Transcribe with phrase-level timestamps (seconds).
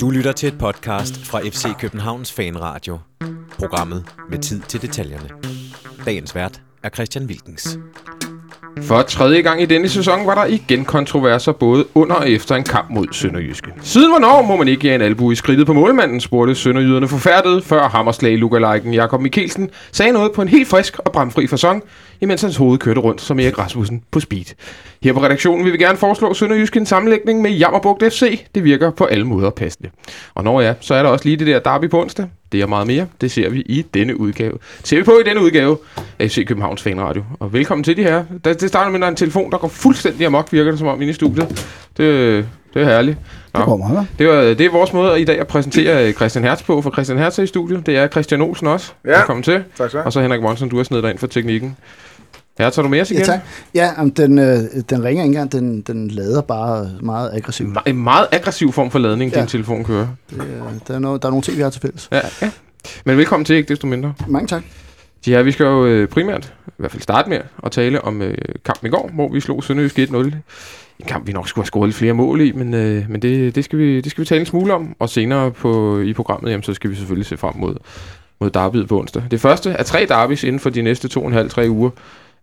[0.00, 2.98] Du lytter til et podcast fra FC Københavns Fanradio.
[3.58, 5.28] Programmet med tid til detaljerne.
[6.06, 7.78] Dagens vært er Christian Wilkens.
[8.82, 12.64] For tredje gang i denne sæson var der igen kontroverser både under og efter en
[12.64, 13.72] kamp mod Sønderjyske.
[13.82, 17.64] Siden hvornår må man ikke give en albu i skridtet på målmanden, spurgte Sønderjyderne forfærdet,
[17.64, 21.82] før hammerslag lookalikeen Jakob Mikkelsen sagde noget på en helt frisk og bramfri fasong,
[22.20, 24.44] imens hans hoved kørte rundt som Erik Rasmussen på speed.
[25.02, 28.44] Her på redaktionen vil vi gerne foreslå Sønderjysk en sammenlægning med Jammerbugt FC.
[28.54, 29.90] Det virker på alle måder passende.
[30.34, 32.26] Og når ja, så er der også lige det der derby på onsdag.
[32.52, 33.06] Det er meget mere.
[33.20, 34.52] Det ser vi i denne udgave.
[34.52, 35.78] Det ser vi på i denne udgave
[36.18, 37.24] af FC Københavns Fanradio.
[37.40, 38.24] Og velkommen til de her.
[38.44, 40.88] Det starter med, at der er en telefon, der går fuldstændig amok, virker det som
[40.88, 41.48] om, inde i studiet.
[41.96, 43.18] Det, det er herligt.
[43.54, 43.60] Nå.
[43.60, 46.62] Det går meget, Det, var, det er vores måde i dag at præsentere Christian Hertz
[46.62, 47.86] på, for Christian Hertz er i studiet.
[47.86, 48.92] Det er Christian Olsen også.
[49.04, 49.16] Ja.
[49.16, 49.54] Velkommen til.
[49.54, 50.06] Tak skal du have.
[50.06, 51.76] Og så Henrik Monsen, du har snedet dig ind for teknikken.
[52.58, 53.16] Hertz, har du mere igen?
[53.18, 53.40] Ja, tak.
[53.74, 54.58] Ja, den, øh,
[54.90, 57.78] den ringer ikke engang, den, den lader bare meget aggressivt.
[57.86, 59.36] En meget aggressiv form for ladning, ja.
[59.36, 59.42] Ja.
[59.42, 60.06] din telefon kører.
[60.30, 60.44] Det, er-
[60.88, 62.08] der, er noget, der er nogle ting, vi har til fælles.
[62.12, 62.50] Ja, ja.
[63.04, 64.14] Men velkommen til, ikke desto mindre.
[64.28, 64.62] Mange tak.
[65.26, 68.38] Ja, vi skal jo øh, primært, i hvert fald starte med, at tale om øh,
[68.64, 70.16] kampen i går, hvor vi slog Sønderjysk 1-0.
[70.16, 70.34] En
[71.06, 73.64] kamp, vi nok skulle have scoret lidt flere mål i, men, øh, men det, det,
[73.64, 74.96] skal vi, det skal vi tale en smule om.
[74.98, 77.74] Og senere på, i programmet, jamen, så skal vi selvfølgelig se frem mod,
[78.40, 79.22] mod derbyet på onsdag.
[79.30, 81.90] Det første er tre derbys inden for de næste to og en halv, tre uger.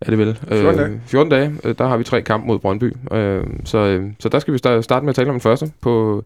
[0.02, 0.38] Er det vel?
[0.49, 1.02] 14 dage.
[1.08, 1.52] 14 dage.
[1.63, 2.94] Øh, der har vi tre kampe mod Brøndby.
[3.11, 5.72] Øh, så, øh, så der skal vi sta- starte med at tale om den første
[5.81, 6.23] på,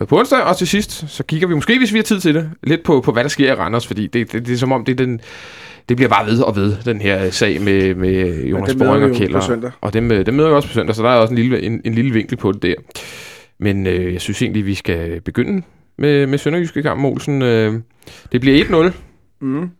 [0.00, 0.42] øh, på onsdag.
[0.42, 3.00] Og til sidst, så kigger vi måske, hvis vi har tid til det, lidt på,
[3.00, 3.86] på hvad der sker i Randers.
[3.86, 5.20] Fordi det, det, det er som om, det er den
[5.88, 9.40] det bliver bare ved og ved, den her sag med, med Jonas Boring og Kjeller.
[9.80, 11.62] Og dem, øh, dem møder vi også på søndag, så der er også en lille,
[11.62, 12.74] en, en lille vinkel på det der.
[13.58, 15.62] Men øh, jeg synes egentlig, vi skal begynde
[15.98, 17.42] med, med Sønderjyske kamp, Olsen.
[17.42, 17.74] Øh,
[18.32, 18.92] det bliver 1-0.
[19.40, 19.70] Mm.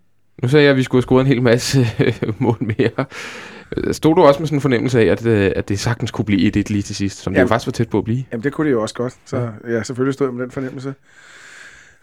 [0.43, 1.87] Nu sagde jeg, at vi skulle have scoret en hel masse
[2.39, 3.05] mål mere.
[3.77, 6.25] Øh, Stod du også med sådan en fornemmelse af, at, øh, at det sagtens kunne
[6.25, 7.49] blive 1-1 lige til sidst, som det Jamen.
[7.49, 8.25] faktisk var tæt på at blive?
[8.33, 9.15] Jamen, det kunne det jo også godt.
[9.27, 10.95] Så ja, selvfølgelig stod jeg med den fornemmelse.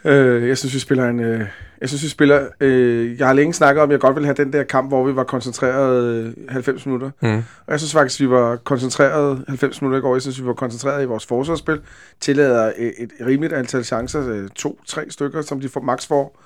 [0.06, 1.20] Øh, jeg synes, vi spiller en...
[1.20, 1.42] Øh,
[1.82, 2.48] jeg synes, vi spiller...
[2.60, 5.06] Øh, jeg har længe snakket om, at jeg godt ville have den der kamp, hvor
[5.08, 7.12] vi var koncentreret øh, 90 minutter.
[7.22, 7.36] Mm.
[7.38, 10.16] Og jeg synes faktisk, vi var koncentreret 90 minutter i går.
[10.16, 11.80] Jeg synes, vi var koncentreret i vores forsvarsspil.
[12.20, 14.30] Tillader et, et rimeligt antal chancer.
[14.30, 16.40] Øh, to, tre stykker, som de får, max får.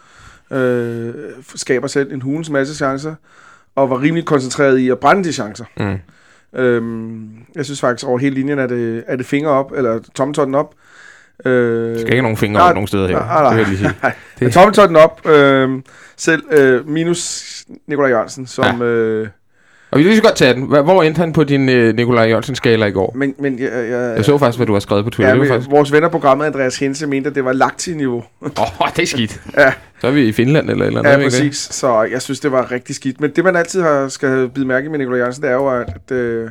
[0.51, 1.13] Øh,
[1.55, 3.15] skaber selv en hulens masse chancer.
[3.75, 5.65] Og var rimelig koncentreret i at brænde de chancer.
[5.79, 5.97] Mm.
[6.59, 10.55] Øhm, jeg synes faktisk over hele linjen er det, er det fingre op, eller tomtotten
[10.55, 10.73] op.
[11.45, 11.51] Øh,
[11.93, 13.19] Der skal ikke nogen fingre nej, op nogen steder her.
[13.19, 13.49] nej, nej.
[13.49, 13.93] Det vil jeg lige sige.
[14.03, 15.69] Nej, Det- tomtotten op, øh,
[16.17, 17.43] selv øh, minus
[17.87, 18.81] Nikolaj Jørgensen, som...
[18.81, 18.85] Ja.
[18.85, 19.27] Øh,
[19.91, 20.63] Og vi vil lige så godt tage den.
[20.65, 23.13] Hvor endte han på din øh, Nikolaj Jørgensen-skala i går?
[23.15, 25.33] men, men jeg, jeg, Jeg så faktisk, hvad du har skrevet på Twitter.
[25.33, 25.71] ja, men, faktisk...
[25.71, 28.23] vores venner programmet, Andreas Hense, mente, at det var lagt til niveau.
[28.41, 29.41] Åh, oh, det er skidt.
[29.57, 29.73] Ja.
[30.01, 31.11] Så er vi i Finland eller eller andet.
[31.11, 31.57] Ja, præcis.
[31.57, 33.21] Så jeg synes, det var rigtig skidt.
[33.21, 35.67] Men det, man altid har, skal bide mærke i med Nikolaj Jørgensen, det er jo,
[35.67, 36.49] at, øh,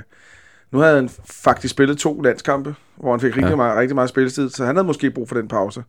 [0.73, 3.57] nu havde han faktisk spillet to landskampe, hvor han fik rigtig, ja.
[3.57, 5.83] meget, rigtig meget spilletid, så han havde måske brug for den pause.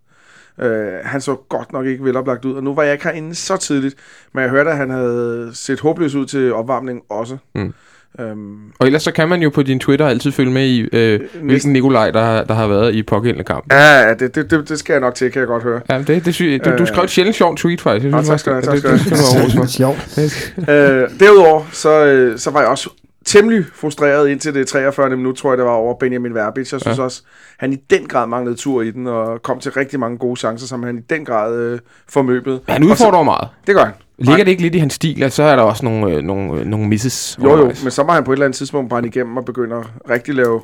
[0.59, 3.57] Øh, han så godt nok ikke veloplagt ud, og nu var jeg ikke herinde så
[3.57, 3.95] tidligt,
[4.33, 7.37] men jeg hørte, at han havde set håbløs ud til opvarmning også.
[7.55, 7.73] Mm.
[8.19, 11.19] Øhm, Og ellers så kan man jo på din Twitter altid følge med i, øh,
[11.43, 13.65] hvilken Nikolaj, der, har- der har været i pågældende kamp.
[13.73, 15.81] ja, ja, det, det, det, det skal jeg nok til, kan jeg godt høre.
[15.89, 16.87] Ja, det, det sy- du, du Øh.
[16.87, 18.05] skrev et sjældent sjovt tweet, faktisk.
[18.15, 19.69] Jeg synes, tak skal du have, det- tak det- skal det.
[19.69, 20.53] Sjovt.
[20.69, 22.89] Øh, derudover, så, øh, så var jeg også
[23.25, 25.09] temmelig frustreret indtil det 43.
[25.09, 26.71] minut, tror jeg, det var over Benjamin Verbitz.
[26.73, 27.01] Jeg synes Ja.
[27.01, 27.05] ja.
[27.05, 27.21] også,
[27.59, 30.67] han i den grad manglede tur i den, og kom til rigtig mange gode chancer,
[30.67, 31.79] som han i den grad øh,
[32.09, 32.59] formøbede.
[32.67, 33.47] Han udfordrer jo meget.
[33.51, 33.93] Så, det gør han.
[34.25, 36.59] Ligger det ikke lidt i hans stil, at så er der også nogle, øh, nogle,
[36.59, 39.09] øh, nogle misses Jo, jo, men så må han på et eller andet tidspunkt brænde
[39.09, 40.61] igennem og begynde at rigtig lave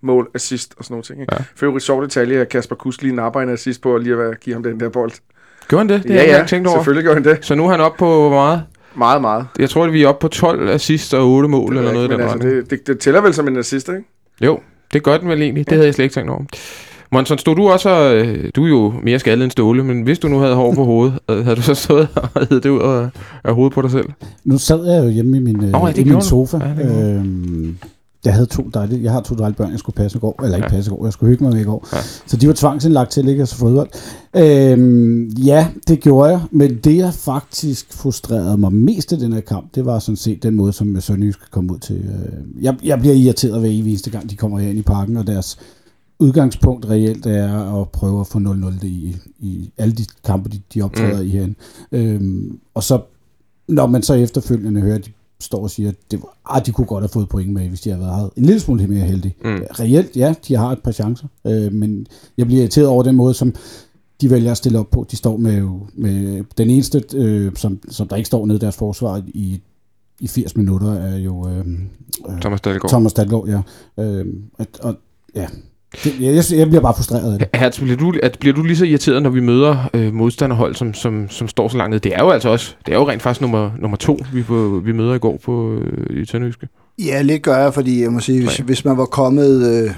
[0.00, 1.20] mål, assist og sådan nogle ting.
[1.20, 1.34] Ikke?
[1.34, 1.38] Ja.
[1.38, 1.44] Ja.
[1.56, 4.40] For øvrigt sjov detalje, at Kasper Kusk lige napper en assist på at lige at
[4.40, 5.12] give ham den der bold.
[5.68, 6.02] Gjorde han det?
[6.02, 6.76] Det har ja, jeg ja, tænkt over.
[6.76, 7.38] selvfølgelig gør han det.
[7.40, 8.62] Så nu er han oppe på hvor meget?
[8.94, 9.46] Meget, meget.
[9.58, 12.20] Jeg tror, at vi er oppe på 12 assist og 8 mål eller noget den
[12.20, 12.54] ikke, men retning.
[12.54, 14.02] altså, det, det, det, tæller vel som en assist, ikke?
[14.40, 14.60] Jo,
[14.92, 15.66] det gør den vel egentlig.
[15.66, 16.44] Det havde jeg slet ikke tænkt over.
[17.12, 20.18] Monson, stod du også, og, øh, du er jo mere skaldet end Ståle, men hvis
[20.18, 22.80] du nu havde hår på hovedet, øh, havde du så stået og hed det ud
[22.80, 23.08] af,
[23.44, 24.06] af hovedet på dig selv?
[24.44, 26.58] Nu sad jeg jo hjemme i min, øh, Nå, ja, i min sofa.
[26.78, 27.76] Ja, øhm,
[28.24, 30.56] jeg havde to dejlige, jeg har to dejlige børn, jeg skulle passe i går, eller
[30.56, 30.76] ikke Ja.
[30.76, 31.88] passe i går, jeg skulle hygge mig med i går.
[31.92, 31.98] Ja.
[32.26, 33.88] Så de var tvangsindlagt til at ligge og så fodbold.
[34.36, 39.40] Øhm, ja, det gjorde jeg, men det jeg faktisk frustrerede mig mest i den her
[39.40, 41.96] kamp, det var sådan set den måde, som Sønderjysk kom ud til.
[41.96, 45.26] Øh, jeg, jeg bliver irriteret hver eneste gang, de kommer her ind i parken, og
[45.26, 45.58] deres
[46.20, 50.82] udgangspunkt reelt er at prøve at få 0-0 i, i alle de kampe, de, de
[50.82, 51.28] optræder mm.
[51.28, 51.54] i herinde.
[51.92, 53.00] Øhm, og så,
[53.68, 56.72] når man så efterfølgende hører, at de står og siger, at det var, ah, de
[56.72, 59.36] kunne godt have fået point med, hvis de havde været en lille smule mere heldige.
[59.44, 59.60] Mm.
[59.70, 62.06] Reelt, ja, de har et par chancer, øh, men
[62.38, 63.54] jeg bliver irriteret over den måde, som
[64.20, 65.06] de vælger at stille op på.
[65.10, 68.60] De står med, jo- med den eneste, øh, som, som der ikke står nede i
[68.60, 69.60] deres forsvar i,
[70.20, 71.58] i 80 minutter, er jo øh,
[72.28, 72.90] øh, Thomas Dahlgaard.
[72.90, 73.62] Thomas Dalgaard, ja.
[74.04, 74.26] Øh,
[74.58, 74.94] og, og,
[75.34, 75.46] ja.
[76.04, 77.48] Det, jeg, jeg, jeg bliver bare frustreret af det.
[77.54, 80.94] Hertz, bliver du, at, bliver du lige så irriteret, når vi møder øh, modstanderhold, som,
[80.94, 82.00] som, som står så langt ned?
[82.00, 84.80] Det er jo altså også, det er jo rent faktisk nummer, nummer to, vi, på,
[84.84, 86.68] vi møder i går på, øh, i Tønderjyske.
[86.98, 89.90] Ja, lidt gør jeg, fordi jeg må sige, hvis, hvis man var kommet øh,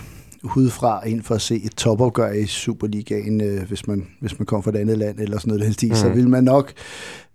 [0.56, 4.62] udefra ind for at se et topopgør i Superligaen, øh, hvis, man, hvis man kom
[4.62, 5.94] fra et andet land eller sådan noget, den stil, mm.
[5.94, 6.72] så ville man nok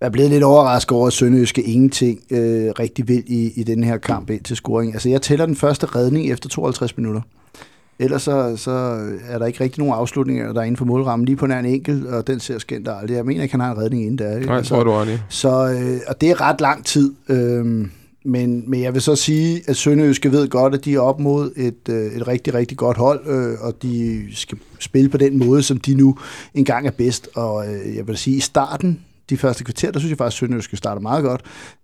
[0.02, 3.98] være blevet lidt overrasket over, at Sønderjyske ingenting øh, rigtig vil i, i den her
[3.98, 4.94] kamp ind til scoring.
[4.94, 7.22] Altså, jeg tæller den første redning efter 52 minutter.
[8.00, 8.72] Ellers så, så
[9.30, 11.26] er der ikke rigtig nogen afslutninger, der er inden for målrammen.
[11.26, 13.16] Lige på nær en enkelt, og den ser skændt aldrig.
[13.16, 14.36] Jeg mener ikke, han har en redning inden der.
[14.36, 14.48] ikke?
[14.48, 15.24] Nej, jeg tror, du har det.
[15.30, 17.14] Så, øh, og det er ret lang tid.
[17.30, 17.92] Øhm,
[18.26, 21.52] men, men jeg vil så sige, at Sønderjyske ved godt, at de er op mod
[21.56, 25.64] et, øh, et rigtig, rigtig godt hold, øh, og de skal spille på den måde,
[25.64, 26.18] som de nu
[26.54, 27.30] engang er bedst.
[27.36, 30.40] Og øh, jeg vil sige, i starten, de første kvarter, der synes jeg faktisk, at
[30.40, 31.42] Sønderjyske starter meget godt.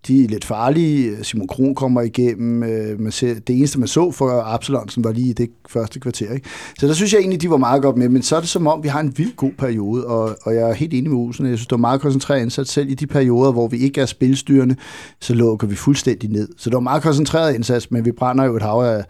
[0.07, 1.23] De er lidt farlige.
[1.23, 2.63] Simon Kron kommer igennem.
[2.63, 6.33] Øh, man ser, det eneste, man så for Absalonsen, var lige i det første kvarter.
[6.33, 6.49] Ikke?
[6.79, 8.09] Så der synes jeg egentlig, de var meget godt med.
[8.09, 10.69] Men så er det som om, vi har en vild god periode, og, og jeg
[10.69, 11.45] er helt enig med Olsen.
[11.45, 12.71] Jeg synes, det var meget koncentreret indsats.
[12.71, 14.75] Selv i de perioder, hvor vi ikke er spilstyrende,
[15.19, 16.47] så lukker vi fuldstændig ned.
[16.57, 19.03] Så det var meget koncentreret indsats, men vi brænder jo et hav af,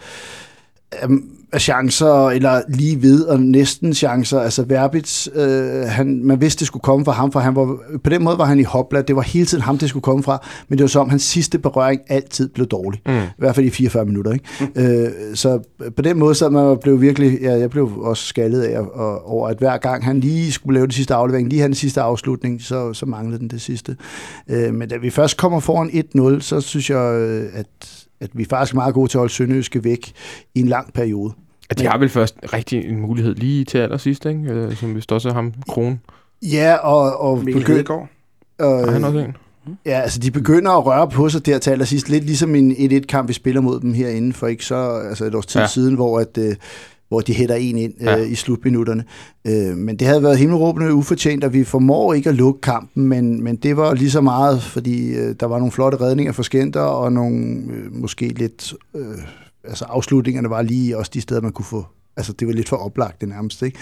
[0.99, 1.07] af,
[1.53, 4.39] af chancer, eller lige ved, og næsten chancer.
[4.39, 8.09] Altså Verbitz, øh, han, man vidste, det skulle komme fra ham, for han var, på
[8.09, 9.01] den måde var han i hopla.
[9.01, 11.59] Det var hele tiden ham, det skulle komme fra, men det var som, hans sidste
[11.59, 13.01] berøring altid blev dårlig.
[13.05, 13.13] Mm.
[13.13, 14.31] I hvert fald i 44 minutter.
[14.31, 15.05] Ikke?
[15.05, 15.59] Øh, så
[15.95, 19.47] på den måde, så man blev virkelig, ja, jeg blev også skaldet af og, over,
[19.47, 22.61] at hver gang han lige skulle lave det sidste aflevering, lige have den sidste afslutning,
[22.61, 23.95] så, så manglede den det sidste.
[24.49, 25.89] Øh, men da vi først kommer foran
[26.37, 29.33] 1-0, så synes jeg, øh, at, at vi er faktisk meget gode til at holde
[29.33, 30.11] Sønderjyske væk
[30.55, 31.33] i en lang periode.
[31.69, 34.51] At de har vel først rigtig en mulighed lige til allersidst, ikke?
[34.51, 36.01] Øh, som hvis også er ham, Kron.
[36.41, 38.07] Ja, og, og Mikkel Hedegaard.
[38.59, 39.35] Er han øh, også en?
[39.85, 43.27] ja, altså de begynder at røre på sig der til allersidst, lidt ligesom en 1-1-kamp,
[43.27, 45.67] vi spiller mod dem herinde for ikke så, altså et års tid ja.
[45.67, 46.55] siden, hvor at, øh,
[47.13, 48.15] hvor de hætter en ind øh, Ja.
[48.15, 49.03] i slutminutterne.
[49.47, 53.43] Øh, men det havde været himmelråbende ufortjent, og vi formår ikke at lukke kampen, men,
[53.43, 56.79] men det var lige så meget, fordi øh, der var nogle flotte redninger for Skenter,
[56.81, 58.73] og nogle øh, måske lidt...
[58.95, 59.17] Øh,
[59.63, 61.85] altså afslutningerne var lige også de steder, man kunne få...
[62.17, 63.77] Altså det var lidt for oplagt det nærmest, ikke?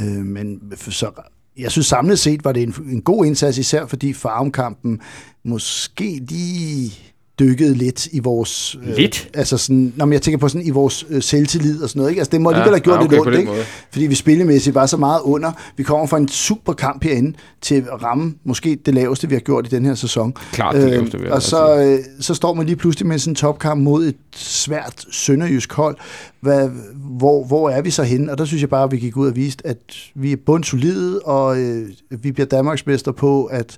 [0.00, 1.10] Øh, men så
[1.58, 5.00] jeg synes samlet set var det en, en god indsats, især fordi farmkampen
[5.44, 6.92] måske lige
[7.38, 8.76] dykkede lidt i vores...
[8.82, 9.28] Lidt?
[9.34, 12.10] Øh, altså sådan, når jeg tænker på sådan i vores øh, selvtillid og sådan noget,
[12.10, 12.20] ikke?
[12.20, 13.50] Altså det må Ja, alligevel have gjort ja, okay, lidt ondt, ikke?
[13.50, 13.62] måde.
[13.90, 15.52] Fordi vi spillemæssigt var så meget under.
[15.76, 19.40] Vi kommer fra en super kamp herinde til at ramme måske det laveste, vi har
[19.40, 20.34] gjort i den her sæson.
[20.52, 23.30] Klart det laveste, vil jeg og så, øh, så står man lige pludselig med sådan
[23.30, 25.96] en topkamp mod et svært sønderjysk hold.
[26.40, 28.32] Hvad, hvor, hvor er vi så henne?
[28.32, 29.78] Og der synes jeg bare, at vi gik ud og viste, at
[30.14, 33.76] vi er bundsolide, og øh, vi bliver Danmarksmester på, at,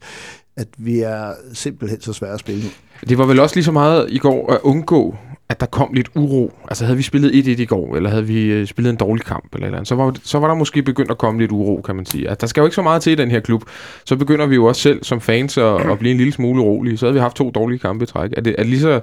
[0.59, 2.69] at vi er simpelthen så svære at spille nu.
[3.09, 5.17] Det var vel også lige så meget i går at undgå,
[5.49, 6.53] at der kom lidt uro.
[6.69, 9.55] Altså havde vi spillet 1-1 i går, eller havde vi øh, spillet en dårlig kamp,
[9.55, 11.97] eller, eller andet, så, var, så var der måske begyndt at komme lidt uro, kan
[11.97, 12.29] man sige.
[12.29, 13.63] Altså, der skal jo ikke så meget til i den her klub.
[14.05, 16.97] Så begynder vi jo også selv som fans at, at blive en lille smule urolige.
[16.97, 18.31] Så havde vi haft to dårlige kampe i træk.
[18.37, 19.01] Er det, er det, lige, så,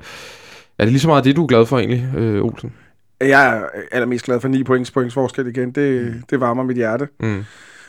[0.79, 2.73] er det lige så meget det, du er glad for egentlig, øh, Olsen?
[3.21, 5.71] Jeg er allermest glad for 9 points, points forskel igen.
[5.71, 7.07] Det, det varmer mit hjerte.
[7.19, 7.43] Mm.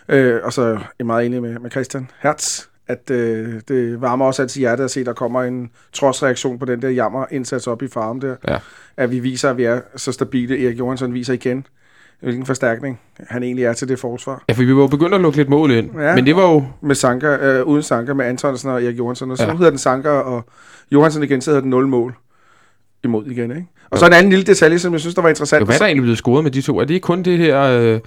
[0.08, 4.25] Øh, og så er jeg meget enig med, med Christian Hertz, at øh, det varmer
[4.25, 7.67] også altid hjertet at se, at der kommer en trodsreaktion på den der jammer indsats
[7.67, 8.37] op i farm der.
[8.49, 8.59] Ja.
[8.97, 10.65] At vi viser, at vi er så stabile.
[10.67, 11.67] Erik Johansson viser igen,
[12.23, 14.44] hvilken forstærkning han egentlig er til det forsvar.
[14.49, 15.91] Ja, for vi var jo begyndt at lukke lidt mål ind.
[16.00, 16.15] Ja.
[16.15, 16.64] Men det var jo...
[16.81, 19.31] Med Sanka, øh, uden Sanka, med Antonsen og Erik Johansson.
[19.31, 19.49] Og så Ja.
[19.50, 19.57] ja.
[19.57, 20.45] hedder den Sanka og
[20.93, 22.14] Johansson igen, så hedder den 0 mål
[23.05, 23.50] imod igen.
[23.50, 23.66] Ikke?
[23.90, 25.61] Og så en anden lille detalje, som jeg synes, der var interessant.
[25.61, 26.78] Jo, hvad er der egentlig blevet scoret med de to?
[26.78, 28.00] Er det kun det her øh,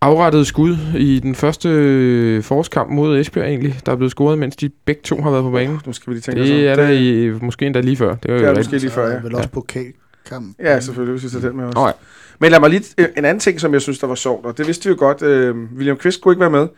[0.00, 4.56] afrettede skud i den første øh, forårskamp mod Esbjerg egentlig, der er blevet scoret, mens
[4.56, 5.80] de begge to har været på banen?
[5.86, 6.48] Nu skal vi lige tænke os.
[6.48, 8.14] Det er der i, måske endda lige før.
[8.14, 9.20] Det er jo det er måske lige før, ja.
[9.22, 10.56] vel også pokalkamp.
[10.60, 11.78] Ja, selvfølgelig, hvis vi tager den med også.
[11.78, 11.92] Nå ja.
[12.40, 12.84] Men lad mig lige...
[12.98, 14.96] øh, En anden ting, som jeg synes, der var sjovt, og det vidste vi jo
[14.98, 15.22] godt.
[15.22, 16.68] Øh, William Kvist kunne ikke være med.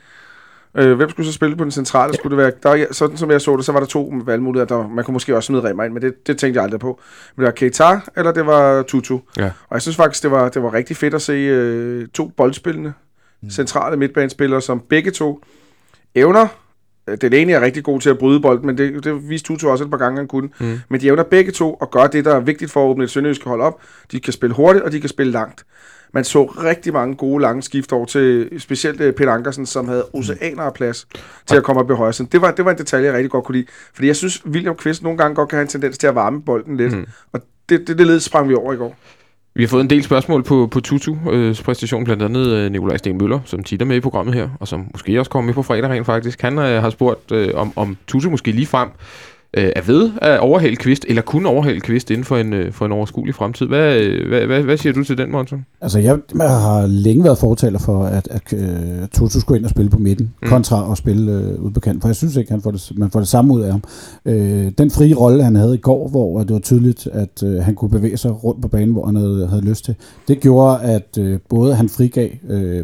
[0.74, 2.14] Øh, hvem skulle så spille på den centrale?
[2.14, 4.76] Skulle det være, der, var- sådan som jeg så det, så var der to valgmuligheder.
[4.76, 7.00] Der, man kunne måske også smide Remmer ind, men det, det tænkte jeg aldrig på.
[7.36, 9.18] Men det var Keita, eller det var Tutu.
[9.36, 9.44] Ja.
[9.44, 12.92] Og jeg synes faktisk, det var, det var rigtig fedt at se øh, to boldspillende.
[13.50, 15.40] Centrale midtbanespillere, som begge to
[16.14, 16.46] evner.
[17.08, 19.68] øh, Den ene er rigtig god til at bryde bolden, men det, det viste Tutu
[19.68, 20.48] også et par gange, han kunne.
[20.60, 20.80] Mm.
[20.88, 23.10] Men de evner begge to at gøre det, der er vigtigt for at åbne et
[23.10, 23.80] sønderjyske hold op.
[24.12, 25.64] De kan spille hurtigt, og de kan spille langt.
[26.14, 30.06] Man så rigtig mange gode lange skift over til specielt øh, Peter Ankersen, som havde
[30.12, 31.06] oceaner af plads
[31.46, 32.12] til at komme op i højre.
[32.12, 33.66] Det var, det var en detalje, jeg rigtig godt kunne lide.
[33.94, 36.42] Fordi jeg synes, William Kvist nogle gange godt kan have en tendens til at varme
[36.42, 36.92] bolden lidt.
[36.92, 36.98] Mm.
[36.98, 37.06] Mm.
[37.32, 38.96] Og det, det, det led sprang vi over i går.
[39.54, 42.96] Vi har fået en del spørgsmål på, på Tutus øh, præstation, blandt andet øh, Nikolaj
[42.96, 45.54] Sten Møller, som tit er med i programmet her, og som måske også kommer med
[45.54, 46.42] på fredag rent faktisk.
[46.42, 48.88] Han øh, har spurgt, øh, om, om Tutu måske lige frem
[49.56, 52.86] øh, er ved at overhale Kvist, eller kunne overhale Kvist inden for en, øh, for
[52.86, 53.66] en overskuelig fremtid.
[53.66, 55.66] Hvad, øh, hvad, hvad, hvad siger du til den, Monson?
[55.80, 59.70] Altså, jeg, jeg har længe været fortaler for, at, at uh, Toto skulle ind og
[59.70, 60.48] spille på midten, mm.
[60.48, 63.10] kontra at spille uh, ude på kanten, for jeg synes ikke, han får det, man
[63.10, 63.82] får det samme ud af ham.
[64.24, 64.32] Uh,
[64.78, 67.90] den frie rolle, han havde i går, hvor det var tydeligt, at uh, han kunne
[67.90, 69.94] bevæge sig rundt på banen, hvor han havde, havde lyst til,
[70.28, 72.80] det gjorde, at uh, både han frigav uh,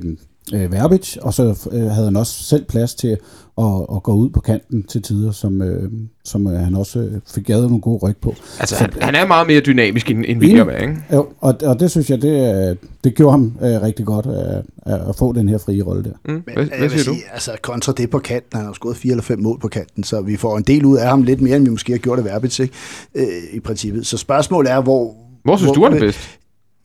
[0.55, 3.19] uh, Verbic, og så uh, havde han også selv plads til
[3.57, 5.91] og, og går ud på kanten til tider, som, øh,
[6.25, 8.35] som øh, han også øh, fik gavet nogle gode ryg på.
[8.61, 10.97] Altså, så, han, han er meget mere dynamisk, end, end William er, ikke?
[11.13, 14.63] Jo, og, og det synes jeg, det, det gjorde ham øh, rigtig godt at,
[15.09, 16.33] at få den her frie rolle der.
[16.33, 16.43] Mm.
[16.55, 17.17] Hvad, hvad siger sige, du?
[17.33, 20.21] Altså, kontra det på kanten, han har skåret fire eller fem mål på kanten, så
[20.21, 22.25] vi får en del ud af ham, lidt mere, end vi måske har gjort af
[22.25, 22.75] Verbitz, ikke?
[23.15, 24.07] Øh, i princippet.
[24.07, 25.15] Så spørgsmålet er, hvor...
[25.45, 26.39] Hvor synes hvor, du, er det bedst?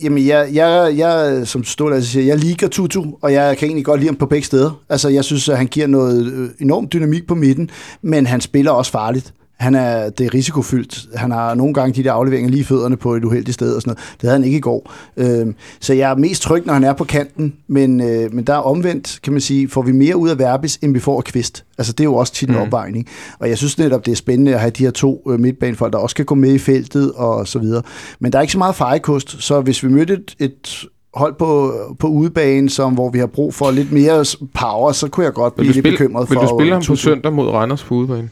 [0.03, 3.85] Jamen, jeg, jeg, jeg som stod altså, siger, jeg liker Tutu, og jeg kan egentlig
[3.85, 4.81] godt lide ham på begge steder.
[4.89, 7.69] Altså, jeg synes, at han giver noget øh, enormt dynamik på midten,
[8.01, 11.05] men han spiller også farligt han er, det er risikofyldt.
[11.15, 13.89] Han har nogle gange de der afleveringer lige fødderne på et uheldigt sted og sådan
[13.89, 14.17] noget.
[14.21, 14.91] Det havde han ikke i går.
[15.17, 18.53] Øh, så jeg er mest tryg, når han er på kanten, men, øh, men der
[18.53, 21.23] er omvendt, kan man sige, får vi mere ud af Verbis, end vi får af
[21.23, 21.65] Kvist.
[21.77, 22.61] Altså det er jo også tit en mm.
[22.61, 23.07] opvejning.
[23.39, 25.99] Og jeg synes netop, det er spændende at have de her to øh, midtbanefolk, der
[25.99, 27.81] også kan gå med i feltet og så videre.
[28.19, 31.73] Men der er ikke så meget fejkost, så hvis vi mødte et, et hold på,
[31.99, 35.55] på udebane, som, hvor vi har brug for lidt mere power, så kunne jeg godt
[35.55, 36.35] blive lidt bekymret for...
[36.35, 38.29] Vil du spille ham på søndag mod Randers på udebane?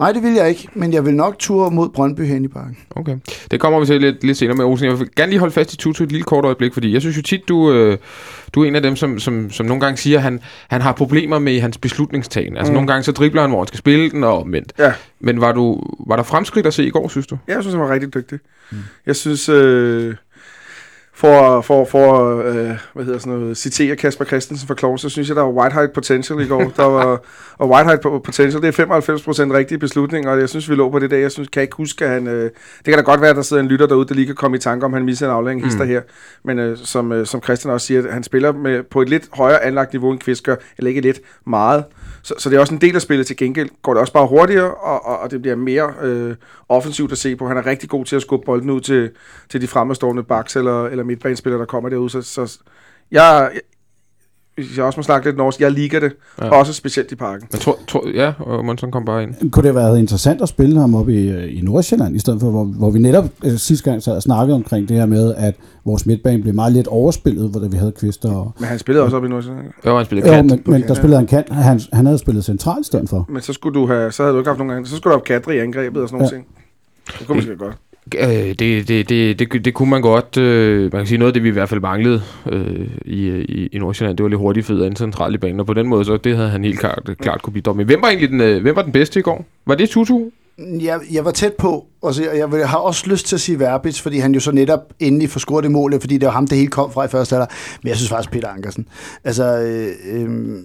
[0.00, 2.78] Nej, det vil jeg ikke, men jeg vil nok ture mod Brøndby hen i parken.
[2.90, 3.16] Okay.
[3.50, 4.88] Det kommer vi til lidt, lidt senere med, Olsen.
[4.88, 7.16] Jeg vil gerne lige holde fast i Tutu et lille kort øjeblik, fordi jeg synes
[7.16, 7.98] jo tit, du, øh,
[8.54, 10.92] du er en af dem, som, som, som nogle gange siger, at han, han har
[10.92, 12.56] problemer med hans beslutningstagen.
[12.56, 12.74] Altså mm.
[12.74, 14.72] nogle gange så dribler han, hvor han skal spille den, og omvendt.
[14.78, 14.92] Ja.
[15.20, 17.38] Men var, du, var der fremskridt at se i går, synes du?
[17.48, 18.38] Ja, jeg synes, han var rigtig dygtig.
[18.70, 18.78] Mm.
[19.06, 19.48] Jeg synes...
[19.48, 20.14] Øh
[21.20, 25.28] for, for, for øh, hvad hedder sådan noget, citere Kasper Christensen for Klov, så synes
[25.28, 26.72] jeg, der var white height potential i går.
[26.76, 27.22] der var,
[27.58, 28.84] og white height potential, det er
[29.50, 31.16] 95% rigtige beslutninger, og jeg synes, vi lå på det der.
[31.16, 32.26] Jeg synes, kan ikke huske, at han...
[32.26, 34.34] Øh, det kan da godt være, at der sidder en lytter derude, der lige kan
[34.34, 35.86] komme i tanke om, han misser en aflæring mm.
[35.86, 36.00] her.
[36.44, 39.64] Men øh, som, øh, som Christian også siger, han spiller med, på et lidt højere
[39.64, 41.84] anlagt niveau end Kvist gør, eller ikke lidt, meget.
[42.22, 43.68] Så, så det er også en del af spillet til gengæld.
[43.82, 46.36] Går det også bare hurtigere, og, og, og det bliver mere øh,
[46.68, 47.48] offensivt at se på.
[47.48, 49.10] Han er rigtig god til at skubbe bolden ud til,
[49.48, 52.08] til de fremmestående backs eller, eller midtbanespillere, der kommer derud.
[52.08, 52.58] Så, så
[53.10, 53.50] jeg,
[54.54, 56.48] hvis jeg også må snakke lidt norsk, jeg liker det, ja.
[56.48, 57.48] også specielt i parken.
[57.52, 59.50] Jeg tror, tror ja, og Monson kom bare ind.
[59.50, 62.40] Kunne det have været interessant at spille ham op i, øh, i Nordsjælland, i stedet
[62.40, 65.34] for, hvor, hvor vi netop øh, sidste gang sad og snakkede omkring det her med,
[65.34, 65.54] at
[65.84, 68.32] vores midtbane blev meget lidt overspillet, hvor vi havde Kvister.
[68.32, 69.66] Og, men han spillede også op i Nordsjælland.
[69.86, 70.50] Jo, han spillede kant.
[70.50, 71.48] Jo, men, men der spillede han kant.
[71.48, 73.26] Han, han havde spillet centralt i stedet for.
[73.28, 75.18] Men så skulle du have, så havde du ikke haft nogen gange, så skulle du
[75.18, 76.30] have Kadri i angrebet og sådan ja.
[76.30, 76.46] noget ting.
[77.18, 77.76] Det kunne man godt.
[78.18, 80.36] Øh, det, det, det, det, det kunne man godt.
[80.36, 83.68] Øh, man kan sige noget af det, vi i hvert fald manglede øh, i, i,
[83.72, 86.04] i Nordsjælland, det var lidt hurtigt fedt ind centralt i banen, og på den måde,
[86.04, 87.76] så det havde han helt klart, klart kunne dom.
[87.76, 89.44] Men hvem var egentlig den, øh, hvem var den bedste i går?
[89.66, 90.30] Var det Tutu?
[90.58, 93.58] Jeg, jeg var tæt på, og så, jeg, jeg har også lyst til at sige
[93.58, 96.46] Verbitz, fordi han jo så netop endelig får scoret det mål, fordi det var ham,
[96.46, 97.48] det hele kom fra i første halvleg.
[97.82, 98.86] Men jeg synes faktisk Peter Ankersen.
[99.24, 100.58] Altså, øh, øh,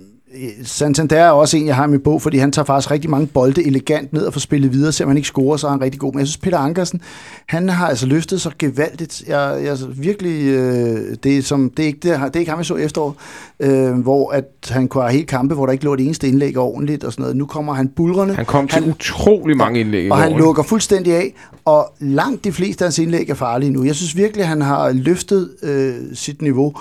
[0.64, 3.28] Santander er også en, jeg har i min bog, fordi han tager faktisk rigtig mange
[3.28, 6.00] bolde elegant ned og får spillet videre, selvom han ikke scorer, så er han rigtig
[6.00, 6.14] god.
[6.14, 7.02] Men jeg synes, Peter Ankersen,
[7.48, 9.24] han har altså løftet så gevaldigt.
[9.28, 12.60] Jeg, jeg virkelig, øh, det, er som, det, er ikke, det, det er ikke ham,
[12.60, 13.16] jeg så efterår,
[13.60, 16.58] øh, hvor at han kunne have helt kampe, hvor der ikke lå et eneste indlæg
[16.58, 17.38] ordentligt og sådan noget.
[17.38, 18.36] Nu kommer han bulrende.
[18.36, 20.12] Han kom til han, utrolig mange indlæg.
[20.12, 21.34] Og han lukker fuldstændig af,
[21.66, 23.84] og langt de fleste af hans indlæg er farlige nu.
[23.84, 26.74] Jeg synes virkelig, han har løftet øh, sit niveau,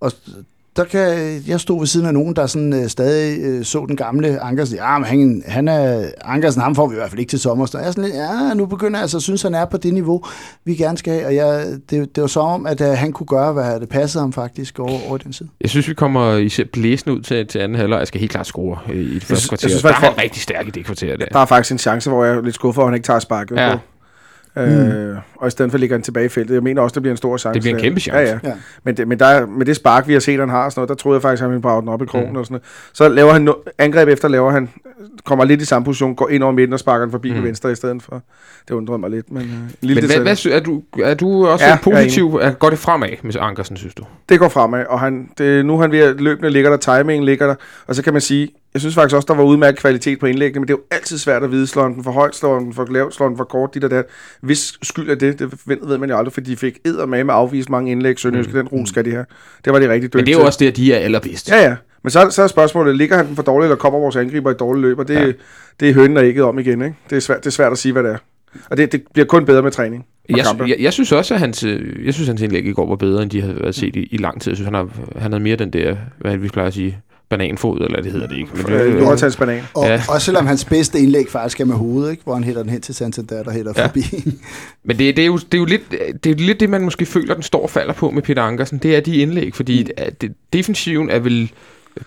[0.00, 0.12] og
[0.80, 3.96] der kan, jeg stod ved siden af nogen, der sådan, øh, stadig øh, så den
[3.96, 4.76] gamle Ankersen.
[4.76, 7.66] Ja, men han, han er, Ankersen, ham får vi i hvert fald ikke til sommer.
[7.66, 9.76] Så jeg er sådan lidt, ja, nu begynder jeg altså at synes, han er på
[9.76, 10.24] det niveau,
[10.64, 11.26] vi gerne skal have.
[11.26, 14.22] Og jeg, det, det var så om, at uh, han kunne gøre, hvad det passede
[14.22, 15.48] ham faktisk over, over den side.
[15.60, 17.98] Jeg synes, vi kommer især blæsende ud til, til anden halvleg.
[17.98, 19.68] Jeg skal helt klart score i det første kvarter.
[19.68, 21.16] Jeg synes, der er han rigtig stærk i det kvarter.
[21.16, 21.26] Der.
[21.26, 23.20] der er faktisk en chance, hvor jeg er lidt skuffet for, at han ikke tager
[23.20, 23.74] sparket ja.
[23.74, 23.80] på.
[24.56, 24.62] Mm.
[24.62, 26.54] Øh, og i stedet for ligger han tilbage i feltet.
[26.54, 27.54] Jeg mener også, det bliver en stor chance.
[27.54, 28.20] Det bliver en kæmpe chance.
[28.20, 28.48] Ja, ja.
[28.48, 28.54] ja.
[28.84, 30.94] Men, det, men der, med det spark, vi har set, han har, sådan noget, der
[30.94, 32.30] troede jeg faktisk, at han ville brage den op i krogen.
[32.30, 32.36] Mm.
[32.36, 32.62] Og sådan noget.
[32.92, 34.68] Så laver han no- angreb efter, laver han,
[35.24, 37.44] kommer lidt i samme position, går ind over midten og sparker den forbi mm.
[37.44, 38.22] venstre i stedet for.
[38.68, 39.32] Det undrer mig lidt.
[39.32, 39.48] Men, uh,
[39.80, 42.34] lille men hvad, hvad, er, du, er du også ja, positiv?
[42.42, 44.04] Er, går det fremad med Ankersen, synes du?
[44.28, 47.24] Det går fremad, og han, det, nu er han ved at løbende ligger der, timingen
[47.24, 47.54] ligger der,
[47.86, 50.60] og så kan man sige, jeg synes faktisk også, der var udmærket kvalitet på indlæggene,
[50.60, 52.86] men det er jo altid svært at vide, slår den for højt, slår den for
[52.90, 54.04] lavt, slår den for kort, dit og dat.
[54.40, 57.70] Hvis skyld er det, det ved man jo aldrig, for de fik edder med afvist
[57.70, 58.58] mange indlæg, Sønderjyske, mm.
[58.58, 59.26] den rus skal de have.
[59.64, 61.50] Det var de rigtig dygtige Men det er jo også det, at de er allerbedst.
[61.50, 61.76] Ja, ja.
[62.02, 64.54] Men så, så er spørgsmålet, ligger han den for dårligt, eller kommer vores angriber i
[64.54, 65.32] dårligt løb, og det, ja.
[65.80, 66.96] det er hønnen og ikke om igen, ikke?
[67.10, 68.18] Det er, svært, det er svært at sige, hvad det er.
[68.70, 70.06] Og det, det bliver kun bedre med træning.
[70.28, 72.96] Jeg, jeg, jeg, synes også, at hans, øh, jeg synes, hans indlæg i går var
[72.96, 74.50] bedre, end de havde set i, i lang tid.
[74.50, 76.98] Jeg synes, han har, han havde mere den der, hvad vi plejer at sige,
[77.30, 78.50] bananfod, eller det hedder det ikke.
[78.54, 79.62] Men det, Øh, Nordtals banan.
[79.74, 80.02] Og, Ja.
[80.08, 82.22] også selvom hans bedste indlæg faktisk er med hovedet, ikke?
[82.24, 83.86] hvor han hætter den hen til Santander, der hætter Ja.
[83.86, 84.04] forbi.
[84.84, 86.82] Men det, det, er jo, det, er jo lidt, det er jo lidt det, man
[86.82, 88.78] måske føler, den står og falder på med Peter Ankersen.
[88.78, 90.14] Det er de indlæg, fordi mm.
[90.20, 91.52] det, defensiven er vel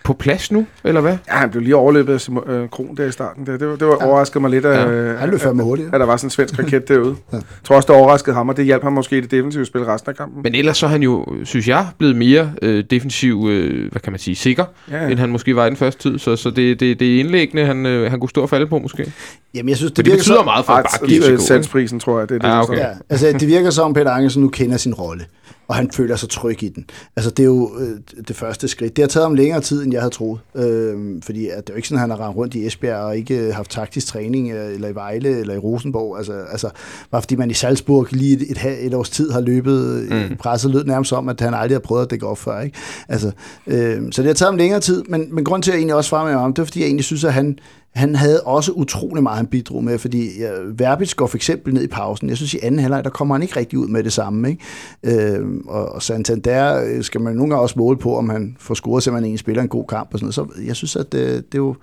[0.04, 1.18] på plads nu, eller hvad?
[1.28, 3.46] Ja, han blev lige overløbet af Simon, øh, Kron der i starten.
[3.46, 3.58] Der.
[3.58, 4.92] Det, var, det var overrasket mig lidt, at, Ja.
[4.92, 5.90] øh, Han løb fandme hurtigt.
[5.94, 7.16] at der var sådan en svensk raket derude.
[7.32, 9.82] Jeg tror også, det overraskede ham, og det hjalp ham måske i det defensive spil
[9.84, 10.44] resten af kampen.
[10.44, 14.12] Men ellers så er han jo, synes jeg, blevet mere øh, defensiv, øh, hvad kan
[14.14, 15.10] man sige, sikker, ja, ja.
[15.10, 16.20] end han måske var i den første tid.
[16.20, 18.80] Så, så det, det, det er indlæggende, han, øh, han kunne stå og falde på
[18.80, 19.12] måske.
[19.56, 21.40] Jamen, jeg synes, Det, det, det virker betyder så, meget for at bare give øh,
[21.40, 22.48] salgsprisen, tror jeg, det er det.
[22.48, 22.78] Ja, der okay.
[22.78, 25.26] Ja, altså det virker som, Peter Ankersen nu kender sin rolle,
[25.74, 26.86] og han føler sig tryg i den.
[27.16, 28.96] Altså det er jo øh, det første skridt.
[28.96, 30.40] Det har taget ham længere tid, end jeg havde troet.
[30.56, 32.98] Øh, fordi at det er jo ikke sådan, at han har rendt rundt i Esbjerg
[32.98, 36.18] og ikke øh, haft taktisk træning, øh, eller i Vejle, eller i Rosenborg.
[36.18, 36.70] Altså, altså
[37.12, 40.16] bare fordi man i Salzburg lige et, et, et, års tid har løbet Mm.
[40.16, 40.38] mm.
[40.38, 42.62] presset, lød nærmest som, at han aldrig har prøvet at dække op før.
[42.62, 42.78] Ikke?
[43.10, 43.32] Altså,
[43.68, 45.96] øh, så det har taget ham længere tid, men, men grund til, at jeg egentlig
[45.96, 47.58] også fremhæver ham, det er, fordi jeg egentlig synes, at han,
[47.94, 51.84] han havde også utrolig meget, han bidrog med, fordi ja, Verbitz går for eksempel ned
[51.84, 52.30] i pausen.
[52.30, 54.50] Jeg synes, i anden halvleg, der kommer han ikke rigtig ud med det samme.
[54.50, 55.36] Ikke?
[55.36, 59.04] Øh, og, Santander øh, skal man nogle gange også måle på, om han får scoret,
[59.04, 60.56] selvom man egentlig spiller en god kamp og sådan noget.
[60.56, 61.76] Så jeg synes, at øh, det, det, var,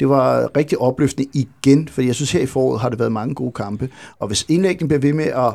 [0.00, 3.34] det var rigtig opløftende igen, fordi jeg synes, her i foråret har det været mange
[3.34, 3.88] gode kampe.
[4.18, 5.54] Og hvis indlægningen bliver ved med at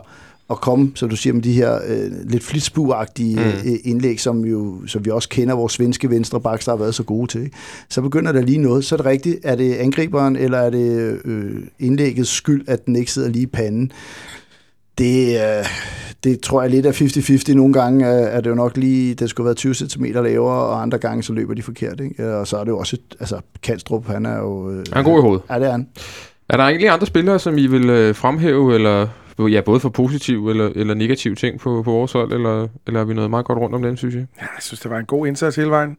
[0.49, 3.69] at komme, som du siger, med de her øh, lidt flitsbuagtige Mm.
[3.71, 3.77] mm.
[3.83, 7.03] indlæg, som, jo, som vi også kender vores svenske venstre baks, der har været så
[7.03, 7.43] gode til.
[7.43, 7.57] Ikke?
[7.89, 8.85] Så begynder der lige noget.
[8.85, 12.95] Så er det rigtigt, er det angriberen, eller er det øh, indlæggets skyld, at den
[12.95, 13.91] ikke sidder lige i panden?
[14.97, 15.65] Det, øh,
[16.23, 16.91] det tror jeg lidt er
[17.51, 17.53] 50-50.
[17.55, 20.81] Nogle gange er, er det jo nok lige, det skulle være 20 cm lavere, og
[20.81, 21.99] andre gange så løber de forkert.
[21.99, 22.35] Ikke?
[22.35, 24.71] Og så er det jo også, altså Kanstrup, han er jo...
[24.71, 25.41] Øh, Han er god i hovedet.
[25.49, 25.87] Ja, det er han.
[26.49, 29.07] Er der egentlig andre spillere, som I vil øh, fremhæve, eller
[29.47, 33.03] ja, både for positive eller, eller negative ting på, på vores hold, eller, eller er
[33.03, 34.25] vi noget meget godt rundt om den, synes jeg?
[34.37, 35.97] Ja, jeg synes, det var en god indsats hele vejen.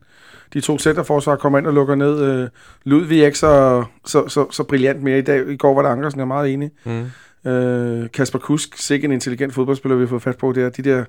[0.53, 2.23] De to centerforsvar kommer ind og lukker ned.
[2.23, 2.49] Øh,
[2.85, 5.49] Ludvig ikke så, så, så, så brilliant mere i dag.
[5.49, 6.71] I går var det Ankersen, jeg er meget enig.
[6.85, 7.51] Mm.
[7.51, 10.53] Øh, Kasper Kusk, sikke en intelligent fodboldspiller, vi har fået fat på.
[10.53, 11.05] Det er de der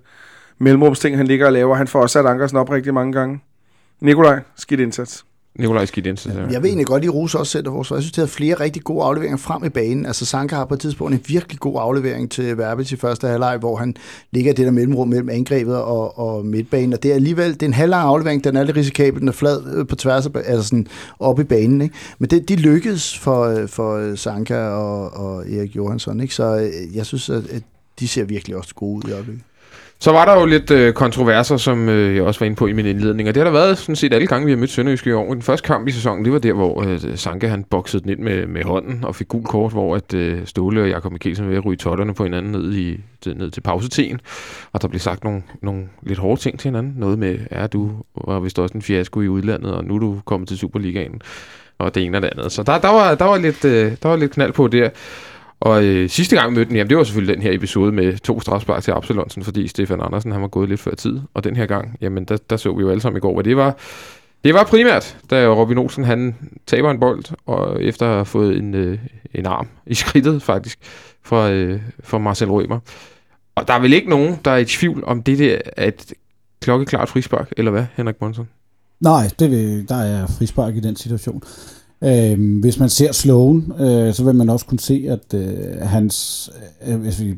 [0.57, 1.75] mellemrumsting, han ligger og laver.
[1.75, 3.39] Han får også sat Ankersen op rigtig mange gange.
[4.01, 5.25] Nikolaj, skidt indsats.
[5.59, 6.31] Nikolaj Skidt Jensen.
[6.31, 6.47] Ja.
[6.51, 7.97] Jeg vil egentlig godt lige rose også centerforsvar.
[7.97, 10.05] Jeg synes, det har flere rigtig gode afleveringer frem i banen.
[10.05, 13.57] Altså Sanka har på et tidspunkt en virkelig god aflevering til Verbitz i første halvleg,
[13.57, 13.95] hvor han
[14.31, 16.93] ligger det der mellemrum mellem angrebet og, og midtbanen.
[16.93, 19.75] Og det er alligevel det en halvlang aflevering, den er lidt risikabel, den er flad
[19.75, 20.87] øh, på tværs af, altså sådan
[21.19, 21.81] op i banen.
[21.81, 21.95] Ikke?
[22.19, 26.21] Men det, de lykkedes for, øh, for øh, Sanka og, og Erik Johansson.
[26.21, 26.35] Ikke?
[26.35, 27.63] Så jeg synes, at
[27.99, 29.43] de ser virkelig også gode ud i øjeblikket.
[30.01, 32.73] Så var der jo lidt øh, kontroverser, som øh, jeg også var inde på i
[32.73, 35.09] min indledning, og det har der været sådan set alle gange, vi har mødt Sønderjyske
[35.09, 35.33] i år.
[35.33, 38.19] Den første kamp i sæsonen, det var der, hvor øh, Sanke han boksede den ind
[38.19, 41.49] med, med hånden og fik gul kort, hvor at, øh, Ståle og Jakob Mikkelsen var
[41.49, 44.19] ved at ryge totterne på hinanden ned, i, til, ned til pausetien.
[44.71, 46.93] Og der blev sagt nogle, nogle lidt hårde ting til hinanden.
[46.97, 47.91] Noget med, ja, du
[48.27, 51.21] var vist også en fiasko i udlandet, og nu er du kommet til Superligaen.
[51.77, 52.51] Og det ene og det andet.
[52.51, 54.89] Så der, der, var, der, var lidt, øh, der var lidt knald på der.
[55.61, 58.17] Og øh, sidste gang vi mødte den, jamen det var selvfølgelig den her episode med
[58.17, 61.19] to strafspark til Absalonsen, fordi Stefan Andersen han var gået lidt før tid.
[61.33, 63.43] Og den her gang, jamen der, der så vi jo alle sammen i går, hvad
[63.43, 63.77] det var.
[64.43, 66.35] Det var primært, da Robin Olsen han
[66.67, 68.99] taber en bold, og efter at have fået en, øh,
[69.33, 70.79] en arm i skridtet faktisk,
[71.23, 72.79] fra, øh, fra Marcel Rømer.
[73.55, 76.13] Og der er vel ikke nogen, der er i tvivl om det der at
[76.61, 78.49] klokkeklart frispark, eller hvad, Henrik Monsen?
[78.99, 81.43] Nej, det vil, der er frispark i den situation.
[82.03, 86.49] Øhm, hvis man ser slowen, øh, så vil man også kunne se, at øh, hans
[86.87, 87.33] øh, hvis vi,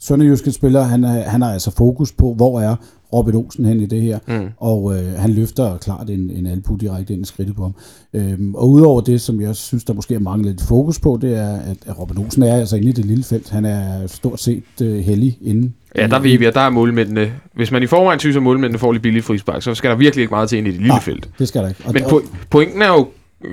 [0.00, 2.76] Sønderjyske spiller, han, han har altså fokus på, hvor er
[3.12, 4.48] Robert Olsen hen i det her, Mm.
[4.56, 7.74] og øh, han løfter klart en, en albu direkte ind i skridtet på ham.
[8.14, 11.36] Øhm, og udover det, som jeg synes, der måske er manglet lidt fokus på, det
[11.38, 13.50] er, at, at Robert Olsen er altså inde i det lille felt.
[13.50, 15.72] Han er stort set øh, heldig inde.
[15.96, 17.32] Ja, der ved vi, at der er målmændene.
[17.54, 20.22] Hvis man i forvejen synes, at målmændene får lidt billige frispark, så skal der virkelig
[20.22, 21.00] ikke meget til ind i det lille Nej.
[21.00, 21.28] felt.
[21.38, 21.80] Det skal der ikke.
[21.86, 23.06] Og, Men po- pointen er jo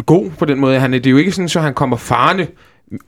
[0.06, 0.80] god på den måde.
[0.80, 2.48] Han, er- det er jo ikke sådan, så han kommer farne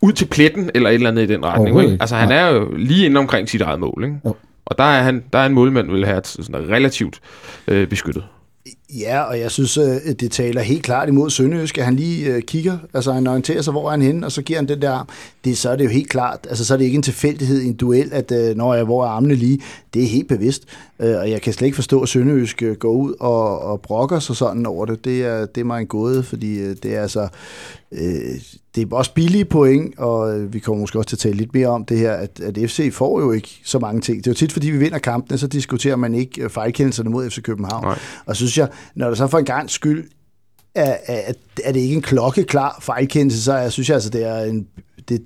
[0.02, 1.82] ud til pletten eller et eller andet i den retning.
[1.82, 1.98] Ikke?
[2.00, 2.38] Altså, han Nej.
[2.38, 4.04] er jo lige inde omkring sit eget mål.
[4.04, 4.16] Ikke?
[4.26, 4.36] Jo.
[4.66, 7.20] Og der er, han, der er en målmand, vil have sådan relativt
[7.68, 8.24] øh, beskyttet.
[9.00, 12.42] Ja, og jeg synes, øh, det taler helt klart imod Sønderjysk, at han lige øh,
[12.42, 14.92] kigger, altså han orienterer sig, hvor er han henne, og så giver han den der
[14.92, 15.08] arm.
[15.46, 17.68] Det, så er det jo helt klart, altså så er det ikke en tilfældighed i
[17.68, 19.60] en duel, at øh, når jeg, hvor er armene lige,
[19.94, 20.64] det er helt bevidst.
[21.00, 24.66] Og jeg kan slet ikke forstå, at Sønderjysk går ud og, og brokker sig sådan
[24.66, 25.06] over det.
[25.06, 27.28] Det er, det er mig en gåde, fordi det er altså,
[27.92, 28.40] øh,
[28.76, 31.68] det er også billige point, og vi kommer måske også til at tale lidt mere
[31.68, 34.18] om det her, at, at FC får jo ikke så mange ting.
[34.18, 37.42] Det er jo tit, fordi vi vinder kampene, så diskuterer man ikke fejlkendelserne mod FC
[37.42, 37.84] København.
[37.84, 38.00] Nej.
[38.26, 40.10] Og så synes jeg, når der så for en gang skyld
[40.76, 44.44] er, er, er det ikke en klokkeklar fejlkendelse, så jeg synes jeg altså, det er
[44.44, 44.68] en,
[45.10, 45.22] det,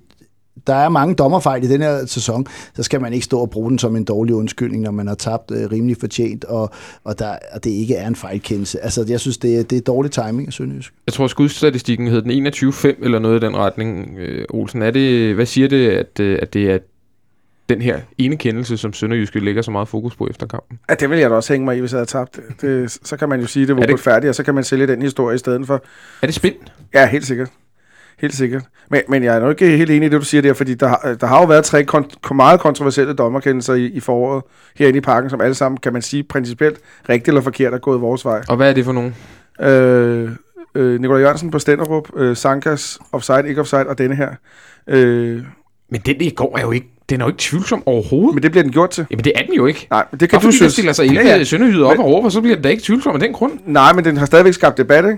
[0.68, 3.70] der er mange dommerfejl i den her sæson, så skal man ikke stå og bruge
[3.70, 6.70] den som en dårlig undskyldning, når man har tabt øh, rimelig fortjent, og,
[7.04, 8.84] og, der, og det ikke er en fejlkendelse.
[8.84, 10.94] Altså, jeg synes, det er, det er dårlig timing af Sønderjysk.
[11.08, 14.82] Jeg tror, skudstatistikken hed den 21-5 eller noget i den retning, øh, Olsen.
[14.82, 16.80] Er det, hvad siger det, at, øh, at det er
[17.69, 20.80] den her ene kendelse, som Sønderjyske lægger så meget fokus på efter kampen?
[20.89, 22.39] Ja, det vil jeg da også hænge mig i, hvis jeg havde tabt.
[22.62, 24.56] Det, så kan man jo sige, at det var Er det- færdigt, og så kan
[24.56, 25.84] man sælge den historie i stedet for.
[26.21, 26.56] Er det spind?
[26.93, 27.49] Ja, helt sikkert.
[28.19, 28.63] Helt sikkert.
[28.91, 30.88] Men, men jeg er nok ikke helt enig i det, du siger der, fordi der,
[30.88, 34.43] har- der har jo været tre kon- meget kontroversielle dommerkendelser i, i foråret
[34.75, 36.78] herinde i parken, som alle sammen, kan man sige, principielt
[37.10, 38.41] rigtigt eller forkert er gået vores vej.
[38.49, 39.15] Og hvad er det for nogen?
[39.62, 40.30] Øh,
[40.75, 44.30] øh, Nikolaj Jørgensen på Stenderup, øh, Sankas, offside, ikke offside, og denne her.
[44.88, 45.43] Øh,
[45.89, 48.34] Men den i går er jo ikke, den er jo ikke tvivlsom overhovedet.
[48.36, 49.06] men det bliver den gjort til.
[49.12, 49.88] Jamen det er den jo ikke.
[49.91, 50.74] Nej, men det Kan Hvorfor du der synes.
[50.74, 51.44] stiller sig ikke ja, ja.
[51.44, 53.52] Sønderjyde op og råber, så bliver den da ikke tvivlsom af den grund.
[53.65, 55.18] Nej, men den har stadigvæk skabt debat, ikke?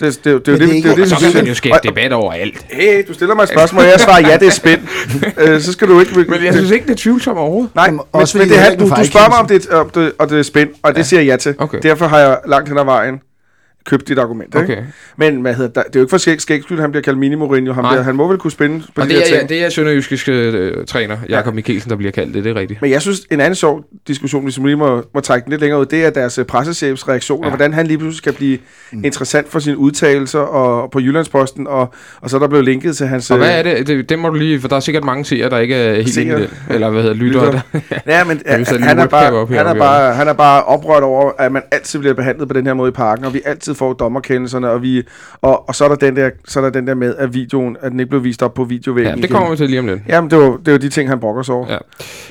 [0.00, 1.46] Det, det, det, det, det, Men det, det er det, ikke- det, så kan man
[1.46, 2.66] jo skabe debat over alt.
[2.70, 4.80] Hey, du stiller mig et spørgsmål, og jeg svarer, ja, det er spænd.
[5.42, 6.24] øh, så skal du ikke...
[6.28, 7.70] Men jeg synes ikke, det er tvivlsom overhovedet.
[7.74, 10.38] Nej, men, men fordi det du, du spørger mig, om det, om det, og det
[10.38, 11.54] er spænd, og det siger jeg ja til.
[11.58, 11.78] Okay.
[11.82, 13.20] Derfor har jeg langt hen ad vejen
[13.86, 14.54] købt dit argument.
[14.54, 14.72] Ikke?
[14.72, 14.82] Okay.
[15.16, 17.34] Men hvad hedder, der, det er jo ikke for skæg, skægskyld, han bliver kaldt mini
[17.34, 17.72] Mourinho.
[17.72, 18.02] Han, Nej.
[18.02, 19.48] han må vel kunne spænde på Og de det er, ja, ting.
[19.48, 22.82] det er Sønderjyskiske øh, træner, Jakob Mikkelsen, der bliver kaldt det, det er rigtigt.
[22.82, 25.60] Men jeg synes, en anden sjov diskussion, hvis man lige må, må trække den lidt
[25.60, 27.50] længere ud, det er deres øh, pressechefs reaktioner, Ja.
[27.50, 27.56] ja.
[27.56, 28.58] hvordan han lige pludselig skal blive
[28.92, 29.04] mm.
[29.04, 33.06] interessant for sine udtalelser og, på Jyllandsposten, og, og så er der blevet linket til
[33.06, 33.30] hans...
[33.30, 33.86] Og hvad øh, er det?
[33.86, 34.08] det?
[34.08, 36.48] Det må du lige, for der er sikkert mange seere, der ikke er helt inde.
[36.70, 37.46] Eller hvad hedder lyttere.
[37.46, 37.62] Lyttere.
[38.06, 41.52] Ja, men han, er bare, her, han, er bare, han er bare oprørt over, at
[41.52, 44.70] man altid bliver behandlet på den her måde i parken, og vi altid får dommerkendelserne,
[44.70, 45.02] og, vi,
[45.42, 47.76] og, og så, er der den der, så er der den der med, at videoen,
[47.80, 49.34] at den ikke blev vist op på videovæggen Ja, det igen.
[49.36, 50.00] kommer vi til lige om lidt.
[50.08, 51.66] Jamen, det var, det var de ting, han brokker sig over.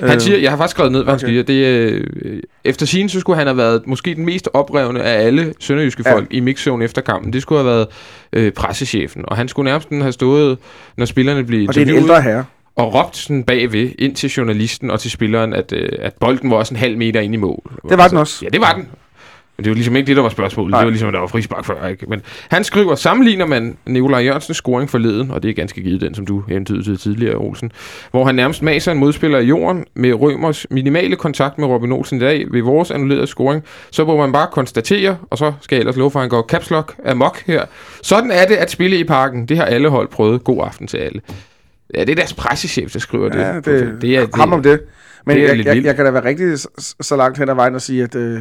[0.00, 0.06] Ja.
[0.08, 1.28] Han siger, jeg har faktisk skrevet ned, hvad han okay.
[1.28, 1.42] siger.
[1.42, 5.26] Det, er, øh, efter sin så skulle han have været måske den mest oprevne af
[5.26, 6.12] alle sønderjyske Ja.
[6.14, 7.32] folk i mixzone efter kampen.
[7.32, 7.86] Det skulle have været
[8.32, 9.24] øh, pressechefen.
[9.28, 10.58] Og han skulle nærmest have stået,
[10.96, 12.44] når spillerne blev Og det er en ældre herre.
[12.76, 16.56] og råbt sådan bagved ind til journalisten og til spilleren, at, øh, at bolden var
[16.56, 17.62] også en halv meter ind i mål.
[17.88, 18.38] Det var den også.
[18.44, 18.88] Ja, det var den.
[19.56, 20.70] Men det var ligesom ikke det, der var spørgsmålet.
[20.70, 20.80] Nej.
[20.80, 21.86] Det var ligesom, at der var frispark før.
[21.86, 22.06] Ikke?
[22.08, 26.14] Men han skriver, sammenligner man Nikolaj Jørgensens scoring forleden, og det er ganske givet den,
[26.14, 27.72] som du hentede til tidligere, Olsen,
[28.10, 32.16] hvor han nærmest maser en modspiller i jorden med Rømers minimale kontakt med Robin Olsen
[32.16, 35.80] i dag ved vores annullerede scoring, så må man bare konstatere, og så skal jeg
[35.80, 37.64] ellers love for, at han går caps lock amok her.
[38.02, 39.46] Sådan er det at spille i parken.
[39.46, 40.44] Det har alle hold prøvet.
[40.44, 41.20] God aften til alle.
[41.94, 43.38] Ja, det er deres pressechef, der skriver det.
[43.38, 44.80] Ja, det, det er, ham om det.
[45.26, 45.86] Men det er jeg, lidt jeg, vildt.
[45.86, 46.58] jeg kan da være rigtig
[47.00, 48.40] så, langt hen ad vejen og sige, at øh,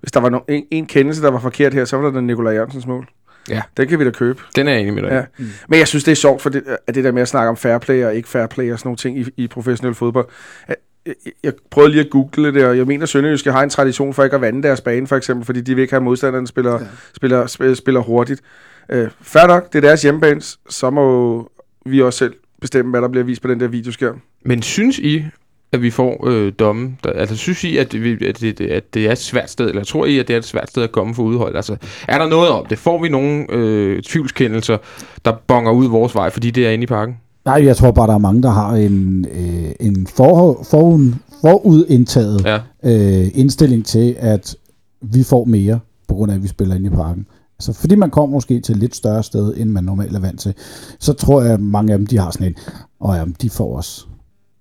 [0.00, 2.26] hvis der var no, en, en kendelse, der var forkert her, så var det den
[2.26, 3.08] Nikolaj Jørgensens mål.
[3.48, 3.62] Ja.
[3.76, 4.42] Den kan vi da købe.
[4.56, 5.10] Den er jeg enig med dig.
[5.10, 5.22] Ja.
[5.38, 5.50] Mm.
[5.68, 7.56] Men jeg synes, det er sjovt, for det, at det der med at snakke om
[7.56, 10.28] fair play og ikke fair play og sådan nogle ting i, i professionel fodbold.
[10.68, 13.70] Jeg, jeg, jeg prøvede lige at google det, og jeg mener, at Sønderjyske har en
[13.70, 16.46] tradition for ikke at vande deres bane, for eksempel, fordi de vil ikke have modstanderne
[16.46, 16.86] spiller, ja.
[17.14, 18.40] spiller, spiller, spiller hurtigt.
[18.88, 21.48] Øh, fair nok, det er deres hjemmebane, så må
[21.86, 24.20] vi også selv bestemme, hvad der bliver vist på den der videoskærm.
[24.44, 25.24] Men synes I,
[25.72, 26.96] at vi får øh, domme?
[27.04, 29.84] Der, altså synes I, at, vi, at, det, at det er et svært sted, eller
[29.84, 31.56] tror I, at det er et svært sted at komme for udhold?
[31.56, 31.76] Altså,
[32.08, 32.78] er der noget om det?
[32.78, 34.76] Får vi nogle øh, tvivlskendelser,
[35.24, 37.16] der bonger ud vores vej, fordi det er inde i parken?
[37.44, 42.44] Nej, jeg tror bare, der er mange, der har en, øh, en for, forud, forudindtaget
[42.44, 42.56] Ja.
[42.84, 44.56] øh, indstilling til, at
[45.00, 47.26] vi får mere, på grund af, at vi spiller inde i parken.
[47.58, 50.40] Altså, fordi man kommer måske til et lidt større sted, end man normalt er vant
[50.40, 50.54] til,
[51.00, 53.76] så tror jeg, at mange af dem, de har sådan et, og ja, de får
[53.76, 54.06] også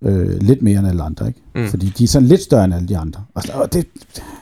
[0.02, 1.40] øh, lidt mere end alle andre, ikke?
[1.56, 1.68] Mm.
[1.70, 3.24] Fordi de er sådan lidt større end alle de andre.
[3.36, 3.88] Altså, og det,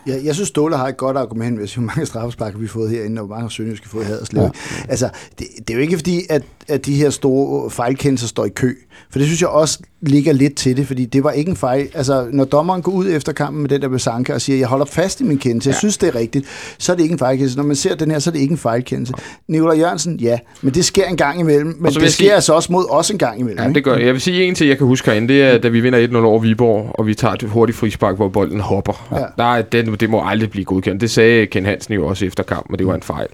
[0.08, 2.90] Jeg, jeg synes, Ståle har et godt argument ved, hvor mange straffesparker vi har fået
[2.90, 4.44] herinde, og hvor mange sønderjyske har fået Haderslev.
[4.44, 4.50] Ja.
[4.90, 8.50] Altså, det, det er jo ikke fordi, at, at de her store fejlkendelser står i
[8.50, 8.74] kø.
[9.12, 11.88] For det synes jeg også ligger lidt til det, fordi det var ikke en fejl.
[11.94, 14.86] Altså, når dommeren går ud efter kampen med den der besanke og siger, jeg holder
[14.86, 16.46] fast i min kendelse, jeg synes, det er rigtigt,
[16.78, 17.58] så er det ikke en fejlkendelse.
[17.58, 19.14] Når man ser den her, så er det ikke en fejlkendelse.
[19.48, 21.76] Nikolaj Jørgensen, ja, men det sker en gang imellem.
[21.80, 23.60] Men det sker sige- altså også mod os en gang imellem.
[23.60, 23.76] Ja, ikke?
[23.76, 24.06] det gør jeg.
[24.06, 26.16] Jeg vil sige en ting, jeg kan huske herinde, det er, da vi vinder 1-0
[26.16, 29.08] over Viborg, og vi tager et hurtigt frispark, hvor bolden hopper.
[29.12, 29.44] Ja.
[29.44, 31.02] Der er, det, det må aldrig blive godkendt.
[31.02, 33.28] Det sagde Ken Hansen jo også efter kampen, og det var en fejl.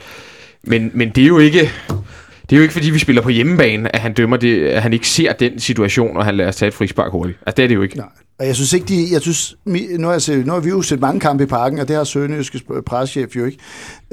[0.64, 1.72] Men, men det er jo ikke...
[2.50, 4.94] Det er jo ikke, fordi vi spiller på hjemmebane, at han dømmer det, at han
[4.94, 7.40] ikke ser den situation, og han lader os tage et frispark hurtigt.
[7.46, 7.98] Altså, det er det jo ikke.
[7.98, 8.08] Nej.
[8.40, 10.82] Og jeg synes ikke, de, jeg synes, nu har, jeg set, nu har vi jo
[10.82, 13.58] set mange kampe i parken, og det har Sønderjyske preschef jo ikke.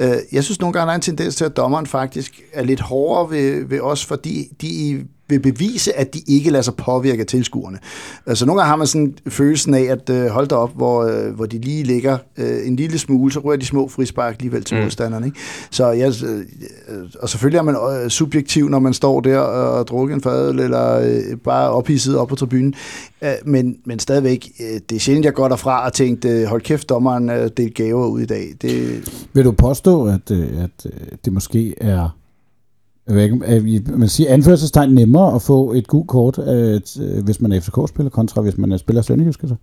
[0.01, 2.79] Øh, Jeg synes nogle gange, der er en tendens til, at dommeren faktisk er lidt
[2.79, 7.27] hårdere ved, ved os, fordi de vil bevise, at de ikke lader sig påvirke af
[7.27, 7.77] tilskuerne.
[8.25, 11.33] Altså nogle gange har man sådan følelsen af, at øh, hold da op, hvor, øh,
[11.35, 14.77] hvor de lige ligger øh, en lille smule, så rører de små frispark alligevel til
[14.77, 14.83] Mm.
[14.83, 15.25] modstanderne.
[15.25, 15.37] Ikke?
[15.71, 16.45] Så jeg, øh,
[17.19, 20.99] og selvfølgelig er man øh, subjektiv, når man står der og drukker en fadøl, eller
[20.99, 22.73] øh, bare ophidset op på tribunen.
[23.23, 26.61] Øh, men, men stadigvæk, øh, det er sjældent, jeg går derfra og tænkte, øh, hold
[26.61, 28.47] kæft, dommeren øh, delte gaver ud i dag.
[28.61, 29.01] Det,
[29.33, 30.91] vil du påstå, at, øh, at øh,
[31.25, 32.17] det måske er
[33.07, 37.21] Jeg ved ikke, vi- man siger anførselstegn nemmere at få et gult kort, øh, t-
[37.23, 39.43] hvis man er FCK-spiller, kontra hvis man er spiller Sønderjysk.
[39.43, 39.55] Altså.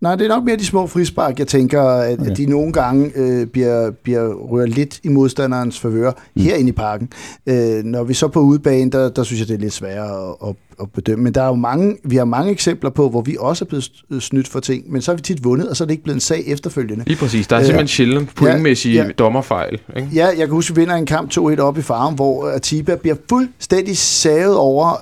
[0.00, 2.30] Nej, det er nok mere de små frispark, jeg tænker, at, Okay.
[2.30, 6.42] at de nogle gange øh, bliver, bliver rørt lidt i modstanderens favør mm.
[6.42, 7.08] herinde i parken.
[7.46, 10.48] Øh, når vi så på udebane, der, der synes jeg, det er lidt sværere at,
[10.48, 11.24] at, at bedømme.
[11.24, 13.90] Men der er jo mange, vi har mange eksempler på, hvor vi også er blevet
[14.22, 16.14] snydt for ting, men så har vi tit vundet, og så er det ikke blevet
[16.16, 17.04] en sag efterfølgende.
[17.06, 17.46] Lige præcis.
[17.46, 19.08] Der er Øh, simpelthen sjældent pointmæssige ja.
[19.18, 19.80] dommerfejl.
[19.96, 20.08] Ikke?
[20.14, 23.16] Ja, jeg kan huske, vi vinder en kamp 2-1 op i farven, hvor Atiba bliver
[23.28, 24.92] fuldstændig savet over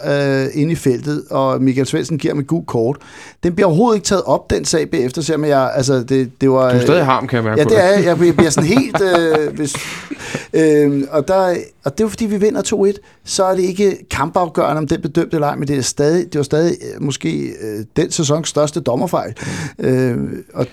[0.44, 2.96] øh, inde i feltet, og Michael Svendsen giver med gul kort.
[3.42, 6.70] Den bliver overhovedet ikke taget op, den sag bagefter, selvom jeg, altså, det, det var...
[6.72, 8.04] Du er stadig harm, kan jeg mærke Ja, det er jeg.
[8.04, 8.96] Jeg bliver- bliver sådan helt...
[9.02, 9.74] Øh, hvis,
[10.60, 13.96] øh, og, der, og det er jo fordi, vi vinder 2-1, så er det ikke
[14.10, 17.46] kampafgørende, om den bedømte eller ej, men det, er stadig, det var stadig øh, måske
[17.62, 19.34] øh, den sæsons største dommerfejl.
[19.78, 20.18] Øh,
[20.54, 20.66] og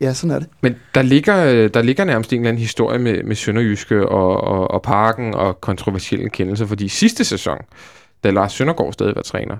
[0.00, 0.48] ja, sådan er det.
[0.60, 4.40] Men der ligger, øh, der ligger nærmest en eller anden historie med, med Sønderjyske og,
[4.40, 7.58] og, og Parken og kontroversielle kendelser, fordi sidste sæson,
[8.24, 9.56] da Lars Søndergaard stadig var træner,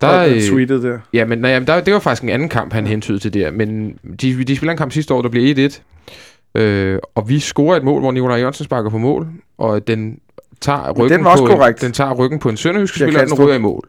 [0.00, 0.98] der, Der, øh, tweetet der.
[1.12, 3.98] ja, men, nej, der, det var faktisk en anden kamp, han hentydede til der, men
[4.20, 5.68] de, de spiller en kamp sidste år, der bliver
[6.56, 10.18] 1-1, øh, og vi scorer et mål, hvor Nikolaj Jørgensen sparker på mål, og den
[10.64, 11.80] tager ryggen, den var også på, en, korrekt.
[11.80, 13.88] den tager ryggen på en sønderjysk spiller, og den ryger i mål.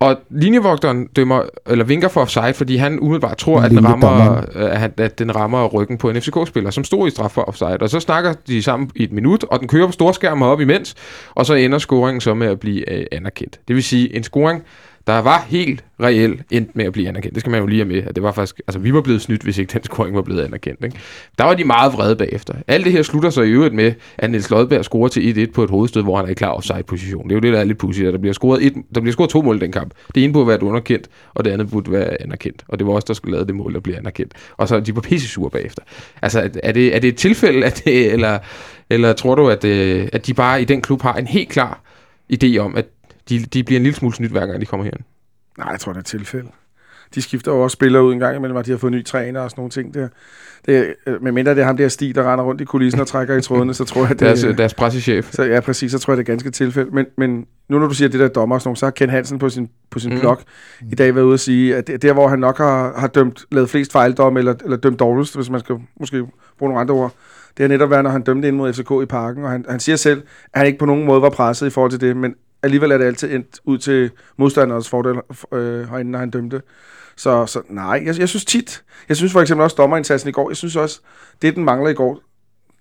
[0.00, 4.08] Og linjevogteren dømmer, eller vinker for offside, fordi han umiddelbart tror, at den, rammer,
[4.56, 7.76] at, at den rammer ryggen på en FCK-spiller, som stod i straf for offside.
[7.80, 10.94] Og så snakker de sammen i et minut, og den kører på storskærm op imens,
[11.34, 13.60] og så ender scoringen så med at blive øh, anerkendt.
[13.68, 14.62] Det vil sige, en scoring,
[15.06, 17.34] der var helt reelt endt med at blive anerkendt.
[17.34, 19.22] Det skal man jo lige have med, at det var faktisk, altså vi var blevet
[19.22, 20.84] snydt, hvis ikke den scoring var blevet anerkendt.
[20.84, 20.96] Ikke?
[21.38, 22.54] Der var de meget vrede bagefter.
[22.66, 25.64] Alt det her slutter så i øvrigt med, at Niels Lodberg scorer til 1-1 på
[25.64, 27.24] et hovedstød, hvor han er i klar offside-position.
[27.24, 29.12] Det er jo det, der er lidt pudsigt, at der bliver scoret, et, der bliver
[29.12, 29.94] scoret to mål i den kamp.
[30.14, 32.64] Det ene burde være underkendt, og det andet burde være anerkendt.
[32.68, 34.32] Og det var også der skulle lave det mål, der bliver anerkendt.
[34.56, 35.82] Og så de var pisse sure bagefter.
[36.22, 38.38] Altså, er det, er det et tilfælde, at det, eller,
[38.90, 41.80] eller tror du, at, øh, at de bare i den klub har en helt klar
[42.32, 42.86] idé om, at
[43.28, 45.00] de, de bliver en lille smule snydt, hver gang de kommer herind?
[45.58, 46.48] Nej, jeg tror, det er et tilfælde.
[47.14, 49.40] De skifter jo også spillere ud en gang imellem, og de har fået ny træner
[49.40, 50.08] og sådan nogle ting der.
[50.66, 53.06] Det, er- med mindre det er ham der Stig, der render rundt i kulissen og
[53.06, 55.32] trækker i trådene, så tror jeg, det Deres, deres pressechef.
[55.32, 56.90] Så, ja, præcis, så tror jeg, det er ganske tilfælde.
[56.90, 59.10] Men, men nu når du siger det der dommer og sådan noget, så har Ken
[59.10, 60.14] Hansen på sin, på sin Mm.
[60.14, 60.20] mm.
[60.20, 60.38] blog
[60.92, 63.44] i dag været ude at sige, at det, der, hvor han nok har, har dømt,
[63.52, 66.26] lavet flest fejldomme, eller, eller dømt dårligst, hvis man skal måske
[66.58, 67.12] bruge nogle andre ord,
[67.56, 69.80] det har netop været, når han dømte ind mod FCK i parken, og han, han
[69.80, 72.34] siger selv, at han ikke på nogen måde var presset i forhold til det, men
[72.64, 75.16] alligevel er det altid endt ud til modstanderens fordel
[75.52, 76.62] øh, herinde, når han dømte.
[77.16, 80.50] Så, så nej, jeg, jeg synes tit, jeg synes for eksempel også dommerindsatsen i går,
[80.50, 81.00] jeg synes også,
[81.42, 82.20] det den mangler i går,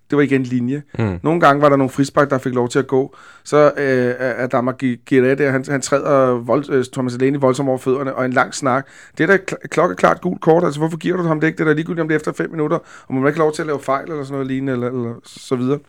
[0.09, 0.83] det var igen linje.
[0.99, 1.19] Mm.
[1.23, 3.15] Nogle gange var der nogle frispark, der fik lov til at gå.
[3.43, 4.71] Så øh, er Adama
[5.05, 8.53] Girette, der, han, han træder vold, øh, Thomas Aleni voldsomt over fødderne, og en lang
[8.53, 8.87] snak.
[9.17, 11.57] Det er da kl- klokkeklart gult kort, altså hvorfor giver du ham det ikke?
[11.57, 13.61] Det er da ligegyldigt om det er efter fem minutter, og man ikke lov til
[13.61, 15.79] at lave fejl eller sådan noget lignende, eller, eller så videre.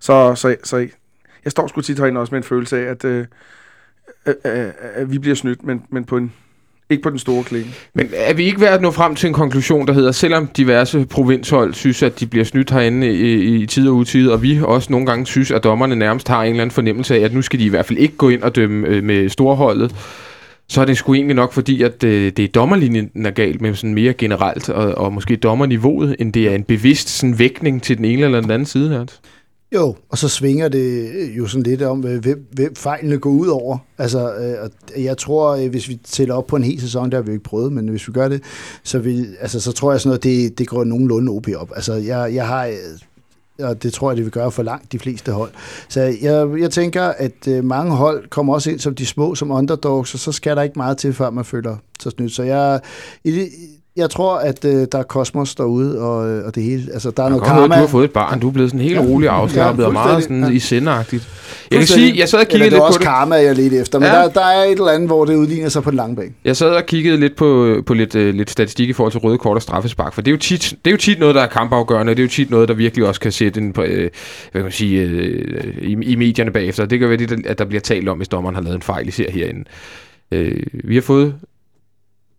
[0.00, 0.88] Så, så, så
[1.44, 3.26] jeg står sgu tit herinde også med en følelse af, at, øh,
[4.26, 6.32] øh, øh, at vi bliver snydt, men, men på en,
[6.90, 7.74] ikke på den store klinge.
[7.94, 11.06] Men er vi ikke ved at nå frem til en konklusion, der hedder, selvom diverse
[11.06, 14.92] provinshold synes, at de bliver snydt herinde i, i tid og utid, og vi også
[14.92, 17.58] nogle gange synes, at dommerne nærmest har en eller anden fornemmelse af, at nu skal
[17.58, 19.94] de i hvert fald ikke gå ind og dømme øh, med storholdet,
[20.68, 23.60] så er det sgu egentlig nok fordi, at øh, det er dommerlinjen, der er galt
[23.60, 27.82] med sådan mere generelt, og, og måske dommerniveauet, end det er en bevidst sådan, vægtning
[27.82, 29.04] til den ene eller den anden side her.
[29.74, 33.30] Jo, og så svinger det øh, jo sådan lidt om, øh, hvem, hvem fejlene går
[33.30, 33.78] ud over.
[33.98, 37.16] Altså, øh, og jeg tror, øh, hvis vi tæller op på en hel sæson, der
[37.16, 38.42] har vi jo ikke prøvet, men hvis vi gør det,
[38.82, 41.70] så, vil, altså, så tror jeg sådan noget, det, det går nogenlunde OP op.
[41.76, 42.70] Altså, jeg, jeg har...
[43.58, 45.50] Og det tror jeg, det vil gøre for langt de fleste hold.
[45.88, 49.50] Så jeg, jeg tænker, at øh, mange hold kommer også ind som de små, som
[49.50, 52.32] underdogs, og så skal der ikke meget til, før man føler sig snydt.
[52.32, 52.80] Så jeg,
[53.24, 53.48] i det,
[53.96, 56.82] jeg tror, at øh, der er kosmos derude, og, øh, og det hele.
[56.92, 57.74] Altså, der er noget Godt høre, karma.
[57.74, 59.00] Du har fået et barn, du er blevet sådan helt Ja.
[59.00, 60.50] rolig og afslappet, Ja, og meget sådan Ja.
[60.50, 61.28] i sindagtigt.
[61.70, 63.06] Jeg kan sige, jeg sad og kiggede det lidt er på også det.
[63.06, 63.98] karma, jeg er lidt efter.
[63.98, 64.14] Men Ja.
[64.16, 64.22] ja.
[64.22, 66.30] der, der er et eller andet, hvor det udligner sig på den lange bane.
[66.44, 69.38] Jeg sad og kiggede lidt på, på lidt, øh, lidt statistik i forhold til røde
[69.38, 71.46] kort og straffespark, for det er, jo tit, det er jo tit noget, der er
[71.46, 74.10] kampafgørende, det er jo tit noget, der virkelig også kan sætte en, på, øh, hvad
[74.52, 76.86] kan man sige, øh, i, i medierne bagefter.
[76.86, 79.08] Det kan være det, at der bliver talt om, hvis dommeren har lavet en fejl,
[79.08, 79.64] især herinde.
[80.32, 81.34] Øh, vi har fået,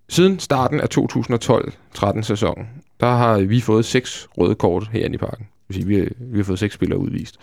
[0.10, 2.68] siden starten af 2012-13 sæsonen,
[3.00, 5.46] der har vi fået seks røde kort herinde i parken.
[5.46, 7.36] Det vil sige, vi, har, vi har fået seks spillere udvist.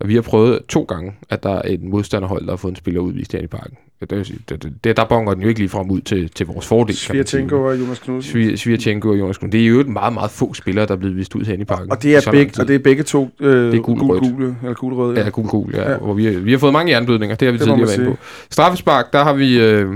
[0.00, 2.76] Og vi har prøvet to gange, at der er et modstanderhold, der har fået en
[2.76, 3.76] spiller udvist herinde i parken.
[4.10, 6.96] Det, det, der bonger den jo ikke lige frem ud til, til vores fordel.
[6.96, 8.40] Svirtjenko og Jonas Knudsen.
[8.52, 9.52] Svir- Svirtjenko og Jonas Kuhn.
[9.52, 11.64] Det er jo et meget, meget få spillere, der er blevet vist ud herinde i
[11.64, 11.90] parken.
[11.90, 14.56] Og det er, begge, og det er begge to øh, Det er gul gul, gule,
[14.62, 15.16] eller gul rød.
[15.16, 15.82] Ja, gul, gul, ja.
[15.82, 15.90] Ja.
[15.90, 15.96] ja.
[15.96, 18.16] Og vi, har, vi har fået mange jernblødninger, det har vi Det tidligere været på.
[18.50, 19.60] Straffespark, der har vi...
[19.60, 19.92] Øh,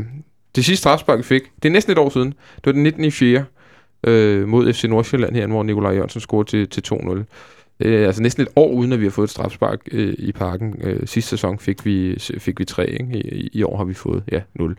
[0.56, 2.28] det sidste straffespark, vi fik, det er næsten et år siden.
[2.28, 3.04] Det var den 19.
[3.04, 3.44] i 4.
[4.04, 7.24] Øh, mod FC Nordsjælland her, hvor Nikolaj Jørgensen scorede til, til 2-0.
[7.80, 10.74] Øh, altså næsten et år uden, at vi har fået et strafspark øh, i parken.
[10.82, 13.16] Øh, sidste sæson fik vi, fik vi tre, ikke?
[13.16, 14.76] I, I år har vi fået, ja, 0.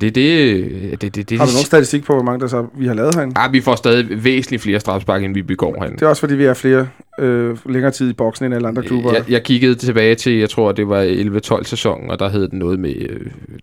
[0.00, 2.86] Det, det, det, det, det, Har du nogen statistik på, hvor mange der så vi
[2.86, 3.40] har lavet herinde?
[3.40, 5.96] Ja, vi får stadig væsentligt flere strafspark, end vi begår herinde.
[5.96, 6.88] Det er også fordi, vi er flere
[7.18, 9.12] øh, længere tid i boksen end alle andre klubber.
[9.12, 11.04] Jeg, jeg kiggede tilbage til, jeg tror, det var
[11.60, 13.20] 11-12 sæsonen, og der hed den noget med øh,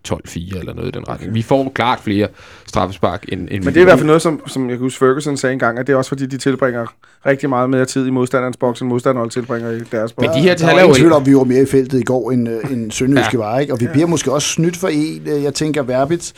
[0.08, 1.34] 12-4 eller noget i den retning.
[1.34, 2.28] Vi får klart flere
[2.66, 4.98] straffespark, end, end Men det er i hvert fald noget, som, som jeg kan huske
[4.98, 6.86] Ferguson sagde engang, at det er også fordi, de tilbringer
[7.26, 10.26] rigtig meget mere tid i modstanderens boks, end modstanderen tilbringer i deres boks.
[10.28, 11.14] Men de her Der tal var er jo ikke...
[11.14, 13.44] om, vi var mere i feltet i går, end, øh, end Sønderjyske Ja.
[13.44, 13.72] var, ikke?
[13.72, 15.22] Og vi bliver måske også snydt for en.
[15.26, 16.32] Øh, Jeg tænker, Verbitz,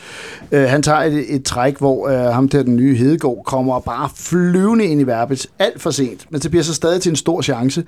[0.51, 4.09] øh, han tager et, et træk, hvor øh, ham der, den nye Hedegaard, kommer bare
[4.17, 6.25] flyvende ind i Verbitz alt for sent.
[6.29, 7.83] Men det bliver så stadig til en stor chance.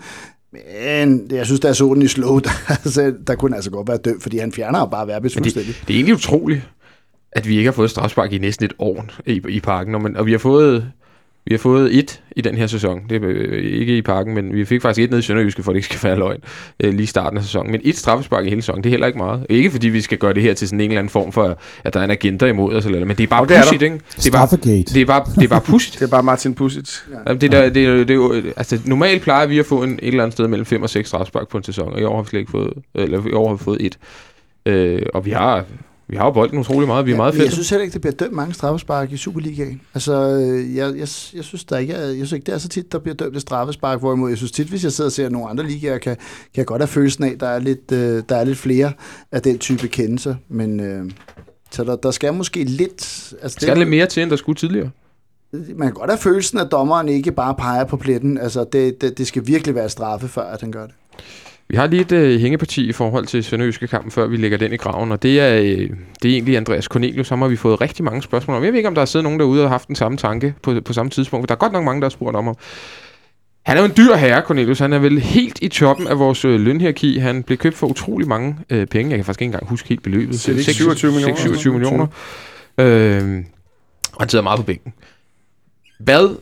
[0.54, 3.98] Men jeg synes, jeg så den i slow, der, altså, der kunne altså godt være
[3.98, 5.76] dømt, fordi han fjerner bare Verbitz Men fuldstændig.
[5.76, 6.70] det, det er egentlig utroligt,
[7.32, 9.96] at vi ikke har fået strafspark i næsten et år i, i parken.
[9.96, 10.92] Og, man, og vi har fået...
[11.46, 13.02] Vi har fået et i den her sæson.
[13.10, 15.72] Det er øh, ikke i parken, men vi fik faktisk et ned i Sønderjyske, for
[15.72, 16.40] det ikke skal være løgn,
[16.80, 17.72] øh, lige i starten af sæsonen.
[17.72, 19.46] Men et straffespark i hele sæsonen, det er heller ikke meget.
[19.50, 21.94] Ikke fordi vi skal gøre det her til sådan en eller anden form for, at
[21.94, 23.82] der er en agenda imod os, eller, eller- men det er bare det er pudsigt,
[23.82, 24.00] ikke?
[24.16, 24.94] Det er bare, Straffegate.
[24.94, 25.96] det er bare, det er bare pudsigt.
[26.00, 26.90] Det er bare Martin Pusic.
[27.28, 29.94] Jamen, det, der, det, er- det, er jo, altså, normalt plejer vi at få en,
[29.94, 32.16] et eller andet sted mellem 5 og 6 strafspark på en sæson, og i år
[32.16, 33.98] har vi slet ikke fået, eller i år har vi fået et.
[34.66, 35.64] Øh, og vi har,
[36.10, 37.54] vi har jo bolden utrolig meget, vi er meget men jeg fedt.
[37.54, 39.82] synes heller ikke, det bliver dømt mange straffespark i Superligaen.
[39.94, 42.70] Altså, øh, jeg, jeg, jeg, synes, der ikke er, jeg synes ikke, det er så
[42.70, 45.30] tit, der bliver dømt et straffespark, hvorimod jeg synes tit, hvis jeg sidder og ser
[45.30, 48.24] nogle andre ligaer, kan, kan jeg godt have følelsen af, at der er lidt, øh,
[48.30, 48.92] der er lidt flere
[49.32, 50.36] af den type kendelser.
[50.50, 51.12] Men øh,
[51.72, 53.34] så der, der skal måske lidt...
[53.42, 54.90] Altså, Skal der lidt mere til, end der skulle tidligere?
[55.52, 58.38] man kan godt have følelsen, at dommeren ikke bare peger på pletten.
[58.38, 60.96] Altså, det, det, det skal virkelig være straffe, før at han gør det.
[61.70, 64.74] Vi har lige et øh, hængeparti i forhold til Sønderjyske kampen, før vi lægger den
[64.74, 65.90] i graven, og det er, øh,
[66.24, 67.30] det er egentlig Andreas Cornelius.
[67.30, 68.64] Ham har vi fået rigtig mange spørgsmål om.
[68.64, 70.82] Jeg ved ikke, om der er siddet nogen derude og haft den samme tanke på,
[70.86, 71.50] på samme tidspunkt.
[71.50, 72.56] Der er godt nok mange, der har spurgt om ham.
[73.66, 74.80] Han er jo en dyr herre, Cornelius.
[74.80, 77.18] Han er vel helt i toppen af vores øh, lønhierarki.
[77.18, 79.12] Han blev købt for utrolig mange øh, penge.
[79.12, 80.40] Jeg kan faktisk ikke engang huske helt beløbet.
[80.40, 81.36] Så det er ikke 27 millioner?
[81.36, 82.08] 27 millioner.
[82.78, 83.44] Øh,
[84.14, 84.94] og han sidder meget på bænken.
[86.00, 86.36] Hvad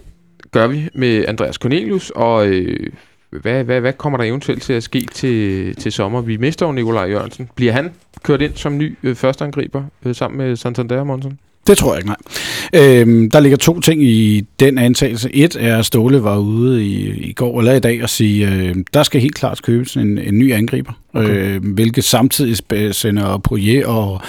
[0.52, 2.90] gør vi med Andreas Cornelius, og øh,
[3.32, 6.22] hvad, hvad, hvad kommer der eventuelt til at ske til, til sommer?
[6.22, 7.50] Vi mister jo Nikolaj Jørgensen.
[7.56, 7.92] Bliver han
[8.24, 11.40] kørt ind som ny øh, førsteangriber øh, sammen med Santander Monsen?
[11.68, 13.02] Det tror jeg ikke, nej.
[13.02, 15.30] Øhm, der ligger to ting i den antagelse.
[15.34, 18.76] Et er, at Ståle var ude i, i går eller i dag og sige, øh,
[18.94, 20.94] der skal helt klart købes en, en ny angriber.
[21.14, 21.56] Okay.
[21.56, 22.58] Øh, hvilket samtidig
[22.96, 24.22] sender Poirier og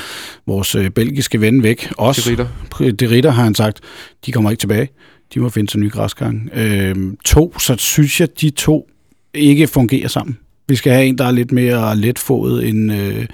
[0.46, 1.88] vores øh, belgiske ven væk.
[1.98, 2.92] Også Til Ritter?
[2.92, 3.80] De Ritter har han sagt,
[4.26, 4.88] de kommer ikke tilbage.
[5.34, 6.40] De må finde sig nye græsgange.
[6.54, 8.88] Øhm, to, så synes jeg, de to
[9.34, 10.38] ikke fungerer sammen.
[10.68, 13.26] Vi skal have en, der er lidt mere letfodet end, øh,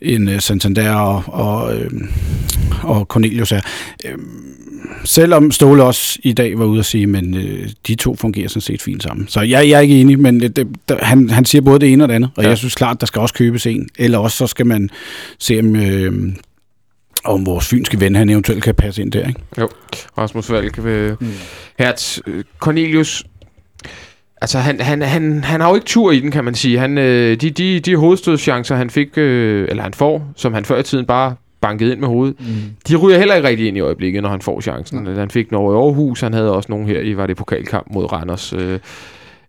[0.00, 1.90] end øh, Santander og, og, øh,
[2.82, 3.60] og Cornelius er.
[4.06, 4.58] Øhm,
[5.04, 8.60] selvom Ståle også i dag var ude at sige, men øh, de to fungerer sådan
[8.60, 9.28] set fint sammen.
[9.28, 11.92] Så jeg, jeg er ikke enig, men det, det, der, han, han siger både det
[11.92, 12.48] ene og det andet, og ja.
[12.48, 13.88] jeg synes klart, der skal også købes en.
[13.98, 14.90] Eller også så skal man
[15.38, 16.32] se, om, øh,
[17.24, 19.28] om vores fynske ven, han eventuelt kan passe ind der.
[19.28, 19.40] Ikke?
[20.18, 20.78] Rasmus Valk.
[20.84, 21.16] Øh,
[21.78, 23.24] Hertz, øh, Cornelius,
[24.40, 26.78] altså han, han, han, han har jo ikke tur i den, kan man sige.
[26.78, 30.78] Han, øh, de, de, de hovedstødschancer, han fik, øh, eller han får, som han før
[30.78, 32.46] i tiden bare bankede ind med hovedet, Mm.
[32.88, 35.06] de ryger heller ikke rigtig ind i øjeblikket, når han får chancen.
[35.06, 38.12] Han fik noget i Aarhus, han havde også nogen her i, var det pokalkamp mod
[38.12, 38.52] Randers.
[38.52, 38.78] Øh,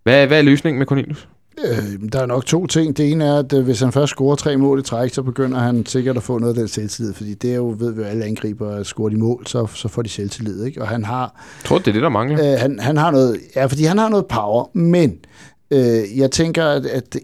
[0.04, 1.28] hvad, hvad er løsningen med Cornelius?
[1.66, 2.98] Øh, der er nok to ting.
[2.98, 5.60] Det ene er, at øh, hvis han først scorer tre mål i træk, så begynder
[5.60, 8.26] han sikkert at få noget af den selvtillid, fordi det er jo, ved vi alle
[8.26, 10.82] angriber, scorer de mål, så, så får de selvtillid, ikke?
[10.82, 11.22] Og han har,
[11.62, 12.54] Jeg tror, det er det, der mangler.
[12.54, 15.18] øh, han, han har noget, ja, fordi han har noget power, men
[15.72, 17.16] øh, jeg tænker, at, at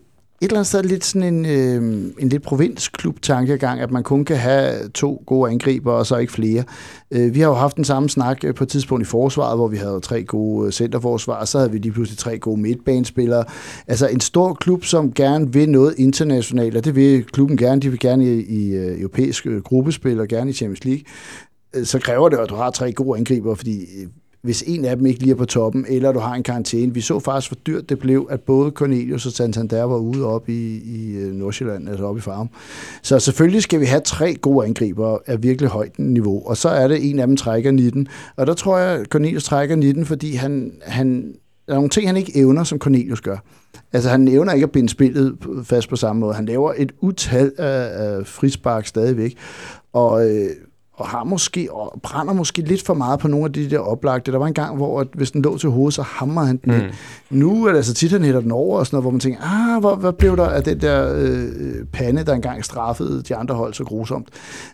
[0.42, 4.38] et eller andet sted lidt sådan en, øh, en lidt provinsklub-tankegang, at man kun kan
[4.38, 6.64] have to gode angriber, og så ikke flere.
[7.12, 9.68] Øh, vi har jo haft den samme snak øh, på et tidspunkt i forsvaret, hvor
[9.68, 13.46] vi havde tre gode øh, centerforsvar, og så havde vi lige pludselig tre gode midtbanespillere.
[13.88, 17.90] Altså en stor klub, som gerne vil noget internationalt, og det vil klubben gerne, de
[17.90, 21.04] vil gerne i, i øh, europæisk gruppespil, og gerne i Champions League,
[21.76, 24.08] øh, så kræver det, at du har tre gode angriber, fordi øh,
[24.46, 26.94] hvis en af dem ikke lige er på toppen, eller du har en karantæne.
[26.94, 30.50] Vi så faktisk, hvor dyrt det blev, at både Cornelius og Santander var ude op
[30.50, 32.50] i, i øh, Nordsjælland, altså op i Farum.
[33.02, 36.88] Så selvfølgelig skal vi have tre gode angriber af virkelig højt niveau, og så er
[36.88, 38.08] det en af dem trækker 19.
[38.36, 41.34] Og der tror jeg, at Cornelius trækker 19, fordi han, han,
[41.68, 43.38] der er nogle ting, han ikke evner, som Cornelius gør.
[43.94, 46.34] Altså, han evner ikke at binde spillet fast på samme måde.
[46.34, 49.38] Han laver et utal af, af frispark stadigvæk.
[49.94, 50.50] Og, øh,
[50.98, 54.32] og har måske, og brænder måske lidt for meget på nogle af de der oplagte.
[54.32, 56.74] Der var en gang, hvor at hvis den lå til hovedet, så hammer han den
[56.74, 56.80] mm.
[56.80, 56.92] ind.
[57.30, 59.40] Nu er det altså tit, han hætter den over og sådan noget, hvor man tænker,
[59.42, 63.56] ah, hvor, hvad blev der af den der øh, pande, der engang straffede de andre
[63.56, 64.28] hold så grusomt.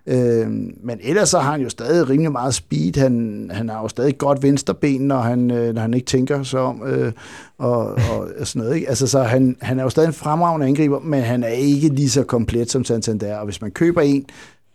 [0.07, 0.47] Øh,
[0.83, 2.99] men ellers så har han jo stadig rimelig meget speed.
[2.99, 6.59] Han, han har jo stadig godt venstreben, når han, øh, når han ikke tænker sig
[6.59, 6.83] om.
[6.85, 7.11] Øh,
[7.57, 7.97] og,
[8.39, 8.75] og sådan noget.
[8.75, 8.89] Ikke?
[8.89, 12.09] Altså, så han, han er jo stadig en fremragende angriber, men han er ikke lige
[12.09, 13.37] så komplet som Santander.
[13.37, 14.25] Og hvis man køber en,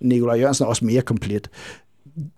[0.00, 1.50] Nikolaj Jørgensen er også mere komplet.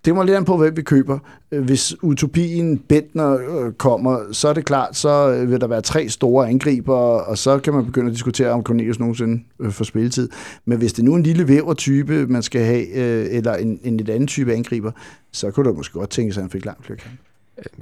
[0.04, 1.18] Det må lidt an på, hvem vi køber.
[1.48, 6.08] Hvis utopien Bentner øh, kommer, så er det klart, så øh, vil der være tre
[6.08, 10.28] store angriber, og så kan man begynde at diskutere, om Cornelius nogensinde øh, får spilletid.
[10.64, 12.86] Men hvis det nu er en lille vævertype, man skal have,
[13.30, 14.90] eller en, en lidt anden type angriber,
[15.32, 17.27] så kunne du måske godt tænke sig, at han fik langt flere kampe.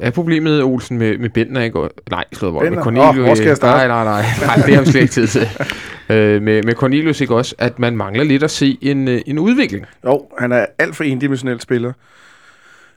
[0.00, 1.88] Er problemet, Olsen, med, med Bentner, ikke?
[2.10, 2.70] Nej, slået vold.
[2.70, 3.18] Med Cornelius.
[3.18, 3.88] Åh, hvor skal jeg starte?
[3.88, 4.22] Nej, nej, nej.
[4.56, 5.48] nej det har vi slet ikke tid til.
[6.16, 7.54] øh, med, med Cornelius, ikke også?
[7.58, 9.86] At man mangler lidt at se en, øh, en udvikling.
[10.04, 11.92] Jo, han er alt for endimensionel spiller.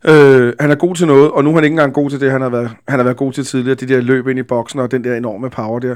[0.05, 2.31] Øh, han er god til noget, og nu er han ikke engang god til det,
[2.31, 3.75] han har været, han har været god til tidligere.
[3.75, 5.95] De der løb ind i boksen og den der enorme power der.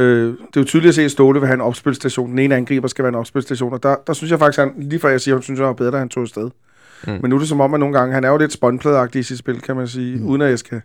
[0.00, 2.30] Øh, det er jo tydeligt at se, at Ståle vil have en opspilstation.
[2.30, 5.00] Den ene angriber skal være en opspilstation, og der, der synes jeg faktisk, han, lige
[5.00, 6.50] før jeg siger, at han synes, at han var bedre, da han tog afsted.
[7.06, 7.12] Mm.
[7.20, 9.22] Men nu er det som om, at nogle gange, han er jo lidt spåndpladeagtig i
[9.22, 10.26] sit spil, kan man sige, mm.
[10.26, 10.80] uden at jeg skal...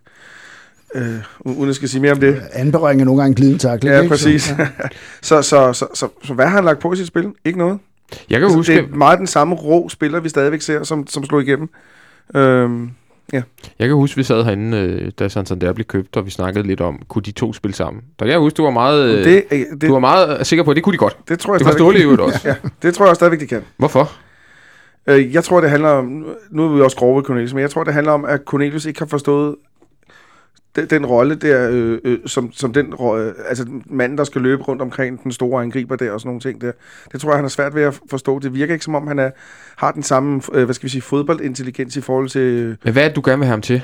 [0.96, 1.04] Øh,
[1.40, 2.42] uden at jeg skal sige mere om det.
[2.54, 3.96] Anberøring er nogle gange glidende takling.
[3.96, 4.10] Ja, ikke?
[4.12, 4.44] præcis.
[4.44, 4.68] Så, ja.
[5.22, 7.32] så, så, så, så, så, hvad har han lagt på i sit spil?
[7.46, 7.80] Ikke noget.
[8.30, 11.08] Jeg kan Altså, huske, det er meget den samme rå spiller, vi stadigvæk ser, som,
[11.08, 11.70] som slog igennem.
[12.36, 12.90] Øhm,
[13.34, 13.44] jeg
[13.88, 17.00] kan huske, vi sad herinde, øh, da Santander blev købt, og vi snakkede lidt om,
[17.08, 18.04] kunne de to spille sammen?
[18.20, 20.64] Der kan jeg huske, du var meget, øh, det, øh, det, du var meget sikker
[20.64, 21.18] på, at det kunne de godt.
[21.30, 22.40] det tror jeg Det var stadigvæk- øvrigt også.
[22.50, 23.62] ja, det tror jeg stadigvæk, de kan.
[23.78, 24.12] Hvorfor?
[25.08, 26.26] Øh, jeg tror, det handler om...
[26.50, 28.86] Nu er vi også grove ved Cornelius, men jeg tror, det handler om, at Cornelius
[28.86, 29.56] ikke har forstået
[30.76, 34.64] den, den rolle der, øh, øh, som, som den, øh, altså manden, der skal løbe
[34.64, 36.72] rundt omkring den store angriber der og sådan nogle ting der.
[37.12, 38.40] Det tror jeg, han har svært ved at forstå.
[38.40, 39.32] Det virker ikke som om, han er,
[39.76, 42.42] har den samme, øh, hvad skal vi sige, fodboldintelligens i forhold til...
[42.42, 43.82] Øh, Men hvad er det, du gerne vil have ham til?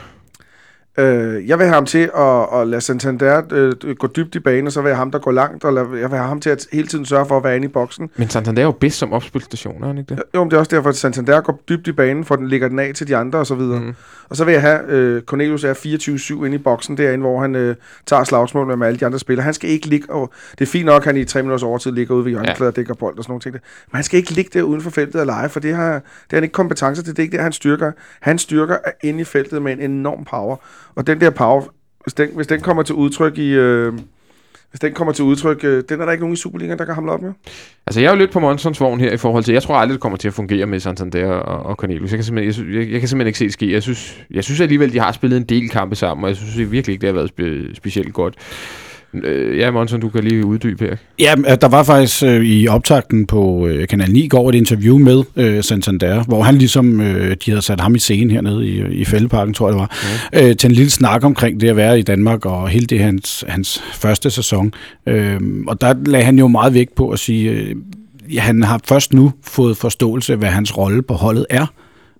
[0.97, 4.67] Øh, jeg vil have ham til at, at lade Santander øh, gå dybt i banen,
[4.67, 6.49] og så vil jeg ham, der går langt, og lade, jeg vil have ham til
[6.49, 8.09] at hele tiden sørge for at være inde i boksen.
[8.15, 10.23] Men Santander er jo bedst som opspilstation, er han ikke det?
[10.35, 12.67] Jo, men det er også derfor, at Santander går dybt i banen, for den ligger
[12.67, 13.79] den af til de andre og så videre.
[13.79, 13.93] Mm.
[14.29, 17.55] Og så vil jeg have, øh, Cornelius er 24-7 inde i boksen derinde, hvor han
[17.55, 17.75] øh,
[18.05, 19.43] tager slagsmål med alle de andre spillere.
[19.43, 21.91] Han skal ikke ligge, og det er fint nok, at han i tre minutters overtid
[21.91, 23.53] ligger ude ved hjørnefladet og dækker bold og sådan nogle ting.
[23.53, 23.59] der.
[23.91, 26.03] Men han skal ikke ligge der uden for feltet og lege, for det har, det
[26.29, 27.11] har han ikke kompetencer til.
[27.11, 27.91] Det er ikke der, han styrker.
[28.21, 30.57] Han styrker er inde i feltet med en enorm power.
[30.95, 31.61] Og den der power,
[32.03, 33.49] hvis den, hvis den kommer til udtryk i...
[33.49, 33.93] Øh,
[34.71, 36.95] hvis den kommer til udtryk, øh, den er der ikke nogen i Superligaen, der kan
[36.95, 37.31] hamle op med.
[37.87, 39.93] Altså, jeg er jo lidt på Monsons vogn her i forhold til, jeg tror aldrig,
[39.93, 42.11] det kommer til at fungere med Santander og, og Cornelius.
[42.11, 43.71] Jeg kan, simpelthen, jeg, jeg, jeg kan simpelthen ikke se det ske.
[43.71, 46.71] Jeg synes, jeg synes alligevel, de har spillet en del kampe sammen, og jeg synes
[46.71, 48.35] virkelig ikke, det har været spe, specielt godt.
[49.13, 50.95] Øh, ja, Monson, du kan lige uddybe her.
[51.19, 54.97] Ja, der var faktisk øh, i optakten på øh, Kanal 9 i går et interview
[54.97, 58.81] med øh, Santander, hvor han ligesom, øh, de havde sat ham i scenen hernede i,
[58.91, 59.91] i Fældeparken, tror jeg det var,
[60.33, 60.49] mm.
[60.49, 63.43] øh, til en lille snak omkring det at være i Danmark og hele det hans,
[63.47, 64.73] hans første sæson.
[65.05, 67.75] Øh, og der lagde han jo meget vægt på at sige, øh,
[68.33, 71.65] ja, han har først nu fået forståelse af, hvad hans rolle på holdet er.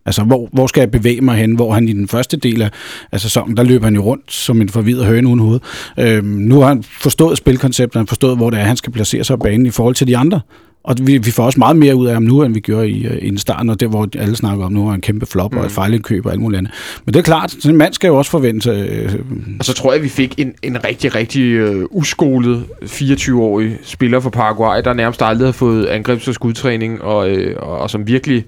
[0.06, 1.56] Altså, hvor, hvor skal jeg bevæge mig hen?
[1.56, 2.70] Hvor han i den første del af,
[3.12, 5.60] af sæsonen, der løber han jo rundt som en forvirret høne uden hoved.
[6.00, 9.24] Øhm, nu har han forstået spilkonceptet, han har forstået, hvor det er, han skal placere
[9.24, 10.42] sig på banen i forhold til de andre.
[10.84, 13.08] Og vi, vi får også meget mere ud af ham nu, end vi gjorde i,
[13.08, 15.58] øh, i starten, og det, hvor alle snakker om nu, er en kempe flop mm.
[15.58, 16.74] og et fejlindkøb og alt muligt andet.
[17.06, 18.70] Men det er klart, sådan en mand skal jo også forvente...
[18.70, 19.14] Øh,
[19.60, 24.30] Og så tror jeg, vi fik en, en rigtig, rigtig øh, uskolet 24-årig spiller fra
[24.30, 28.46] Paraguay, der nærmest aldrig har fået angrebs- og skudtræning, og, øh, og, og som virkelig...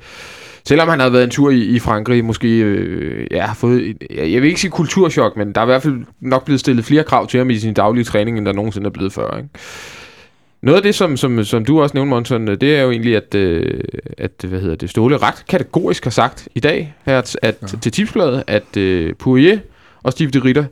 [0.67, 3.97] Selvom han havde været en tur i, i Frankrig, måske øh, ja, har fået, et-
[4.15, 6.85] jeg jeg vil ikke sige kulturschok, men der er i hvert fald nok blevet stillet
[6.85, 9.37] flere krav til ham i sin daglige træning, end der nogensinde er blevet før.
[9.37, 9.49] Ikke?
[10.61, 13.15] Noget af det, som, som, som du også nævnte, Monson, øh, det er jo egentlig,
[13.15, 13.79] at, øh,
[14.17, 17.67] at hvad hedder det, Ståle ret kategorisk har sagt i dag her at, at, ja.
[17.67, 19.57] til tipsbladet, at øh, Poirier
[20.03, 20.65] og Steve de Ritter,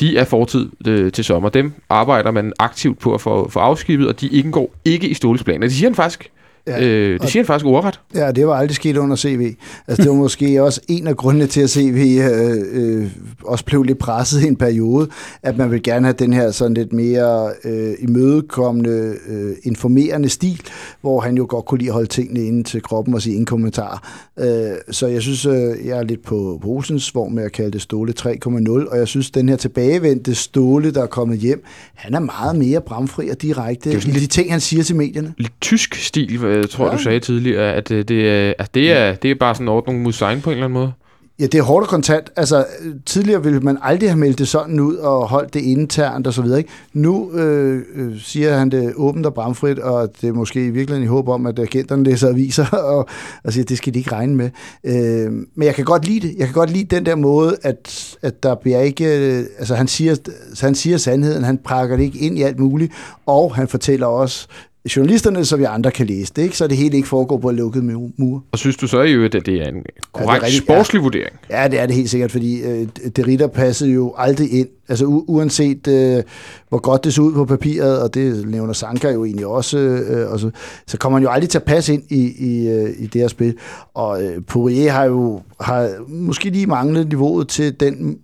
[0.00, 1.48] de er fortid øh, til sommer.
[1.48, 5.44] Dem arbejder man aktivt på at få, få afskibet, og de indgår ikke i Ståles
[5.44, 5.66] planer.
[5.66, 6.30] Det siger han faktisk.
[6.68, 8.00] Ja, øh, det siger han faktisk ordret.
[8.14, 9.54] Ja, det var aldrig sket under CV.
[9.88, 13.10] Altså, det var måske også en af grundene til, at CV øh, øh,
[13.44, 15.08] også blev lidt presset i en periode,
[15.42, 20.60] at man vil gerne have den her sådan lidt mere øh, imødekommende, øh, informerende stil,
[21.00, 23.46] hvor han jo godt kunne lide at holde tingene inde til kroppen og sige ingen
[23.46, 24.22] kommentar.
[24.38, 24.46] Øh,
[24.90, 28.12] så jeg synes, øh, jeg er lidt på Rosens vogn med at kalde det Ståle
[28.20, 31.64] 3.0, og jeg synes, den her tilbagevendte Ståle, der er kommet hjem,
[31.94, 34.96] han er meget mere bramfri og direkte Det er i de ting, han siger til
[34.96, 35.34] medierne.
[35.38, 36.92] Lidt tysk stil, øh, tror Ja.
[36.92, 39.68] du sagde tidligere, at øh, det, er, at det, er, det er bare sådan en
[39.68, 40.92] ordning mod sign på en eller anden måde.
[41.40, 42.30] Ja, det er hårdt og kontant.
[42.36, 42.66] Altså,
[43.06, 46.42] tidligere ville man aldrig have meldt det sådan ud og holdt det internt og så
[46.42, 46.58] videre.
[46.58, 46.70] Ikke?
[46.92, 51.04] Nu øh, øh, siger han det åbent og bramfrit, og det er måske i virkeligheden
[51.04, 53.08] i håb om, at agenterne læser aviser og,
[53.44, 54.50] og siger, at det skal de ikke regne med.
[54.84, 56.34] Øh, men jeg kan godt lide det.
[56.38, 59.04] Jeg kan godt lide den der måde, at, at der bliver ikke...
[59.38, 60.16] Øh, altså, han siger,
[60.60, 62.92] han siger sandheden, han prakker det ikke ind i alt muligt,
[63.26, 64.46] og han fortæller også
[64.96, 66.56] journalisterne, så vi andre kan læse det, ikke?
[66.56, 67.84] så det hele ikke foregår på et lukket
[68.16, 68.44] mur.
[68.52, 70.98] Og synes du så i øvrigt, at det er en korrekt ja, er rigtig, sportslig
[70.98, 71.02] ja.
[71.02, 71.36] vurdering?
[71.50, 74.68] Ja, det er det helt sikkert, fordi øh, Derrida passede jo aldrig ind.
[74.88, 76.22] Altså u- uanset øh,
[76.68, 80.32] hvor godt det så ud på papiret, og det nævner Sanka jo egentlig også, øh,
[80.32, 80.50] og så,
[80.86, 83.28] så kommer han jo aldrig til at passe ind i, i, øh, i det her
[83.28, 83.54] spil.
[83.94, 88.18] Og øh, Poirier har jo har måske lige manglet niveauet til den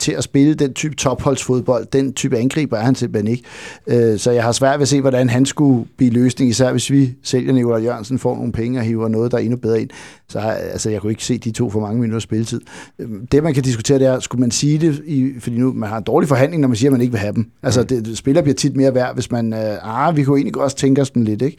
[0.00, 1.86] til at spille den type topholdsfodbold.
[1.92, 3.44] Den type angriber er han simpelthen ikke.
[3.86, 6.90] Øh, så jeg har svært ved at se, hvordan han skulle blive løsning, især hvis
[6.90, 9.90] vi sælger Nikolaj Jørgensen, får nogle penge og hiver noget, der er endnu bedre ind.
[10.28, 12.60] Så har, altså, jeg kunne ikke se de to for mange minutter spilletid.
[12.98, 15.88] Øh, det, man kan diskutere, det er, skulle man sige det, i, fordi nu man
[15.88, 17.50] har en dårlig forhandling, når man siger, at man ikke vil have dem.
[17.62, 17.86] Altså, mm.
[17.86, 21.00] det, spiller bliver tit mere værd, hvis man, øh, ah, vi kunne egentlig også tænke
[21.00, 21.56] os den lidt, ikke?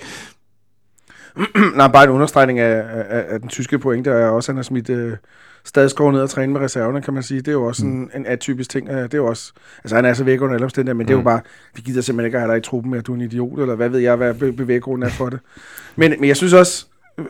[1.77, 4.63] Nej, bare en understregning af, af, af den tyske pointe, er også, at han har
[4.63, 5.17] smidt øh,
[5.65, 7.39] stadig skåret ned og træne med reserverne, kan man sige.
[7.39, 8.01] Det er jo også mm.
[8.01, 8.87] en, en atypisk ting.
[8.87, 9.53] Det er jo også,
[9.83, 11.07] altså han er så væk under alle omstændigheder, men mm.
[11.07, 11.25] det er jo mm.
[11.25, 11.41] bare,
[11.75, 13.59] vi gider simpelthen ikke at have dig i truppen med, at du er en idiot,
[13.59, 15.39] eller hvad ved jeg, hvad bevæggrunden er for det.
[15.95, 16.85] Men, men jeg synes også,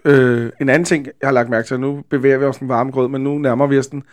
[0.05, 2.91] øh, en anden ting, jeg har lagt mærke til, nu bevæger vi os en varme
[2.91, 4.03] grød, men nu nærmer vi os den.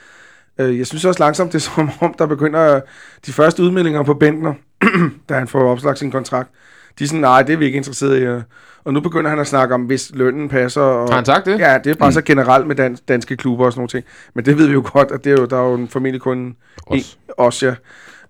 [0.58, 2.80] Øh, jeg synes også langsomt, det er som om, der begynder
[3.26, 4.54] de første udmeldinger på Bentner,
[5.28, 6.50] da han får opslag sin kontrakt.
[6.98, 8.42] De er sådan, nej, det er vi ikke interesseret i.
[8.84, 10.80] Og nu begynder han at snakke om, hvis lønnen passer.
[10.80, 11.58] Og, har han sagt det?
[11.58, 12.12] Ja, det er bare mm.
[12.12, 14.04] så generelt med dans, danske klubber og sådan nogle ting.
[14.34, 16.56] Men det ved vi jo godt, at det er jo, der er jo formentlig kun
[16.86, 17.74] os, en, os ja.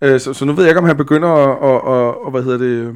[0.03, 2.43] Øh, så, så nu ved jeg ikke, om han begynder at, at, at, at hvad
[2.43, 2.95] hedder det,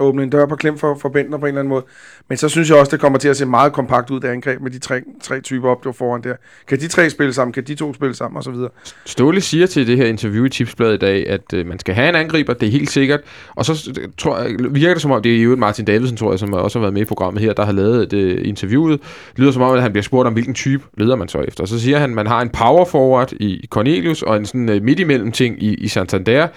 [0.00, 1.84] åbne en dør på klem for, for Bentner på en eller anden måde.
[2.28, 4.60] Men så synes jeg også, det kommer til at se meget kompakt ud, det angreb
[4.60, 6.34] med de tre, tre typer op der foran der.
[6.68, 7.52] Kan de tre spille sammen?
[7.52, 8.36] Kan de to spille sammen?
[8.36, 8.68] Og så videre.
[9.04, 12.08] Ståle siger til det her interview i Tipsbladet i dag, at øh, man skal have
[12.08, 13.20] en angriber, det er helt sikkert.
[13.56, 16.32] Og så øh, tror jeg, virker det som om, det er jo Martin Davidsen, tror
[16.32, 19.00] jeg, som også har været med i programmet her, der har lavet det, interviewet.
[19.30, 21.62] Det lyder som om, at han bliver spurgt om, hvilken type leder man så efter.
[21.62, 24.68] Og så siger han, at man har en power forward i Cornelius, og en sådan
[24.68, 26.48] øh, midt imellem ting i, i Santander.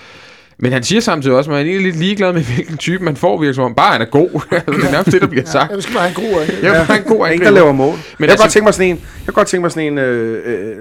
[0.63, 3.59] Men han siger samtidig også, at man er lidt ligeglad med, hvilken type man får,
[3.59, 3.75] om.
[3.75, 4.29] Bare han er god.
[4.51, 5.69] Altså, det er nærmest det, der bliver sagt.
[5.69, 6.67] Ja, jeg skal bare have en god angriber.
[6.67, 7.43] Jeg vil have en god angriber.
[7.43, 7.93] der laver mål.
[7.93, 9.97] Men jeg, altså, godt tænke mig sådan en, jeg kan godt tænke mig sådan en,
[9.97, 10.75] øh, øh,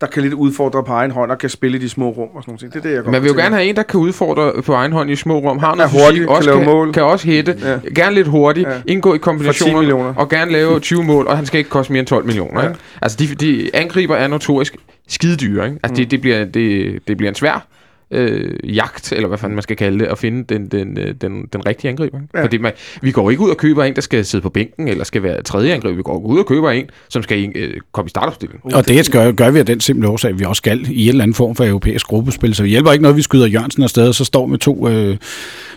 [0.00, 2.42] der kan lidt udfordre på egen hånd og kan spille i de små rum og
[2.42, 2.74] sådan noget.
[2.74, 4.72] Det er det, jeg godt Man vil jo gerne have en, der kan udfordre på
[4.72, 5.58] egen hånd i små rum.
[5.58, 6.92] Har noget hurtigt, fysik, også kan, lave mål.
[6.92, 7.56] kan også hætte.
[7.62, 7.78] Ja.
[7.94, 8.74] Gerne lidt hurtigt, ja.
[8.86, 12.06] indgå i kombinationer og gerne lave 20 mål, og han skal ikke koste mere end
[12.06, 12.62] 12 millioner.
[12.62, 12.68] Ja.
[12.68, 12.80] Ikke?
[13.02, 14.76] Altså, de, de angriber er notorisk
[15.08, 15.64] skide dyre.
[15.66, 15.78] Ikke?
[15.82, 15.96] Altså, mm.
[15.96, 17.66] det, det, bliver, det, det bliver en svær
[18.10, 21.46] øh, jagt, eller hvad fanden man skal kalde det, at finde den, den, øh, den,
[21.52, 22.18] den rigtige angriber.
[22.18, 22.28] Ikke?
[22.34, 22.42] Ja.
[22.42, 25.04] Fordi man, vi går ikke ud og køber en, der skal sidde på bænken, eller
[25.04, 25.96] skal være tredje angriber.
[25.96, 28.74] Vi går ud og køber en, som skal øh, komme i startopstillingen.
[28.74, 31.08] Og det gør, gør vi af den simple årsag, at vi også skal i en
[31.08, 32.54] eller anden form for europæisk gruppespil.
[32.54, 35.16] Så vi hjælper ikke noget, vi skyder Jørgensen afsted, og så står med to øh,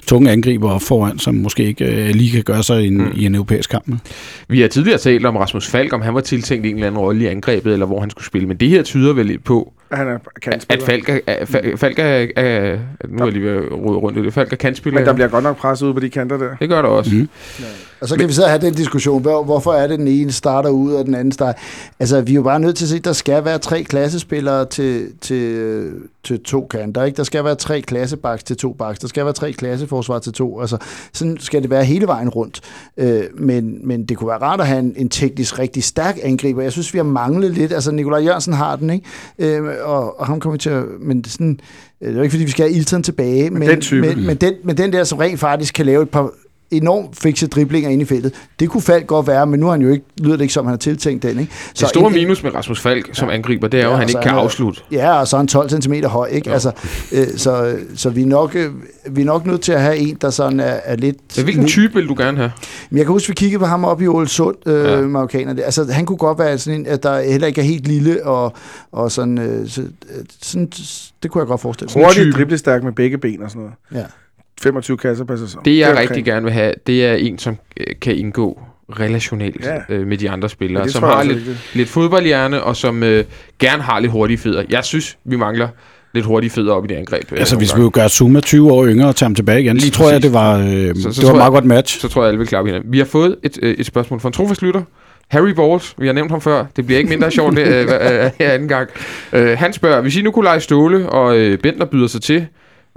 [0.07, 3.11] tunge angriber op foran, som måske ikke øh, lige kan gøre sig in, mm.
[3.15, 3.85] i en europæisk kamp.
[4.47, 7.23] Vi har tidligere talt om Rasmus Falk, om han var tiltænkt en eller anden rolle
[7.23, 8.47] i angrebet, eller hvor han skulle spille.
[8.47, 10.83] Men det her tyder vel på, han er kantspiller.
[10.83, 12.77] At Falk er, Falk er, er,
[13.07, 14.99] nu er jeg lige ved at rundt i det, Falk er kantspiller.
[14.99, 16.55] Men der bliver godt nok presset ud på de kanter der.
[16.55, 17.15] Det gør der også.
[17.15, 17.29] Mm.
[18.01, 20.31] Og så kan Men, vi så have den diskussion, hvor, hvorfor er det den ene
[20.31, 21.59] starter ud, og den anden starter...
[21.99, 24.65] Altså, vi er jo bare nødt til at se, at der skal være tre klassespillere
[24.65, 25.91] til, til,
[26.23, 27.17] til to kanter, ikke?
[27.17, 30.61] Der skal være tre klassebaks til to baks, der skal være tre klasseforsvar til to,
[30.61, 30.77] altså,
[31.13, 32.61] sådan skal det være hele vejen rundt.
[32.97, 36.61] Øh, men, men det kunne være rart at have en, en teknisk rigtig stærk angriber.
[36.61, 39.57] Jeg synes, vi har manglet lidt, altså Nikolaj Jørgensen har den, ikke?
[39.57, 40.83] Øh, og, og ham kommer til at...
[40.99, 41.59] Men sådan,
[41.99, 44.01] det er jo ikke, fordi vi skal have Ilton tilbage, men, men, den, type.
[44.01, 46.31] men, men, den, men den der, som rent faktisk kan lave et par
[46.71, 48.33] enormt fikse driblinger ind i feltet.
[48.59, 50.65] Det kunne Falk godt være, men nu har han jo ikke, lyder det ikke som,
[50.65, 51.39] han har tiltænkt den.
[51.39, 51.53] Ikke?
[51.73, 53.97] Så det store en, minus med Rasmus Falk som ja, angriber, det er jo, at
[53.97, 54.81] han ikke kan han, afslutte.
[54.91, 56.27] Ja, og så er han 12 cm høj.
[56.27, 56.51] Ikke?
[56.51, 56.71] Altså,
[57.11, 58.71] øh, så så vi, er nok, øh,
[59.11, 61.17] vi er nok nødt til at have en, der sådan er, er lidt...
[61.37, 62.51] Ja, hvilken type vil du gerne have?
[62.89, 65.01] Men jeg kan huske, vi kiggede på ham op i Ålesund, øh, ja.
[65.01, 65.63] marokkaner.
[65.63, 68.53] Altså, han kunne godt være sådan en, at der heller ikke er helt lille, og,
[68.91, 69.83] og sådan, øh, så,
[70.41, 70.71] sådan,
[71.23, 72.05] det kunne jeg godt forestille mig.
[72.05, 74.03] Hurtigt, driblestærk med begge ben og sådan noget.
[74.03, 74.09] Ja.
[74.61, 75.61] 25 kasser per sæson.
[75.65, 78.61] Det jeg det rigtig gerne vil have, det er en, som øh, kan indgå
[78.99, 79.95] relationelt ja.
[79.95, 81.43] øh, med de andre spillere, ja, som har lidt,
[81.73, 83.25] lidt fodboldhjerne, og som øh,
[83.59, 84.63] gerne har lidt hurtige fødder.
[84.69, 85.67] Jeg synes, vi mangler
[86.13, 87.31] lidt hurtige fødder op i det angreb.
[87.31, 89.77] Øh, altså, hvis vi jo gør Zuma 20 år yngre og tager ham tilbage igen,
[89.77, 91.99] Lige så tror jeg, det var, øh, så, så det var et meget godt match.
[91.99, 92.91] Så tror jeg, alle vil klare hinanden.
[92.91, 94.81] Vi har fået et, øh, et spørgsmål fra en trofast lytter.
[95.27, 96.65] Harry Balls, vi har nævnt ham før.
[96.75, 97.87] Det bliver ikke mindre sjovt øh, øh,
[98.39, 98.89] her anden gang.
[99.33, 102.47] Øh, han spørger, hvis I nu kunne lege Ståle, og øh, Bentner byder sig til,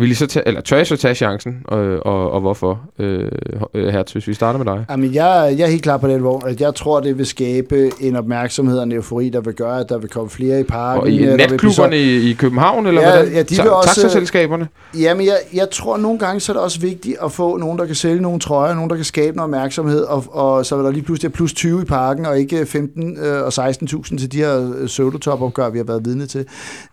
[0.01, 3.31] Vil I så tage, eller tør I så tage chancen, og, og, og hvorfor, øh,
[3.75, 4.85] Hertz, hvis vi starter med dig?
[4.91, 7.91] Jamen, jeg, jeg er helt klar på den vogn, at jeg tror, det vil skabe
[8.01, 11.01] en opmærksomhed og en eufori, der vil gøre, at der vil komme flere i parken.
[11.03, 13.33] Og i øh, natklubberne i, i København, eller Ja, hvordan?
[13.33, 14.69] ja, de vil Ta- også- Taxaselskaberne?
[14.99, 17.87] Jamen, jeg, jeg tror nogle gange, så er det også vigtigt at få nogen, der
[17.87, 20.91] kan sælge nogle trøjer, nogen, der kan skabe noget opmærksomhed, og, og så er der
[20.91, 24.73] lige pludselig plus 20 i parken, og ikke 15 øh, og 16.000 til de her
[24.79, 26.45] øh, pseudotop-opgør, vi har været vidne til.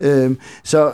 [0.02, 0.92] Øhm, så øh,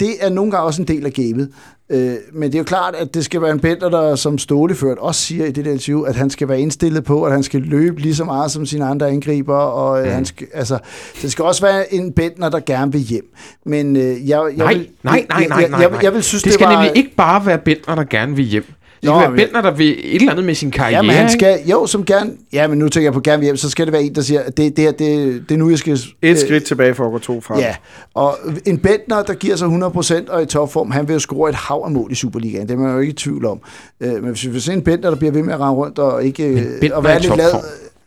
[0.00, 1.48] det er nogle gange også en del af gamet.
[1.90, 4.74] Øh, men det er jo klart, at det skal være en Bender, der som Ståle
[4.74, 7.42] ført også siger i det der interview, at han skal være indstillet på, at han
[7.42, 10.12] skal løbe lige så meget som sine andre angriber, og øh, Mm.
[10.12, 10.78] han skal, altså,
[11.22, 13.34] det skal også være en Bender, der gerne vil hjem.
[13.66, 16.00] Men øh, jeg, jeg Nej, vil, nej, nej, nej, jeg, nej, jeg, nej.
[16.02, 18.44] jeg vil synes, det det, skal var, nemlig ikke bare være Bentner, der gerne vil
[18.44, 18.64] hjem.
[19.00, 20.96] Det skal Nå, være men- Bentner, der vil et eller andet med sin karriere.
[20.96, 23.56] Ja, men han skal, jo, som gerne, ja, men nu tænker jeg på gerne hjem,
[23.56, 25.70] så skal det være en, der siger, at det, det, her, det, det er nu,
[25.70, 25.98] jeg skal...
[26.22, 27.58] Et skridt tilbage for at gå to frem.
[27.58, 27.74] Ja,
[28.14, 28.36] og
[28.66, 29.66] en Bentner, der giver sig
[30.26, 32.68] 100% og i topform, han vil jo score et hav af mål i Superligaen.
[32.68, 33.60] Det er man jo ikke i tvivl om.
[34.00, 35.98] Øh, men hvis vi vil se en Bentner, der bliver ved med at rende rundt
[35.98, 36.44] og ikke...
[36.46, 37.50] øh, Bentner og være i lidt glad.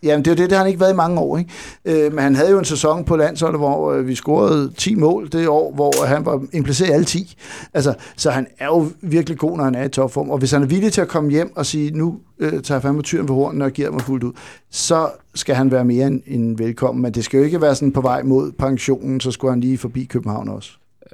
[0.04, 1.38] Jamen, det er det, det har han ikke været i mange år.
[1.38, 2.06] Ikke?
[2.06, 5.30] Øh, men han havde jo en sæson på landsholdet, hvor øh, vi scorede 10 mål
[5.32, 7.36] det år, hvor han var impliceret i alle 10.
[7.74, 10.30] Altså, så han er jo virkelig god, når han er i topform.
[10.30, 12.82] Og hvis han er villig til at komme hjem og sige, nu øh, tager jeg
[12.82, 14.32] fandme tyren på hornen og giver mig fuldt ud,
[14.72, 17.02] så skal han være mere end, end velkommen.
[17.02, 19.78] Men det skal jo ikke være sådan på vej mod pensionen, så skulle han lige
[19.78, 20.72] forbi København også.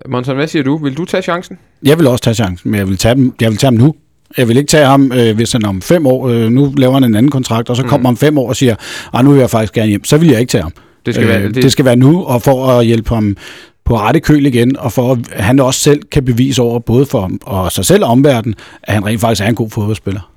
[0.10, 0.78] Monson, hvad siger du?
[0.78, 1.58] Vil du tage chancen?
[1.84, 3.94] Jeg vil også tage chancen, men jeg vil tage, dem, jeg vil tage ham nu.
[4.38, 7.04] Jeg vil ikke tage ham, øh, hvis han om fem år, øh, nu laver han
[7.04, 8.06] en anden kontrakt, og så kommer Mm.
[8.06, 8.76] han om fem år og siger,
[9.14, 10.04] ah, nu vil jeg faktisk gerne hjem.
[10.04, 10.72] Så vil jeg ikke tage ham.
[11.06, 11.64] Det skal, være, Øh, det...
[11.64, 13.38] det skal være nu, og for at hjælpe ham
[13.86, 17.22] på rette køl igen, og for at han også selv kan bevise over, både for
[17.22, 20.30] ham og sig selv og omverdenen, at han rent faktisk er en god fodboldspiller.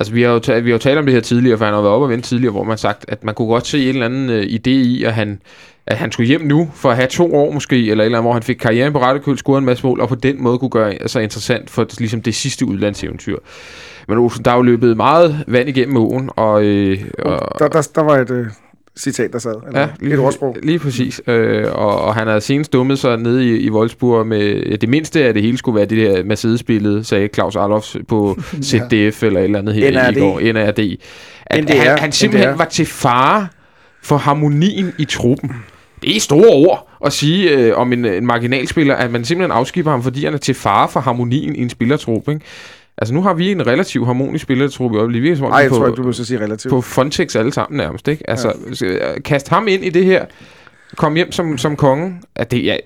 [0.00, 1.74] Altså, vi har, jo talt, vi har jo talt om det her tidligere, for han
[1.74, 3.82] har været oppe og vente tidligere, hvor man har sagt, at man kunne godt se
[3.82, 5.40] en eller anden øh, idé i, at han,
[5.86, 8.22] at han skulle hjem nu, for at have to år måske, eller et eller andet,
[8.22, 10.58] hvor han fik karrieren på rette køl, scorede en masse mål, og på den måde
[10.58, 13.36] kunne gøre sig interessant for ligesom det sidste udlandseventyr.
[14.08, 16.64] Men Olsen, der er jo løbet meget vand igennem åen, og...
[16.64, 18.46] Øh, og Der, der, der var et øh,
[19.00, 19.54] citat, der sad.
[19.66, 20.56] Eller Ja, et ordsprog.
[20.62, 21.20] Lige præcis.
[21.26, 24.88] Øh, og, og han har senest dummet sig nede i, i Wolfsburg med ja, det
[24.88, 28.38] mindste af det hele skulle være det der Mercedes-billede, sagde Claus Arlofs på
[28.68, 30.16] ZDF eller et eller andet her NRD.
[30.16, 30.40] i går.
[30.52, 30.96] NRD.
[31.46, 31.72] At NDR.
[31.74, 32.56] han, han simpelthen NDR.
[32.58, 33.48] var til fare
[34.02, 35.50] for harmonien i truppen.
[36.02, 39.90] Det er store ord at sige øh, om en, en marginalspiller, at man simpelthen afskipper
[39.90, 42.28] ham, fordi han er til fare for harmonien i en spillertrup.
[42.28, 42.40] Ikke?
[43.00, 45.40] Altså nu har vi en relativt harmonisk spillertrup i øjeblikket.
[45.40, 46.70] Nej, jeg på, tror ikke, du vil så sige relativt.
[46.70, 48.30] på Fontex alle sammen nærmest, ikke?
[48.30, 49.20] Altså, ja.
[49.20, 50.24] kast ham ind i det her.
[50.96, 52.20] Kom hjem som, som konge.
[52.34, 52.76] At det, ja,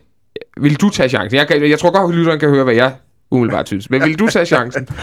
[0.61, 1.39] vil du tage chancen?
[1.39, 2.93] Jeg, jeg tror godt, at lytteren kan høre, hvad jeg
[3.31, 3.91] umiddelbart synes.
[3.91, 4.89] Men vil du tage chancen?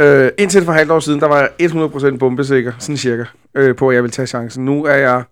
[0.00, 1.70] Øh, indtil for halvt år siden, der var jeg
[2.14, 3.24] 100% bombesikker, sådan cirka,
[3.54, 4.64] øh, på at jeg vil tage chancen.
[4.64, 5.22] Nu er jeg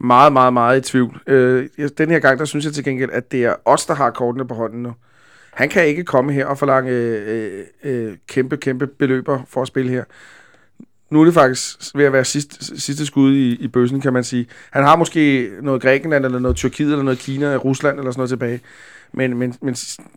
[0.00, 1.20] meget, meget, meget i tvivl.
[1.26, 1.68] Øh,
[1.98, 4.48] den her gang, der synes jeg til gengæld, at det er os, der har kortene
[4.48, 4.92] på hånden nu.
[5.52, 9.68] Han kan ikke komme her og forlange øh, øh, øh, kæmpe, kæmpe beløber for at
[9.68, 10.04] spille her.
[11.10, 14.24] Nu er det faktisk ved at være sidste, sidste skud i, i bøssen, kan man
[14.24, 14.46] sige.
[14.70, 18.28] Han har måske noget Grækenland, eller noget Tyrkiet, eller noget Kina, Rusland, eller sådan noget
[18.28, 18.60] tilbage.
[19.14, 19.76] Men, men, men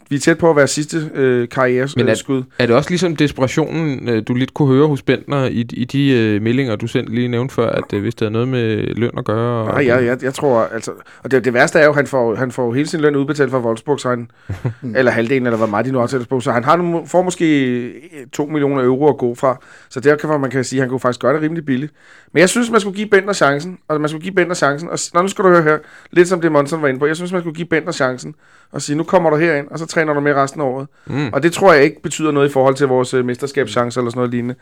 [0.10, 2.44] vi er tæt på at være sidste øh, Men er- karriereskud.
[2.60, 6.10] Er det også ligesom desperationen, øh, du lidt kunne høre hos Bentner i, i de
[6.12, 9.12] øh, meldinger, du selv lige nævnte før, at øh, hvis det havde noget med løn
[9.18, 9.62] at gøre?
[9.68, 10.92] Og, Nej, jeg, jeg, jeg tror, altså...
[11.24, 13.52] Og det, det værste er jo, at han får, han får hele sin løn udbetalt
[13.52, 14.30] fra Wolfsburg, så han,
[14.96, 16.40] eller halvdelen, eller hvor meget de nu har på.
[16.40, 17.92] Så han har, nu- får måske
[18.34, 19.58] 2 millioner euro at gå fra.
[19.90, 21.94] Så der kan man kan sige, at han kunne faktisk gøre det rimelig billigt.
[22.34, 23.78] Men jeg synes, man skulle give Bentner chancen.
[23.88, 24.90] Og man skulle give Bentner chancen.
[24.90, 25.78] Og, nå, nu skal du høre her.
[26.12, 27.06] Lidt som det Monson var inde på.
[27.06, 28.36] Jeg synes, man skulle give Bentner chancen.
[28.72, 30.88] Og sige, nu kommer du herind, og så træner du med resten af året.
[31.08, 31.28] Mm.
[31.34, 34.20] Og det tror jeg ikke betyder noget i forhold til vores øh, mesterskabschancer eller sådan
[34.20, 34.56] noget lignende.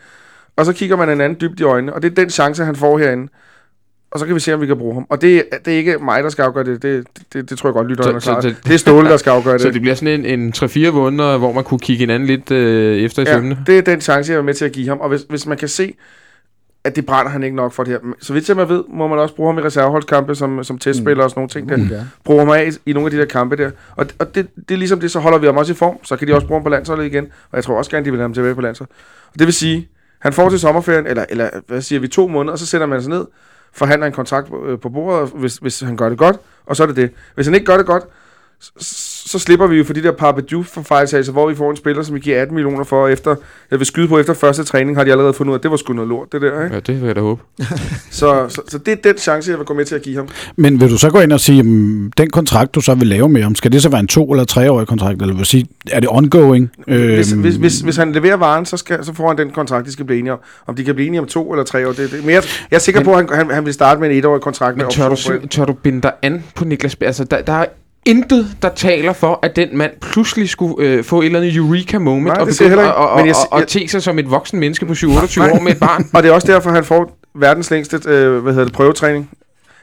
[0.56, 2.76] Og så kigger man en anden dybt i øjnene, og det er den chance, han
[2.76, 3.28] får herinde.
[4.10, 5.06] Og så kan vi se, om vi kan bruge ham.
[5.10, 6.82] Og det, det er ikke mig, der skal afgøre det.
[6.82, 8.40] Det, det, det tror jeg godt, lytteren er Så- klar.
[8.40, 9.74] så- Det, det er Ståle, der skal afgøre Så det.
[9.74, 13.22] det bliver sådan en, en 3-4 måneder, hvor man kunne kigge hinanden lidt øh, efter
[13.22, 13.58] i Ja, sømne?
[13.66, 15.00] det er den chance, jeg er med til at give ham.
[15.00, 15.94] Og hvis, hvis man kan se,
[16.84, 18.14] at det brænder han ikke nok for det her.
[18.20, 21.30] Så vidt jeg ved, må man også bruge ham i reserveholdskampe som, som testspiller og
[21.30, 21.96] sådan nogle ting der.
[21.96, 22.04] Ja.
[22.24, 23.70] Bruger ham af i, i nogle af de der kampe der.
[23.96, 25.98] Og, og det, det er ligesom det, så holder vi ham også i form.
[26.02, 27.24] Så kan de også bruge ham på landsholdet igen.
[27.24, 28.96] Og jeg tror også gerne, de vil have ham tilbage på landsholdet.
[29.32, 32.52] Og det vil sige, han får til sommerferien, eller, eller hvad siger vi, to måneder,
[32.52, 33.24] og så sætter man sig ned,
[33.72, 36.82] forhandler en kontrakt på, øh, på bordet, hvis, hvis han gør det godt, og så
[36.82, 37.10] er det det.
[37.34, 38.04] Hvis han ikke gør det godt,
[39.26, 42.02] så, slipper vi jo for de der Parpedju for fejltagelser, hvor vi får en spiller,
[42.02, 43.34] som vi giver 18 millioner for, efter,
[43.70, 45.70] jeg vil skyde på efter første træning, har de allerede fundet ud af, at det
[45.70, 46.74] var sgu noget lort, det der, ikke?
[46.74, 47.42] Ja, det vil jeg da håbe.
[48.10, 50.28] Så, så, så det er den chance, jeg vil gå med til at give ham.
[50.56, 53.28] Men vil du så gå ind og sige, mm, den kontrakt, du så vil lave
[53.28, 55.22] med ham, skal det så være en to- eller treårig kontrakt?
[55.22, 56.70] Eller vil sige, er det ongoing?
[56.86, 59.86] Hvis, Øhm, hvis, hvis, hvis han leverer varen, så, skal, så får han den kontrakt,
[59.86, 60.38] de skal blive enige om.
[60.66, 62.20] Om de kan blive enige om to eller tre år, det, det.
[62.24, 64.16] Men jeg, jeg er sikker Men- på, at han, han, han vil starte med en
[64.16, 64.76] etårig kontrakt.
[64.76, 66.96] Men med tør du, tør du binde dig an på Niklas?
[67.00, 67.66] Altså, der, der er
[68.06, 71.98] intet, der taler for, at den mand pludselig skulle øh, få et eller andet eureka
[71.98, 74.02] moment Nej, og begynde at og, Men jeg og, si- og, jeg- og te sig
[74.02, 75.50] som et voksen menneske på 7-28 Nej.
[75.50, 76.10] år med et barn.
[76.14, 79.30] Og det er også derfor, han får verdens længste øh, hvad hedder det, prøvetræning.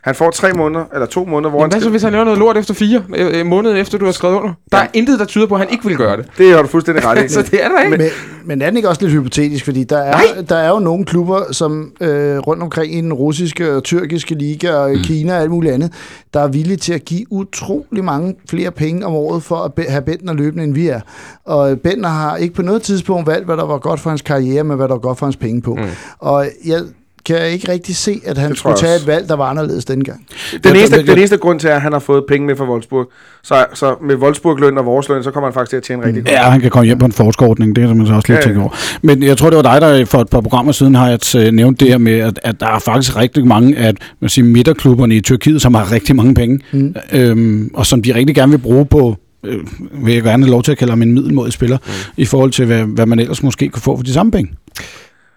[0.04, 1.92] Han får tre måneder, eller to måneder, hvor Jamen, han hvad så, skal...
[1.92, 4.54] hvis han laver noget lort efter fire øh, øh, måneder efter, du har skrevet under?
[4.72, 6.26] Der er intet, der tyder på, at han ikke vil gøre det.
[6.38, 7.28] Det har du fuldstændig ret i.
[7.34, 7.98] så det er der ikke.
[7.98, 8.08] Men,
[8.46, 9.66] men er den ikke også lidt hypotetisk?
[9.66, 10.18] Fordi der er,
[10.50, 14.74] der er jo nogle klubber, som øh, rundt omkring i den russiske og tyrkiske liga
[14.74, 15.04] og mm.
[15.04, 15.94] Kina og alt muligt andet,
[16.34, 19.86] der er villige til at give utrolig mange flere penge om året for at be-
[19.90, 21.00] have Bentner løbende, end vi er.
[21.46, 24.64] Og Bentner har ikke på noget tidspunkt valgt, hvad der var godt for hans karriere,
[24.64, 25.76] men hvad der var godt for hans penge på.
[25.76, 25.84] Mm.
[26.20, 26.82] Og jeg
[27.26, 29.86] kan ikke rigtig se, at han Det skulle jeg tage et valg, der var anderledes
[29.86, 30.26] dengang.
[30.52, 32.70] Den Jeg- eneste, jeg- den eneste grund til, at han har fået penge med fra
[32.70, 33.12] Wolfsburg,
[33.44, 36.24] så, så med Wolfsburg-løn og vores løn, så kommer han faktisk til at tjene rigtig
[36.24, 36.32] godt.
[36.34, 38.44] Ja, han kan komme hjem på en forskerordning, det er man så også lige Ja,
[38.44, 38.70] tænke over.
[39.02, 41.52] Men jeg tror, det var dig, der for et par programmer siden har jeg øh,
[41.54, 45.16] nævnt det her med, at, at der er faktisk rigtig mange af man siger, midterklubberne
[45.16, 46.96] i Tyrkiet, som har rigtig mange penge, mm.
[47.14, 49.16] øhm, og som de rigtig gerne vil bruge på
[49.46, 49.58] øh,
[50.06, 51.92] vil jeg gerne have lov til at kalde ham en middelmådig spiller, mm.
[52.18, 54.52] i forhold til, hvad, hvad man ellers måske kunne få for de samme penge.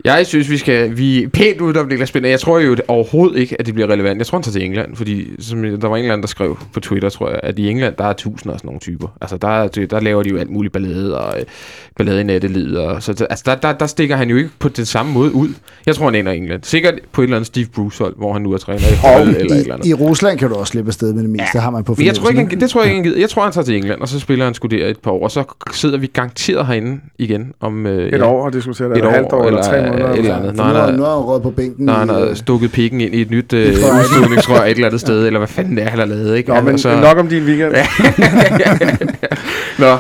[0.04, 0.96] Jeg synes, vi skal...
[0.96, 2.30] Vi er pænt ude, der bliver spændende.
[2.30, 4.18] Jeg tror jo overhovedet ikke, at det bliver relevant.
[4.18, 6.58] Jeg tror, han tager til England, fordi som, der var en eller anden, der skrev
[6.74, 9.08] på Twitter, tror jeg, at i England, der er tusinder af sådan nogle typer.
[9.20, 11.44] Altså, der, er- der laver de jo alt muligt ballade og øh,
[11.96, 12.78] ballade i nattelivet.
[12.78, 15.34] Og, så, så- altså, der, der, der stikker han jo ikke på den samme måde
[15.34, 15.48] ud.
[15.86, 16.62] Jeg tror, han ender i England.
[16.62, 19.54] Sikkert på et eller andet Steve Bruce-hold, hvor han nu er træner i hold eller
[19.54, 19.86] et eller andet.
[19.86, 21.60] I, I Rusland kan du også slippe afsted med det meste, ja.
[21.60, 23.20] har man på Men jeg tror ikke, han, det tror jeg ikke, han gider.
[23.20, 25.24] Jeg tror, han tager til England, og så spiller han sgu der et par år,
[25.24, 29.04] og så sidder vi garanteret herinde igen om øh, Et år og diskutere det, Et
[29.04, 29.93] år, halvt år, eller, eller, tre måneder.
[29.98, 30.56] Eller andet.
[30.56, 31.86] For Nå, nu, han har- er- han røget på bænken.
[31.86, 34.86] når han i, har øh, stukket pikken ind i et nyt øh, udstødningsrør et eller
[34.86, 36.48] andet sted, eller hvad fanden det er, han har lavet, ikke?
[36.54, 37.74] Nå, men Altså, nok om din weekend.
[39.78, 39.98] Nå,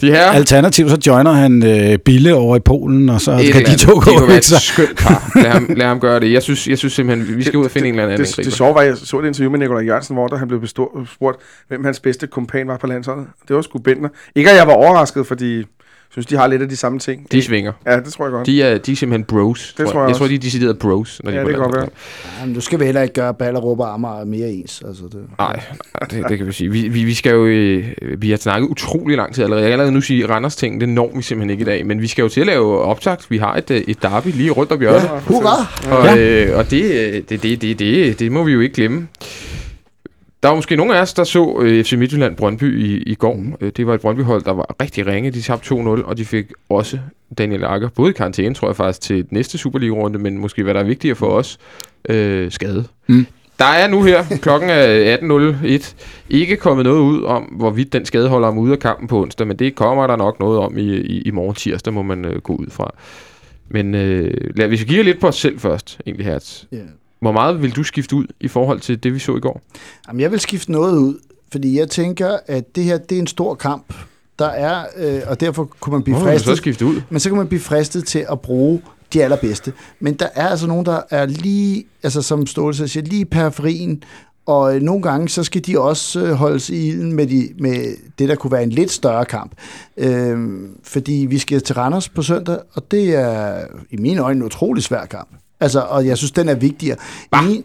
[0.00, 0.24] de her...
[0.26, 4.04] Alternativt så joiner han øh, Bille over i Polen, og så eller de to det
[4.04, 4.38] gå kunne være ud.
[4.38, 4.60] et Så.
[4.60, 5.30] skønt par.
[5.42, 6.32] Lad ham, lad ham gøre det.
[6.32, 8.36] Jeg synes, jeg synes simpelthen, vi skal ud og finde en eller anden Det, det,
[8.36, 8.56] det angriber.
[8.56, 11.36] sjove var, jeg så et interview med Nikolaj Jørgensen, hvor der han blev bestor, spurgt,
[11.68, 13.26] hvem hans bedste kompan var på landsholdet.
[13.48, 14.08] Det var sgu Bentner.
[14.34, 15.64] Ikke at jeg var overrasket, fordi
[16.10, 17.32] synes, de har lidt af de samme ting.
[17.32, 17.72] De svinger.
[17.86, 18.46] Ja, det tror jeg godt.
[18.46, 19.74] De er, de er simpelthen bros.
[19.78, 20.08] Det tror jeg jeg.
[20.08, 20.30] jeg tror, også.
[20.30, 21.20] de er decideret bros.
[21.24, 21.90] Når de Ja, er på det kan godt.
[22.40, 24.82] Jamen, du skal vel heller ikke gøre Ballerup og Amager mere ens.
[24.86, 25.20] Altså, det.
[25.38, 25.60] Nej,
[26.10, 26.70] det, det kan vi sige.
[26.70, 27.46] Vi, vi, vi skal jo...
[27.46, 27.84] Øh,
[28.18, 29.62] vi har snakket utrolig lang tid allerede.
[29.62, 31.86] Jeg kan allerede nu sige, Randers ting, det når vi simpelthen ikke i dag.
[31.86, 33.30] Men vi skal jo til at lave optakt.
[33.30, 35.02] Vi har et, øh, et derby lige rundt om hjørnet.
[35.02, 35.96] Ja, hurra!
[35.96, 36.16] Og, ja.
[36.16, 39.08] øh, og det, øh, det, det, det, det, det må vi jo ikke glemme.
[40.42, 43.34] Der var måske nogle af os, der så øh, FC Midtjylland Brøndby i, i går.
[43.34, 43.70] Mm.
[43.70, 45.30] Det var et Brøndby-hold, der var rigtig ringe.
[45.30, 46.98] De tabte 2-0, og de fik også
[47.38, 50.80] Daniel Akker, både i karantæne, tror jeg faktisk, til næste Superliga-runde, men måske hvad der
[50.80, 51.58] er vigtigere for os,
[52.08, 52.84] øh, skade.
[53.06, 53.26] Mm.
[53.58, 55.94] Der er nu her, klokken er 18.01,
[56.30, 59.46] ikke kommet noget ud om, hvorvidt den skade holder ham ude af kampen på onsdag,
[59.46, 62.40] men det kommer der nok noget om i, i, i morgen tirsdag, må man øh,
[62.40, 62.94] gå ud fra.
[63.68, 66.64] Men øh, lad, hvis vi kigger lidt på os selv først, egentlig Hertz.
[66.72, 66.78] Ja.
[67.20, 69.60] Hvor meget vil du skifte ud i forhold til det, vi så i går?
[70.08, 71.18] Jamen, jeg vil skifte noget ud,
[71.52, 73.94] fordi jeg tænker, at det her det er en stor kamp.
[74.38, 76.56] Der er, øh, og derfor kunne man blive vil du så fristet.
[76.56, 77.00] skifte ud?
[77.10, 79.72] Men så kan man blive fristet til at bruge de allerbedste.
[80.00, 83.24] Men der er altså nogen, der er lige, altså som Ståle så siger, lige i
[83.24, 84.02] periferien,
[84.46, 87.96] og øh, nogle gange, så skal de også øh, holdes i ilden med, de, med
[88.18, 89.52] det, der kunne være en lidt større kamp.
[89.96, 94.46] Øhm, fordi vi skal til Randers på søndag, og det er i mine øjne en
[94.46, 95.28] utrolig svær kamp.
[95.60, 96.96] Altså, og jeg synes, den er vigtigere.
[97.32, 97.64] I, min,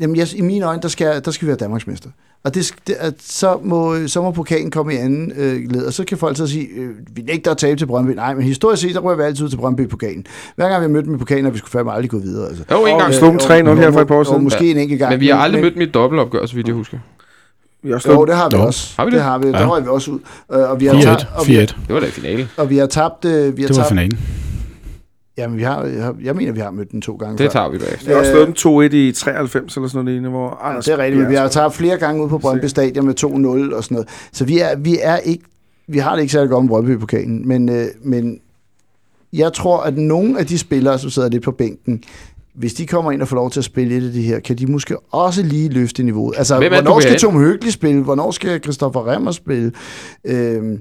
[0.00, 2.08] jamen, jeg, I mine øjne, der skal, der skal vi være Danmarksmester.
[2.44, 6.04] Og det, det, så, må, så må pokalen komme i anden øh, led, og så
[6.04, 8.10] kan folk så sige, øh, vi nægter at tabe til Brøndby.
[8.10, 10.26] Nej, men historisk set, der rører vi altid ud til Brøndby i pokalen.
[10.56, 12.48] Hver gang vi har mødt dem i pokalen, har vi skulle fandme aldrig gå videre.
[12.48, 12.64] Altså.
[12.70, 13.08] Jo, en gang.
[13.10, 14.42] vi slog dem 3-0 her for et par år Og siden.
[14.42, 15.10] måske en enkelt gang.
[15.12, 16.98] Men vi har aldrig mødt dem i et dobbeltopgør, så vidt jeg husker.
[17.82, 18.62] Vi har Jo, det har vi Jo.
[18.66, 18.94] også.
[18.96, 19.16] Har vi det?
[19.16, 19.52] det har vi.
[19.52, 19.68] Der Ja.
[19.70, 20.18] røg vi også ud.
[20.52, 21.02] Øh, Og vi har, 4-1.
[21.02, 21.66] tabt, og vi, har, 4-1.
[21.86, 22.48] Det var da i finale.
[22.56, 23.24] og vi har tabt...
[23.24, 24.18] øh, Vi har Det var tabt finalen.
[25.40, 27.50] Jamen, vi har, jeg, mener, vi har mødt den to gange Det før.
[27.50, 28.06] tager vi bagefter.
[28.06, 28.54] Vi har også slået dem
[28.92, 31.42] 2-1 i 93 eller sådan noget lignende, hvor Ja, Anders det er rigtigt, vi har
[31.48, 34.08] Bjerg- tabt flere gange ud på Brøndby Stadion med 2-0 og sådan noget.
[34.32, 35.44] Så vi er, vi er ikke,
[35.86, 38.40] vi har det ikke særlig godt med Brøndby i pokalen, men, øh, men
[39.32, 42.02] jeg tror, at nogle af de spillere, som sidder lidt på bænken,
[42.54, 44.56] hvis de kommer ind og får lov til at spille et af de her, kan
[44.58, 46.34] de måske også lige løfte niveauet.
[46.38, 47.18] Altså, Hvem er hvornår skal?
[47.18, 48.02] Tom Høgli spille?
[48.02, 49.72] Hvornår skal Christoffer Remmer spille?
[50.24, 50.80] Øhm,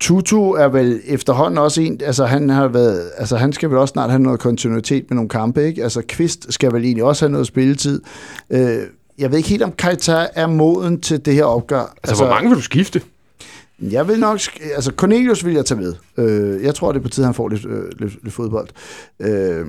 [0.00, 3.92] Tutu er vel efterhånden også en, altså han har været, altså han skal vel også
[3.92, 5.82] snart have noget kontinuitet med nogle kampe, ikke?
[5.82, 8.00] Altså Kvist skal vel egentlig også have noget spilletid.
[8.50, 8.78] Øh,
[9.18, 11.80] jeg ved ikke helt, om Kajta er moden til det her opgør.
[11.80, 13.00] Altså, altså, hvor mange vil du skifte?
[13.80, 14.40] Jeg vil nok,
[14.74, 15.94] altså Cornelius vil jeg tage med.
[16.16, 18.68] Øh, jeg tror, det er på tide, han får lidt, øh, lidt, lidt fodbold.
[19.20, 19.66] Øh,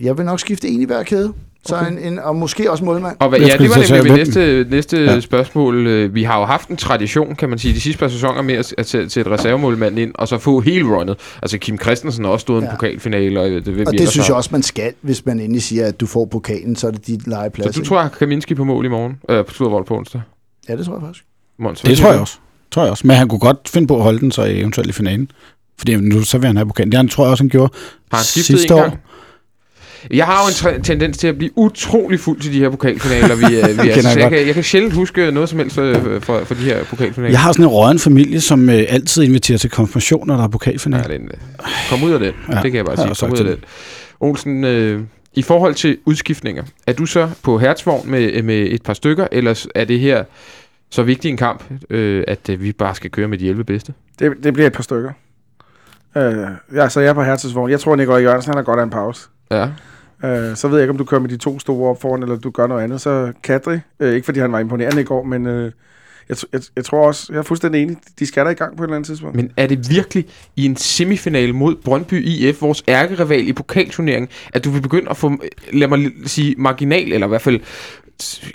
[0.00, 1.32] jeg vil nok skifte en i hver kæde.
[1.66, 1.92] Så Okay.
[1.92, 3.16] en, en, og måske også målmand.
[3.20, 5.20] Og hvad, ja, det var nemlig mit næste, næste Ja.
[5.20, 5.86] spørgsmål.
[5.86, 8.54] Øh, Vi har jo haft en tradition, kan man sige, de sidste par sæsoner med
[8.54, 11.16] at, at sætte sætte reservemålmand ind, og så få hele runnet.
[11.42, 12.66] Altså Kim Christensen har også stået ja.
[12.66, 15.62] En pokalfinale, og det, vil Og det synes jeg også, man skal, hvis man endelig
[15.62, 17.74] siger, at du får pokalen, så er det dit legeplads.
[17.74, 19.16] Så du tror, at Kaminski på mål i morgen?
[19.28, 20.20] Øh, på Sluddervold på onsdag?
[20.68, 21.24] Ja, det tror jeg faktisk.
[21.58, 22.36] Måns, hvad Det tror jeg også.
[22.70, 23.06] Tror jeg også.
[23.06, 25.30] Men han kunne godt finde på at holde den så eventuelt i finalen.
[25.78, 26.92] Fordi nu så vil han have pokalen.
[26.92, 27.72] Det han, tror jeg også, han gjorde
[28.10, 28.82] Har han skiftet sidste en år.
[28.82, 28.98] gang?
[30.10, 33.34] Jeg har jo en tre- tendens til at blive utrolig fuld til de her pokalfinaler.
[33.36, 35.58] Vi, er- vi er, kender så jeg jeg, kan, jeg kan sjældent huske noget som
[35.58, 37.30] helst øh, for, for de her pokalfinaler.
[37.30, 40.48] Jeg har sådan en råden familie, som øh, altid inviterer til konfirmationer, der er Ja,
[40.48, 41.14] pokalfinale.
[41.18, 41.28] den,
[41.90, 42.32] kom ud af den.
[42.48, 43.08] Ja, Ja, det kan jeg bare sige.
[43.08, 43.64] jeg Kom ud af den.
[44.20, 45.00] Olsen, øh,
[45.34, 49.66] i forhold til udskiftninger, er du så på hertzvogn med, med et par stykker, eller
[49.74, 50.24] er det her
[50.90, 53.92] så vigtig en kamp, øh, at øh, vi bare skal køre med de 11 bedste?
[54.18, 55.10] Det, det bliver et par stykker.
[56.16, 56.34] Øh,
[56.74, 57.70] ja, så jeg er på hertidsvogn.
[57.70, 59.20] Jeg tror, Nikolaj Jørgensen han har godt af en pause.
[59.50, 59.68] Ja.
[60.24, 62.36] Øh, så ved jeg ikke, om du kører med de to store op foran, eller
[62.36, 63.00] du gør noget andet.
[63.00, 65.72] Så Kadri, øh, ikke fordi han var imponerende i går, men øh,
[66.28, 68.82] jeg, jeg, jeg tror også, jeg er fuldstændig enig, de skal der i gang på
[68.82, 69.36] et eller andet tidspunkt.
[69.36, 70.26] Men er det virkelig
[70.56, 75.16] i en semifinale mod Brøndby IF, vores ærkerival i pokalturneringen, at du vil begynde at
[75.16, 75.32] få,
[75.72, 77.60] lad mig sige, marginal, eller i hvert fald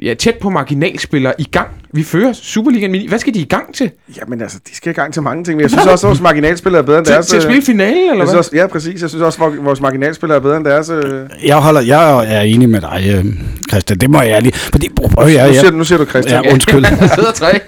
[0.02, 1.68] ja, tæt på marginalspillere i gang?
[1.94, 3.08] Vi fører Superligaen Mini.
[3.08, 3.92] Hvad skal de i gang til?
[4.20, 6.22] Jamen altså, de skal i gang til mange ting, men jeg synes også, at vores
[6.22, 7.28] marginalspillere er bedre end deres...
[7.28, 8.36] til at øh, spille finalen, eller jeg hvad?
[8.36, 9.02] også, ja, præcis.
[9.02, 10.90] Jeg synes også, at vores marginalspillere er bedre end deres...
[10.90, 11.30] Øh...
[11.46, 13.26] Jeg, holder, jeg er enig med dig, øh,
[13.70, 14.00] Christian.
[14.00, 14.56] Det må jeg ærligt.
[14.58, 16.44] Fordi, prøv, jeg, Nu, jeg, siger, du- nu siger du Christian.
[16.46, 16.84] Ja, undskyld.
[17.00, 17.48] Der sidder tre.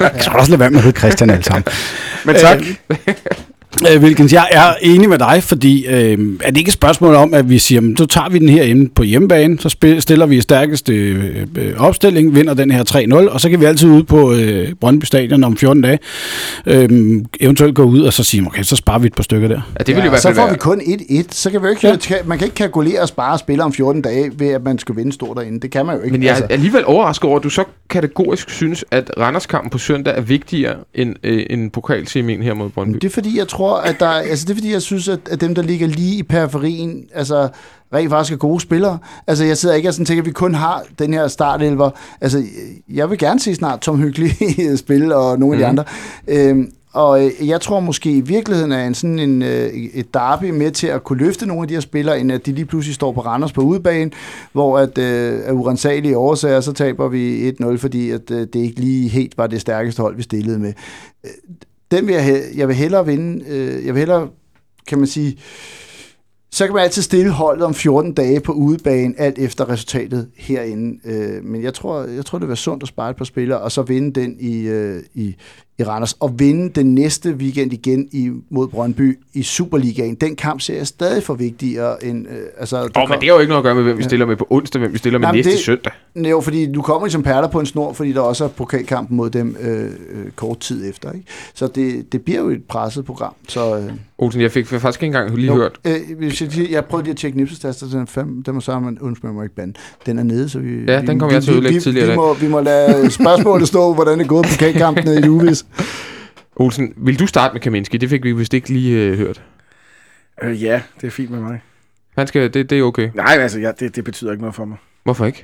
[0.00, 1.64] jeg skal også lade være med at hedde Christian alle sammen.
[2.24, 2.58] Men tak.
[3.86, 7.50] Øh, jeg er enig med dig, fordi øh, er det ikke et spørgsmål om, at
[7.50, 10.40] vi siger, "Men så tager vi den her inde på hjemmebane, så spil, stiller vi
[10.40, 14.32] stærkeste øh, øh, opstilling, vinder den her 3-0, og så kan vi altid ud på
[14.32, 15.98] øh, Brøndby Stadion om 14 dage,
[16.66, 16.88] øh,
[17.40, 19.60] eventuelt gå ud og så sige, okay, så sparer vi et par stykker der.
[19.78, 20.52] Ja, det vil jo i hvert så får være...
[20.52, 21.22] vi kun 1-1.
[21.30, 22.16] Så kan vi jo ikke, ja.
[22.26, 25.12] man kan ikke kalkulere og spare spillere om 14 dage, ved at man skal vinde
[25.12, 25.60] stort derinde.
[25.60, 26.12] Det kan man jo ikke.
[26.12, 30.16] Men jeg er alligevel overrasket over, at du så kategorisk synes, at Randerskampen på søndag
[30.16, 32.90] er vigtigere end øh, en pokalsemien her mod Brøndby.
[32.90, 35.20] Men det er fordi, jeg tror, at der, altså det er fordi, jeg synes, at,
[35.30, 37.48] at dem, der ligger lige i periferien, altså
[37.94, 38.98] rent faktisk er gode spillere.
[39.26, 41.90] Altså jeg sidder ikke og sådan tænker, at vi kun har den her startelver.
[42.20, 42.42] Altså
[42.88, 44.32] jeg vil gerne se snart Tom Hyggelig
[44.78, 45.78] spille og nogle af de Mhm.
[45.78, 45.84] andre.
[46.28, 50.50] Øhm, og øh, jeg tror måske i virkeligheden er en sådan en, øh, et derby
[50.50, 52.94] med til at kunne løfte nogle af de her spillere, end at de lige pludselig
[52.94, 54.10] står på Randers på udebane,
[54.52, 58.80] hvor at, øh, af urensagelige årsager, så taber vi 1-0, fordi at, øh, det ikke
[58.80, 60.72] lige helt var det stærkeste hold, vi stillede med.
[61.92, 64.28] Den vil jeg, jeg vil hellere vinde, øh, jeg vil hellere,
[64.86, 65.38] kan man sige,
[66.50, 71.00] så kan man altid stille holdet om 14 dage på udebane, alt efter resultatet herinde.
[71.04, 73.60] Øh, men jeg tror, jeg tror, det vil være sundt at spare et par spillere,
[73.60, 75.36] og så vinde den i, øh, i,
[75.82, 80.14] i Randers, og vinde den næste weekend igen i, mod Brøndby i Superligaen.
[80.14, 82.26] Den kamp ser jeg stadig for vigtigere end...
[82.28, 84.26] Øh, altså, oh, men det har jo ikke noget at gøre med, hvem vi stiller
[84.26, 85.92] med på onsdag, hvem vi stiller med Nej, men næste det- søndag.
[86.30, 89.30] Jo, fordi du kommer som perler på en snor, fordi der også er pokalkampen mod
[89.30, 91.12] dem øh, øh, kort tid efter.
[91.12, 91.26] Ikke?
[91.54, 93.34] Så det, det bliver jo et presset program.
[93.48, 93.92] Så, øh,
[94.22, 95.78] Olsen, jeg fik faktisk ikke engang lige jo, hørt.
[95.86, 98.60] Øh, hvis jeg, siger- jeg prøvede lige at tjekke nipsestaster, den er fem, den må
[98.60, 99.74] så man, undskyld, jeg må ikke bande.
[100.06, 100.84] Den er nede, så vi...
[100.84, 102.16] Ja, vi, den kommer vi, jeg til at vi- ødelægge vi, tidligere Vi dag.
[102.16, 105.66] må, vi må lade spørgsmålet stå, hvordan det er gået på pokalkampen nede i Juvis.
[106.56, 107.96] Olsen, vil du starte med Kaminski?
[107.96, 109.42] Det fik vi vist ikke lige øh, hørt.
[110.42, 111.62] Øh, ja, det er fint med mig.
[112.18, 113.10] Han skal, det, det er okay.
[113.14, 114.76] Nej, altså, ja, det, det betyder ikke noget for mig.
[115.04, 115.42] Hvorfor ikke?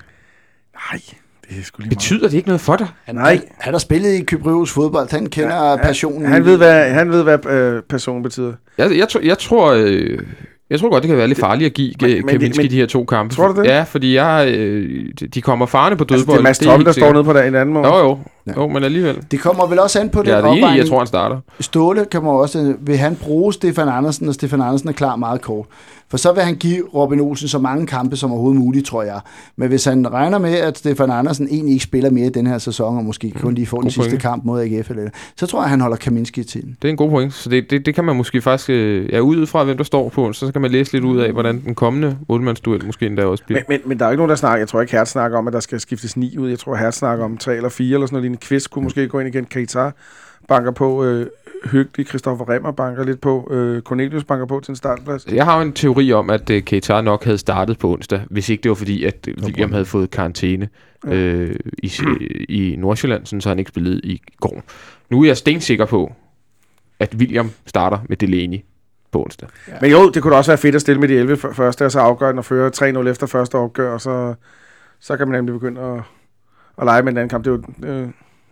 [0.92, 1.00] Nej,
[1.50, 2.86] det er sgu lige Betyder det ikke noget for dig?
[3.04, 3.30] Han, Nej.
[3.30, 6.20] Han, han har spillet i Kyprius fodbold, han kender ja, passionen.
[6.22, 6.34] meget.
[6.34, 8.52] Han ved, hvad, han ved, hvad øh, person betyder.
[8.78, 9.72] Jeg, jeg, tror- jeg tror...
[9.72, 10.18] Øh,
[10.70, 12.86] jeg tror godt, det kan være lidt farligt at give Men- Kaminski men- de her
[12.86, 13.34] to kampe.
[13.34, 13.68] Tror du det?
[13.68, 16.36] Ja, fordi jeg, øh, de kommer farne på Altså, dødbold.
[16.36, 17.88] det er Mads er der står nede på der en anden måde.
[17.88, 18.18] Jo, jo.
[18.46, 18.52] Ja.
[18.56, 19.18] Jo, men alligevel.
[19.30, 20.78] Det kommer vel også an på den Jeg er det enig i, opvejning.
[20.82, 21.40] jeg tror, han starter.
[21.60, 25.66] Ståle kommer også, vil han bruge Stefan Andersen, og Stefan Andersen er klar meget kort.
[26.10, 29.20] For så vil han give Robin Olsen så mange kampe som overhovedet muligt, tror jeg.
[29.56, 32.58] Men hvis han regner med, at Stefan Andersen egentlig ikke spiller mere i den her
[32.58, 35.70] sæson, og måske kun lige får den sidste kamp mod AGF, eller, så tror jeg,
[35.70, 36.76] han holder Kaminski til den.
[36.82, 37.34] Det er en god point.
[37.34, 38.70] Så det, det, det kan man måske faktisk...
[38.70, 41.32] Øh, ja, ud fra, hvem der står på, så kan man læse lidt ud af,
[41.32, 42.44] hvordan den kommende 8
[42.86, 43.60] måske endda også bliver.
[43.68, 45.38] Men, men, men der er jo ikke nogen, der snakker, jeg tror ikke, Hertz snakker
[45.38, 46.48] om, at der skal skiftes ni ud.
[46.48, 48.40] Jeg tror, Hertz snakker om tre eller fire, eller sådan noget lignende.
[48.40, 49.44] Kvist kunne måske gå ind igen.
[49.44, 49.90] Keita
[50.48, 51.04] banker på.
[51.04, 51.26] Øh,
[51.64, 53.48] Hyggelig, Christoffer Remmer banker lidt på.
[53.50, 55.26] Øh, Cornelius banker på til en startplads.
[55.26, 58.48] Jeg har jo en teori om, at uh, Keita nok havde startet på onsdag, hvis
[58.48, 60.68] ikke det var fordi, at øh, William havde fået karantæne
[61.06, 61.92] øh, i,
[62.48, 64.62] i Nordsjælland, sådan, så han ikke spillede i går.
[65.10, 66.12] Nu er jeg stensikker på,
[66.98, 68.58] at William starter med Delaney
[69.12, 69.48] på onsdag.
[69.80, 71.84] Men jo, det kunne da også være fedt at stille med de 11 f- første,
[71.84, 72.70] og så afgøre den og føre
[73.02, 74.34] 3-0 efter første opgør, og så,
[75.00, 76.00] så kan man nemlig begynde at,
[76.78, 77.44] at lege med den anden kamp.
[77.44, 78.08] Det er jo øh,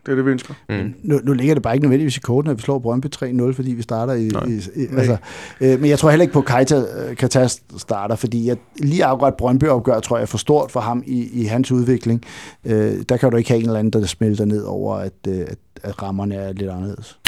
[0.07, 0.55] det, er det, vi ønsker.
[0.69, 0.95] Mm.
[1.03, 3.71] Nu, nu ligger det bare ikke nødvendigvis i korten, at vi slår Brøndby 3-0, fordi
[3.71, 4.29] vi starter i...
[4.29, 4.45] Nej.
[4.45, 5.17] i, i altså,
[5.61, 9.05] øh, men jeg tror heller ikke på, at Keita, øh, Keita starter, fordi jeg, lige
[9.05, 12.25] akkurat Brøndby-opgør, tror jeg, er for stort for ham i, i hans udvikling.
[12.65, 15.39] Øh, der kan du ikke have en eller anden, der smelter ned over, at, øh,
[15.39, 17.19] at, at rammerne er lidt anderledes.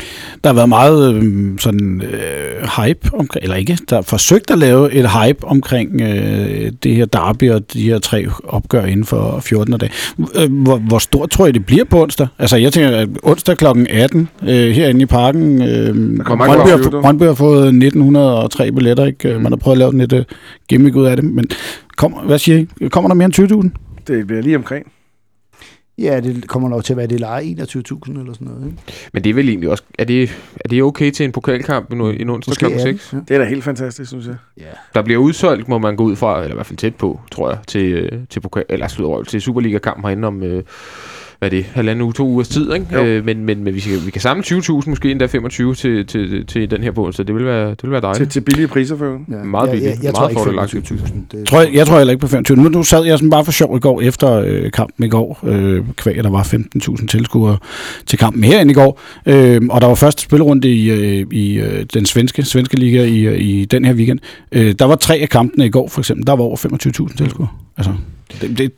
[0.45, 4.59] der har været meget øh, sådan øh, hype, omkring, eller ikke, der er forsøgt at
[4.59, 9.41] lave et hype omkring øh, det her derby og de her tre opgør inden for
[9.41, 9.93] 14 dage.
[10.35, 12.27] Øh, hvor, hvor stort tror jeg, det bliver på onsdag?
[12.39, 13.67] Altså, jeg tænker, at onsdag kl.
[13.91, 17.01] 18 øh, herinde i parken, øh, kommer Brøndby, har.
[17.01, 19.35] Brøndby har fået 1903 billetter, ikke?
[19.35, 19.43] Mm.
[19.43, 20.25] Man har prøvet at lave den lidt øh,
[20.69, 21.45] gimmick ud af det, men
[21.97, 22.89] kommer, hvad siger I?
[22.89, 24.05] Kommer der mere end 20.000?
[24.07, 24.87] Det bliver lige omkring.
[25.99, 28.67] Ja, det kommer nok til at være, det leger 21.000 eller sådan noget.
[28.67, 28.79] Ikke?
[29.13, 29.83] Men det er vel egentlig også...
[29.99, 30.23] Er det,
[30.65, 32.65] er det okay til en pokalkamp en, en onsdag kl.
[32.65, 33.13] 18, 6?
[33.13, 33.19] Ja.
[33.29, 34.37] Det er da helt fantastisk, synes jeg.
[34.61, 34.63] ja.
[34.95, 37.51] Der bliver udsolgt, må man gå ud fra, eller i hvert fald tæt på, tror
[37.51, 40.43] jeg, til, øh, til, pokal, eller, til Superliga-kampen herinde om...
[40.43, 40.63] Øh,
[41.39, 42.87] hvad er det, halvanden uge, to ugers tid, ikke?
[42.93, 43.05] Jo.
[43.05, 46.47] Øh, men, men, men vi, skal, vi kan samle 20.000, måske endda 25 til, til,
[46.47, 47.27] til den her på onsdag.
[47.27, 48.31] Det vil være, det vil være Til, dejligt.
[48.31, 49.19] til billige priser for.
[49.31, 49.43] Ja.
[49.45, 49.97] Meget jeg, billigt.
[49.97, 50.91] jeg, jeg, Meget tror fordelagtigt.
[50.91, 51.37] ikke 25.000.
[51.39, 52.57] Det, Tror jeg, jeg tror heller ikke på 25.
[52.57, 55.41] Nu, nu sad jeg sådan bare for sjov i går efter øh, kampen i går,
[55.47, 57.59] øh, kvæg, der var 15.000 tilskuere
[58.07, 61.85] til kampen herinde i går, øh, og der var første spilrunde i, øh, i øh,
[61.95, 64.19] den svenske, svenske liga i, øh, i den her weekend.
[64.53, 67.49] Øh, der var tre af kampene i går, for eksempel, der var over 25.000 tilskuere.
[67.77, 67.93] Altså,
[68.41, 68.73] det, det,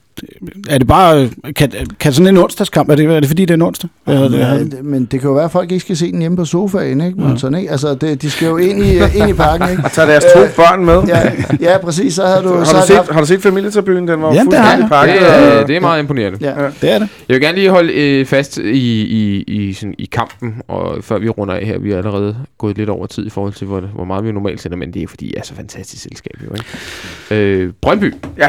[0.69, 3.55] er det bare, kan, kan sådan en onsdagskamp, er det, er det fordi det er
[3.55, 3.91] en onsdag?
[4.07, 6.21] Ja, det, Ja, det- men det kan jo være, at folk ikke skal se den
[6.21, 7.21] hjemme på sofaen, ikke?
[7.21, 7.71] Men sådan, ikke?
[7.71, 9.83] Altså, det, de skal jo ind i, ind i parken, ikke?
[9.95, 11.03] Tag deres to børn med.
[11.09, 11.33] Ja,
[11.73, 12.15] ja, præcis.
[12.15, 12.55] Så havde du...
[12.55, 14.09] Har så du, havde set, haft- har du set familietribunen?
[14.09, 14.89] Den var Ja, fuldstændig jeg.
[14.91, 15.15] pakket.
[15.21, 16.39] Det er, og- det er meget imponerende.
[16.41, 16.55] Ja.
[16.81, 17.09] det er det.
[17.29, 18.63] Jeg vil gerne lige holde øh, fast i,
[19.03, 22.77] i, i, sådan, i kampen, og før vi runder af her, vi er allerede gået
[22.79, 25.07] lidt over tid i forhold til, hvor, hvor meget vi normalt sender, men det er
[25.09, 27.45] fordi, I er så fantastisk selskab, jo, ikke?
[27.65, 28.49] Øh, Brøndby, Ja,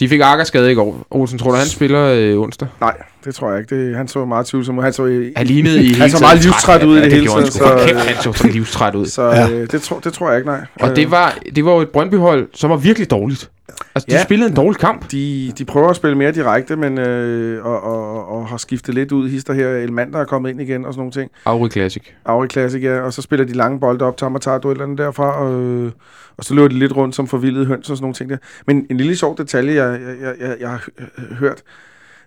[0.00, 1.06] de fik Akker skade i går.
[1.10, 2.68] Olsen, tror du, han spiller øh, onsdag?
[2.80, 3.86] nej, det tror jeg ikke.
[3.88, 4.82] Det, han så meget tvivlsom ud.
[4.82, 7.26] Han så, i, Han lignede i hele Han så meget livstræt ud i det hele
[7.26, 9.06] tiden, så- kæft, han så så livstræt ud.
[9.06, 9.50] så Ja.
[9.50, 10.60] øh, det, tror, det tror jeg ikke, nej.
[10.80, 13.50] Og det var, det var jo et Brøndby-hold, som var virkelig dårligt.
[13.94, 14.22] Altså, de Ja.
[14.22, 15.10] spillede en dårlig kamp.
[15.10, 19.12] De, de prøver at spille mere direkte, men øh, og, og, og har skiftet lidt
[19.12, 19.28] ud.
[19.28, 21.30] Hister her, Elmander er kommet ind igen og sådan nogle ting.
[21.44, 22.02] Auri Classic.
[22.24, 23.00] Auri Classic, ja.
[23.00, 25.32] Og så spiller de lange bolde op til ham og tager duellerne derfra.
[25.44, 25.90] Og, øh,
[26.36, 28.36] og så løber de lidt rundt som forvildede høns og sådan nogle ting der.
[28.66, 31.62] Men en lille sjov detalje, jeg, jeg, jeg, jeg, jeg har hø- hørt,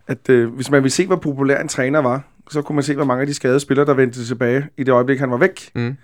[0.08, 2.96] at øh, hvis man vil se, hvor populær en træner var, så kunne man se,
[2.96, 5.72] hvor mange af de skadede spillere, der vendte tilbage i det øjeblik, han var væk.
[5.76, 5.98] Mm.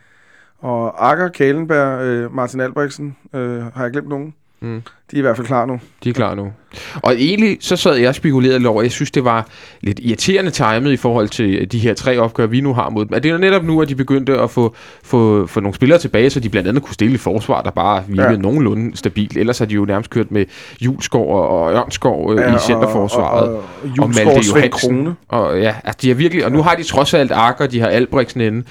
[0.60, 4.34] Og Akker, Kalenberg, øh, Martin Albrechtsen, øh, har jeg glemt nogen?
[4.62, 4.82] Mm.
[5.12, 5.80] De er i hvert fald klar nu.
[6.04, 6.52] De er klar nu.
[6.96, 9.48] Og egentlig så sad jeg og spekulerede over, jeg synes, det var
[9.82, 13.14] lidt irriterende timet i forhold til de her tre opgør, vi nu har mod dem.
[13.14, 16.30] At det er netop nu, at de begyndte at få, få, få nogle spillere tilbage,
[16.30, 18.38] så de blandt andet kunne stille et forsvar, der bare virkede ja.
[18.38, 19.38] Nogenlunde stabilt.
[19.38, 20.46] Ellers har de jo nærmest kørt med
[20.82, 23.50] Juleskov og, og Ørnskov øh, Ja, i centerforsvaret.
[23.50, 24.96] Og, og, og, og Julesgaard, Malte Johansen.
[24.96, 25.16] Krone.
[25.28, 27.88] Og ja, altså, de har virkelig, og nu har de trods alt Akker, de har
[27.88, 28.64] Albrechtsen inde.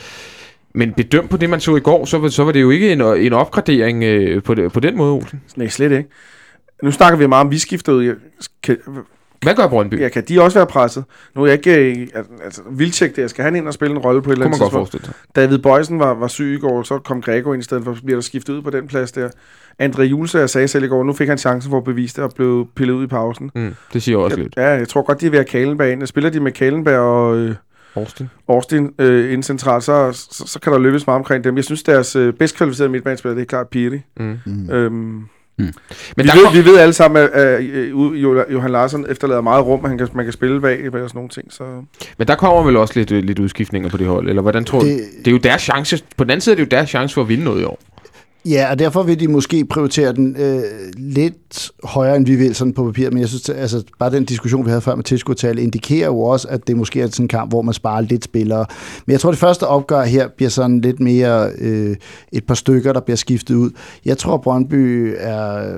[0.74, 2.92] Men bedømt på det, man så i går, så, var- så var det jo ikke
[2.92, 5.40] en, en opgradering øh, på, på den måde, Olsen.
[5.56, 6.08] Nej, slet ikke.
[6.82, 8.04] Nu snakker vi meget om, vi skifter ud.
[8.04, 8.14] Jeg-
[8.62, 8.76] Kan,
[9.42, 10.00] Hvad gør Brøndby?
[10.00, 11.04] ja, kan de også være presset?
[11.36, 12.00] Nu er jeg ikke...
[12.00, 12.06] øh,
[12.44, 13.26] Altså, Vildtjek der.
[13.26, 15.06] Skal han ind og spille en rolle på et eller andet godt tidspunkt?
[15.06, 15.14] sig.
[15.36, 18.02] David Bøjsen var, var syg i går, så kom Grego ind i stedet for, så
[18.02, 19.28] bliver der skiftet ud på den plads der.
[19.82, 22.24] André Julese, jeg sagde selv i går, nu fik han chancen for at bevise det
[22.24, 23.50] og blev pillet ud i pausen.
[23.54, 24.54] Mm, det siger også lidt.
[24.56, 26.06] Ja, jeg tror godt, de er ved at Kalenberg ind.
[26.06, 27.54] Spiller de med Kalenberg og øh,
[27.96, 28.28] Austin.
[28.48, 31.56] Austin øh, ind centralt, så, så, så, kan der løbes meget omkring dem.
[31.56, 34.00] Jeg synes, deres øh, bedst kvalificerede midtbanespiller, det er klart Piri.
[34.20, 34.38] Mm.
[34.46, 34.70] Mm.
[34.70, 34.94] Øhm,
[35.58, 35.72] Men
[36.16, 39.40] vi, der ved, kom, vi ved alle sammen, at, at, at Jo- Johan Larsson efterlader
[39.40, 41.52] meget rum, at han kan, man kan spille bag og sådan nogle ting.
[41.52, 41.64] Så.
[42.18, 44.80] men der kommer vel også lidt, øh, lidt udskiftninger på det hold, eller hvordan tror
[44.80, 44.86] du?
[44.86, 47.14] Det- Det er jo deres chance, på den anden side er det jo deres chance
[47.14, 47.78] for at vinde noget i år.
[48.48, 50.62] Ja, og derfor vil de måske prioritere den øh,
[50.96, 53.10] lidt højere, end vi vil sådan på papir.
[53.10, 56.48] Men jeg synes, altså, bare den diskussion, vi havde før med tilskuertal, indikerer jo også,
[56.48, 58.66] at det måske er sådan en kamp, hvor man sparer lidt spillere.
[59.06, 61.96] Men jeg tror, det første opgør her bliver sådan lidt mere øh,
[62.32, 63.70] et par stykker, der bliver skiftet ud.
[64.04, 65.74] Jeg tror, Brøndby er...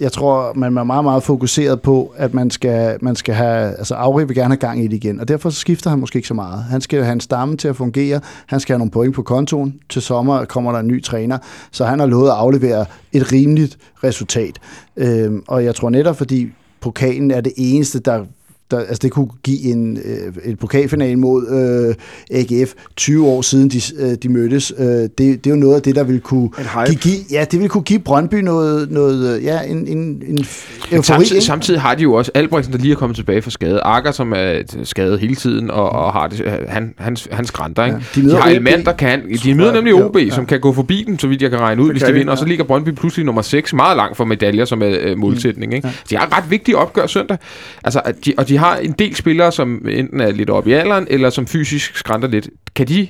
[0.00, 3.74] Jeg tror, man er meget, meget fokuseret på, at man skal, man skal have...
[3.78, 6.16] Altså, Auri vil gerne have gang i det igen, og derfor så skifter han måske
[6.16, 6.64] ikke så meget.
[6.64, 8.20] Han skal have en stamme til at fungere.
[8.46, 9.80] Han skal have nogle point på kontoen.
[9.88, 11.38] Til sommer kommer der en ny træner,
[11.70, 14.58] så han har lovet at aflevere et rimeligt resultat.
[14.96, 18.24] Øhm, og jeg tror netop, fordi pokalen er det eneste, der
[18.70, 23.68] der, altså det kunne give en, øh, et pokalfinale mod øh, AGF 20 år siden
[23.68, 24.72] de, øh, de mødtes.
[24.78, 26.50] Øh, det, det er jo noget af det, der vil kunne
[26.86, 30.38] give, give, ja, det vil kunne give Brøndby noget, noget øh, ja, en, en, en
[30.38, 31.02] eufori.
[31.02, 31.46] samtidig, ikke?
[31.46, 33.80] samtidig har de jo også Albrechtsen, der lige er kommet tilbage fra skade.
[33.80, 37.96] Akker, som er skadet hele tiden, og, og har det, han, hans, hans grænter, ikke?
[37.96, 39.22] Ja, Ja, de de, har elementer, der kan.
[39.44, 40.30] De møder nemlig OB, ja.
[40.30, 42.12] som kan gå forbi dem, så vidt jeg kan regne ud, Det hvis de de,
[42.12, 42.32] vinder.
[42.32, 42.48] Og så ja.
[42.48, 45.74] ligger Brøndby pludselig nummer 6, meget langt for medaljer som er øh, målsætning.
[45.74, 45.88] Ikke?
[46.10, 47.36] De har et ret vigtigt opgør søndag.
[47.84, 51.06] Altså, de, og de har en del spillere, som enten er lidt oppe i alderen,
[51.10, 52.48] eller som fysisk skrænter lidt.
[52.74, 53.08] Kan de...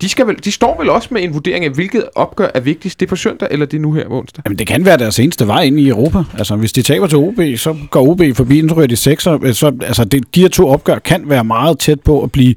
[0.00, 3.00] De, skal vel, de står vel også med en vurdering af, hvilket opgør er vigtigst.
[3.00, 4.42] Det er på søndag, eller det er nu her på onsdag?
[4.46, 6.18] Jamen, det kan være deres eneste vej ind i Europa.
[6.38, 9.52] Altså, hvis de taber til OB, så går OB forbi, så ryger de sekser.
[9.52, 12.54] Så, altså, det, de her to opgør kan være meget tæt på at blive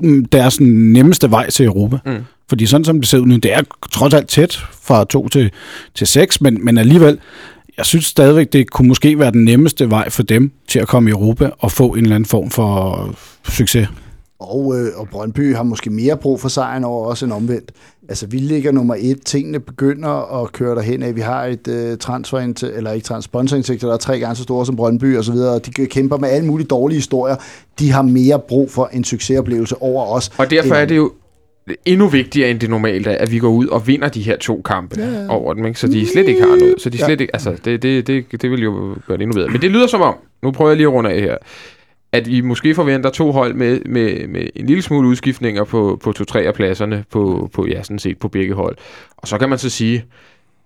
[0.00, 1.98] mm, deres nemmeste vej til Europa.
[2.06, 2.24] Mm.
[2.48, 5.50] Fordi sådan som det ser ud nu, det er trods alt tæt fra 2 til,
[5.94, 7.18] til 6, men, men alligevel,
[7.78, 11.10] jeg synes stadigvæk, det kunne måske være den nemmeste vej for dem til at komme
[11.10, 13.14] i Europa og få en eller anden form for
[13.48, 13.88] succes.
[14.38, 17.72] Og, øh, og Brøndby har måske mere brug for sejren over os end omvendt.
[18.08, 19.20] Altså, vi ligger nummer et.
[19.24, 21.16] Tingene begynder at køre derhen af.
[21.16, 24.66] Vi har et øh, transfer eller ikke trans sponsorindtægter, der er tre gange så store
[24.66, 25.58] som Brøndby og så videre.
[25.58, 27.36] De kæmper med alle mulige dårlige historier.
[27.78, 30.30] De har mere brug for en succesoplevelse over os.
[30.38, 31.12] Og derfor end- er det jo
[31.84, 34.62] endnu vigtigere end det normalt er, at vi går ud og vinder de her to
[34.64, 35.28] kampe ja, ja.
[35.28, 35.80] over dem, ikke?
[35.80, 36.74] så de slet ikke har noget.
[36.78, 39.48] Så de slet ikke, altså, det, det, det, det vil jo gøre det endnu bedre.
[39.48, 41.36] Men det lyder som om, nu prøver jeg lige at runde af her,
[42.12, 46.12] at vi måske forventer to hold med, med, med en lille smule udskiftninger på, på
[46.12, 48.76] to-tre af pladserne på, på, ja, sådan set på begge hold.
[49.16, 50.04] Og så kan man så sige,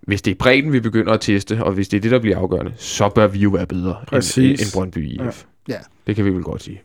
[0.01, 2.39] hvis det er bredden, vi begynder at teste, og hvis det er det, der bliver
[2.39, 4.61] afgørende, så bør vi jo være bedre end, Præcis.
[4.61, 5.45] end Brøndby IF.
[5.69, 5.79] Ja.
[6.07, 6.83] Det kan vi vel godt sige.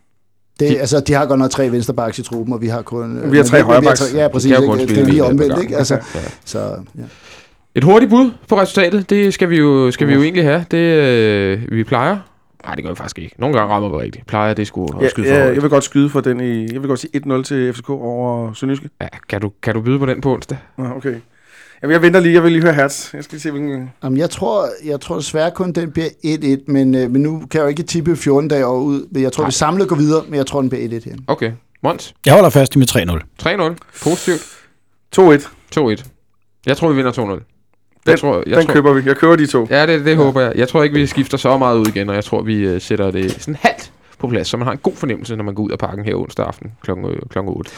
[0.59, 3.31] Det, De- altså, de har godt nok tre venstrebacks i truppen, og vi har kun...
[3.31, 3.99] Vi har tre men højrebacks.
[3.99, 4.55] tre- Ja, præcis.
[4.57, 4.95] kun Ikke?
[4.95, 5.77] Det er lige omvendt, ikke?
[5.77, 6.19] Altså, Ja.
[6.45, 6.59] så,
[6.97, 7.01] ja.
[7.75, 10.65] Et hurtigt bud på resultatet, det skal vi jo, skal vi jo egentlig have.
[10.71, 12.17] Det øh, vi plejer.
[12.65, 13.35] Nej, det gør vi faktisk ikke.
[13.37, 14.27] Nogle gange rammer vi rigtigt.
[14.27, 15.53] Plejer det skulle Ja, skyde for ja, højt.
[15.55, 16.73] jeg vil godt skyde for den i...
[16.73, 18.89] Jeg vil godt sige 1-0 til FCK over Sønderjyske.
[19.01, 20.57] Ja, kan, du, kan du byde på den på onsdag?
[20.79, 21.15] Ja, okay.
[21.83, 22.33] Jamen, jeg venter lige.
[22.33, 23.13] Jeg vil lige høre Hertz.
[23.13, 23.91] Jeg skal lige se, hvilken...
[24.03, 27.57] Jamen, jeg tror, jeg tror desværre kun, den bliver 1-1, men, øh, men nu kan
[27.59, 29.07] jeg jo ikke tippe 14 dage over ud.
[29.11, 29.47] Men jeg tror, Nej.
[29.47, 31.15] vi samlet går videre, men jeg tror, den bliver 1-1 her.
[31.27, 31.51] Okay.
[31.83, 33.21] Mons, Jeg holder fast i med 3-0.
[33.43, 33.75] 3-0.
[34.03, 34.41] Positivt.
[35.19, 35.47] 2-1.
[35.79, 36.03] 2-1.
[36.65, 37.19] Jeg tror, vi vinder 2-0.
[37.19, 37.39] Jeg
[38.07, 39.01] Den- tror, jeg Den tror, køber vi.
[39.05, 39.67] Jeg køber de to.
[39.69, 40.15] Ja, det, det ja.
[40.15, 40.53] håber jeg.
[40.55, 43.11] Jeg tror ikke, vi skifter så meget ud igen, og jeg tror, vi uh, sætter
[43.11, 45.71] det sådan halvt på plads, så man har en god fornemmelse, når man går ud
[45.71, 46.91] af parken her onsdag aften kl.
[47.29, 47.39] kl.
[47.39, 47.71] 8.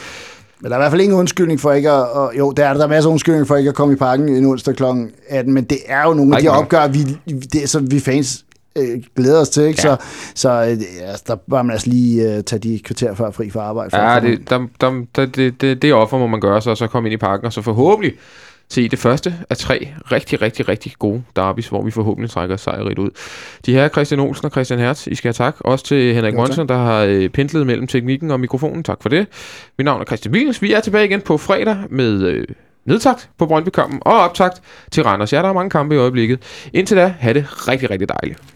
[0.60, 2.10] Men der er i hvert fald ingen undskyldning for ikke at...
[2.10, 4.28] Og, jo, der er der er masser af undskyldning for ikke at komme i parken
[4.28, 4.84] en onsdag kl.
[5.28, 7.02] 18, men det er jo nogle af de opgør, vi,
[7.52, 8.44] det, som vi fans
[8.76, 9.88] øh, glæder os til, ikke?
[9.88, 9.96] Ja.
[9.96, 10.04] Så,
[10.34, 13.60] så øh, ja, der bør man altså lige øh, tage de kvarter før fri for
[13.60, 13.90] arbejde.
[13.90, 16.86] For Ja, det, der, der, det, det, det offer må man gøre sig, og så
[16.86, 18.12] komme ind i parken, og så forhåbentlig
[18.70, 22.98] se det første af tre rigtig, rigtig, rigtig gode derbys, hvor vi forhåbentlig trækker sejrigt
[22.98, 23.10] ud.
[23.66, 25.56] De her Christian Olsen og Christian Hertz, I skal have tak.
[25.60, 26.38] Også til Henrik Jo.
[26.38, 28.82] Monsen, der har øh, pendlet mellem teknikken og mikrofonen.
[28.82, 29.26] Tak for det.
[29.78, 30.62] Mit navn er Christian Wiels.
[30.62, 32.46] Vi er tilbage igen på fredag med øh,
[32.84, 35.32] nedtakt på Brøndby-kampen og optakt til Randers.
[35.32, 36.68] Ja, der er mange kampe i øjeblikket.
[36.72, 38.55] Indtil da, have det rigtig, rigtig dejligt.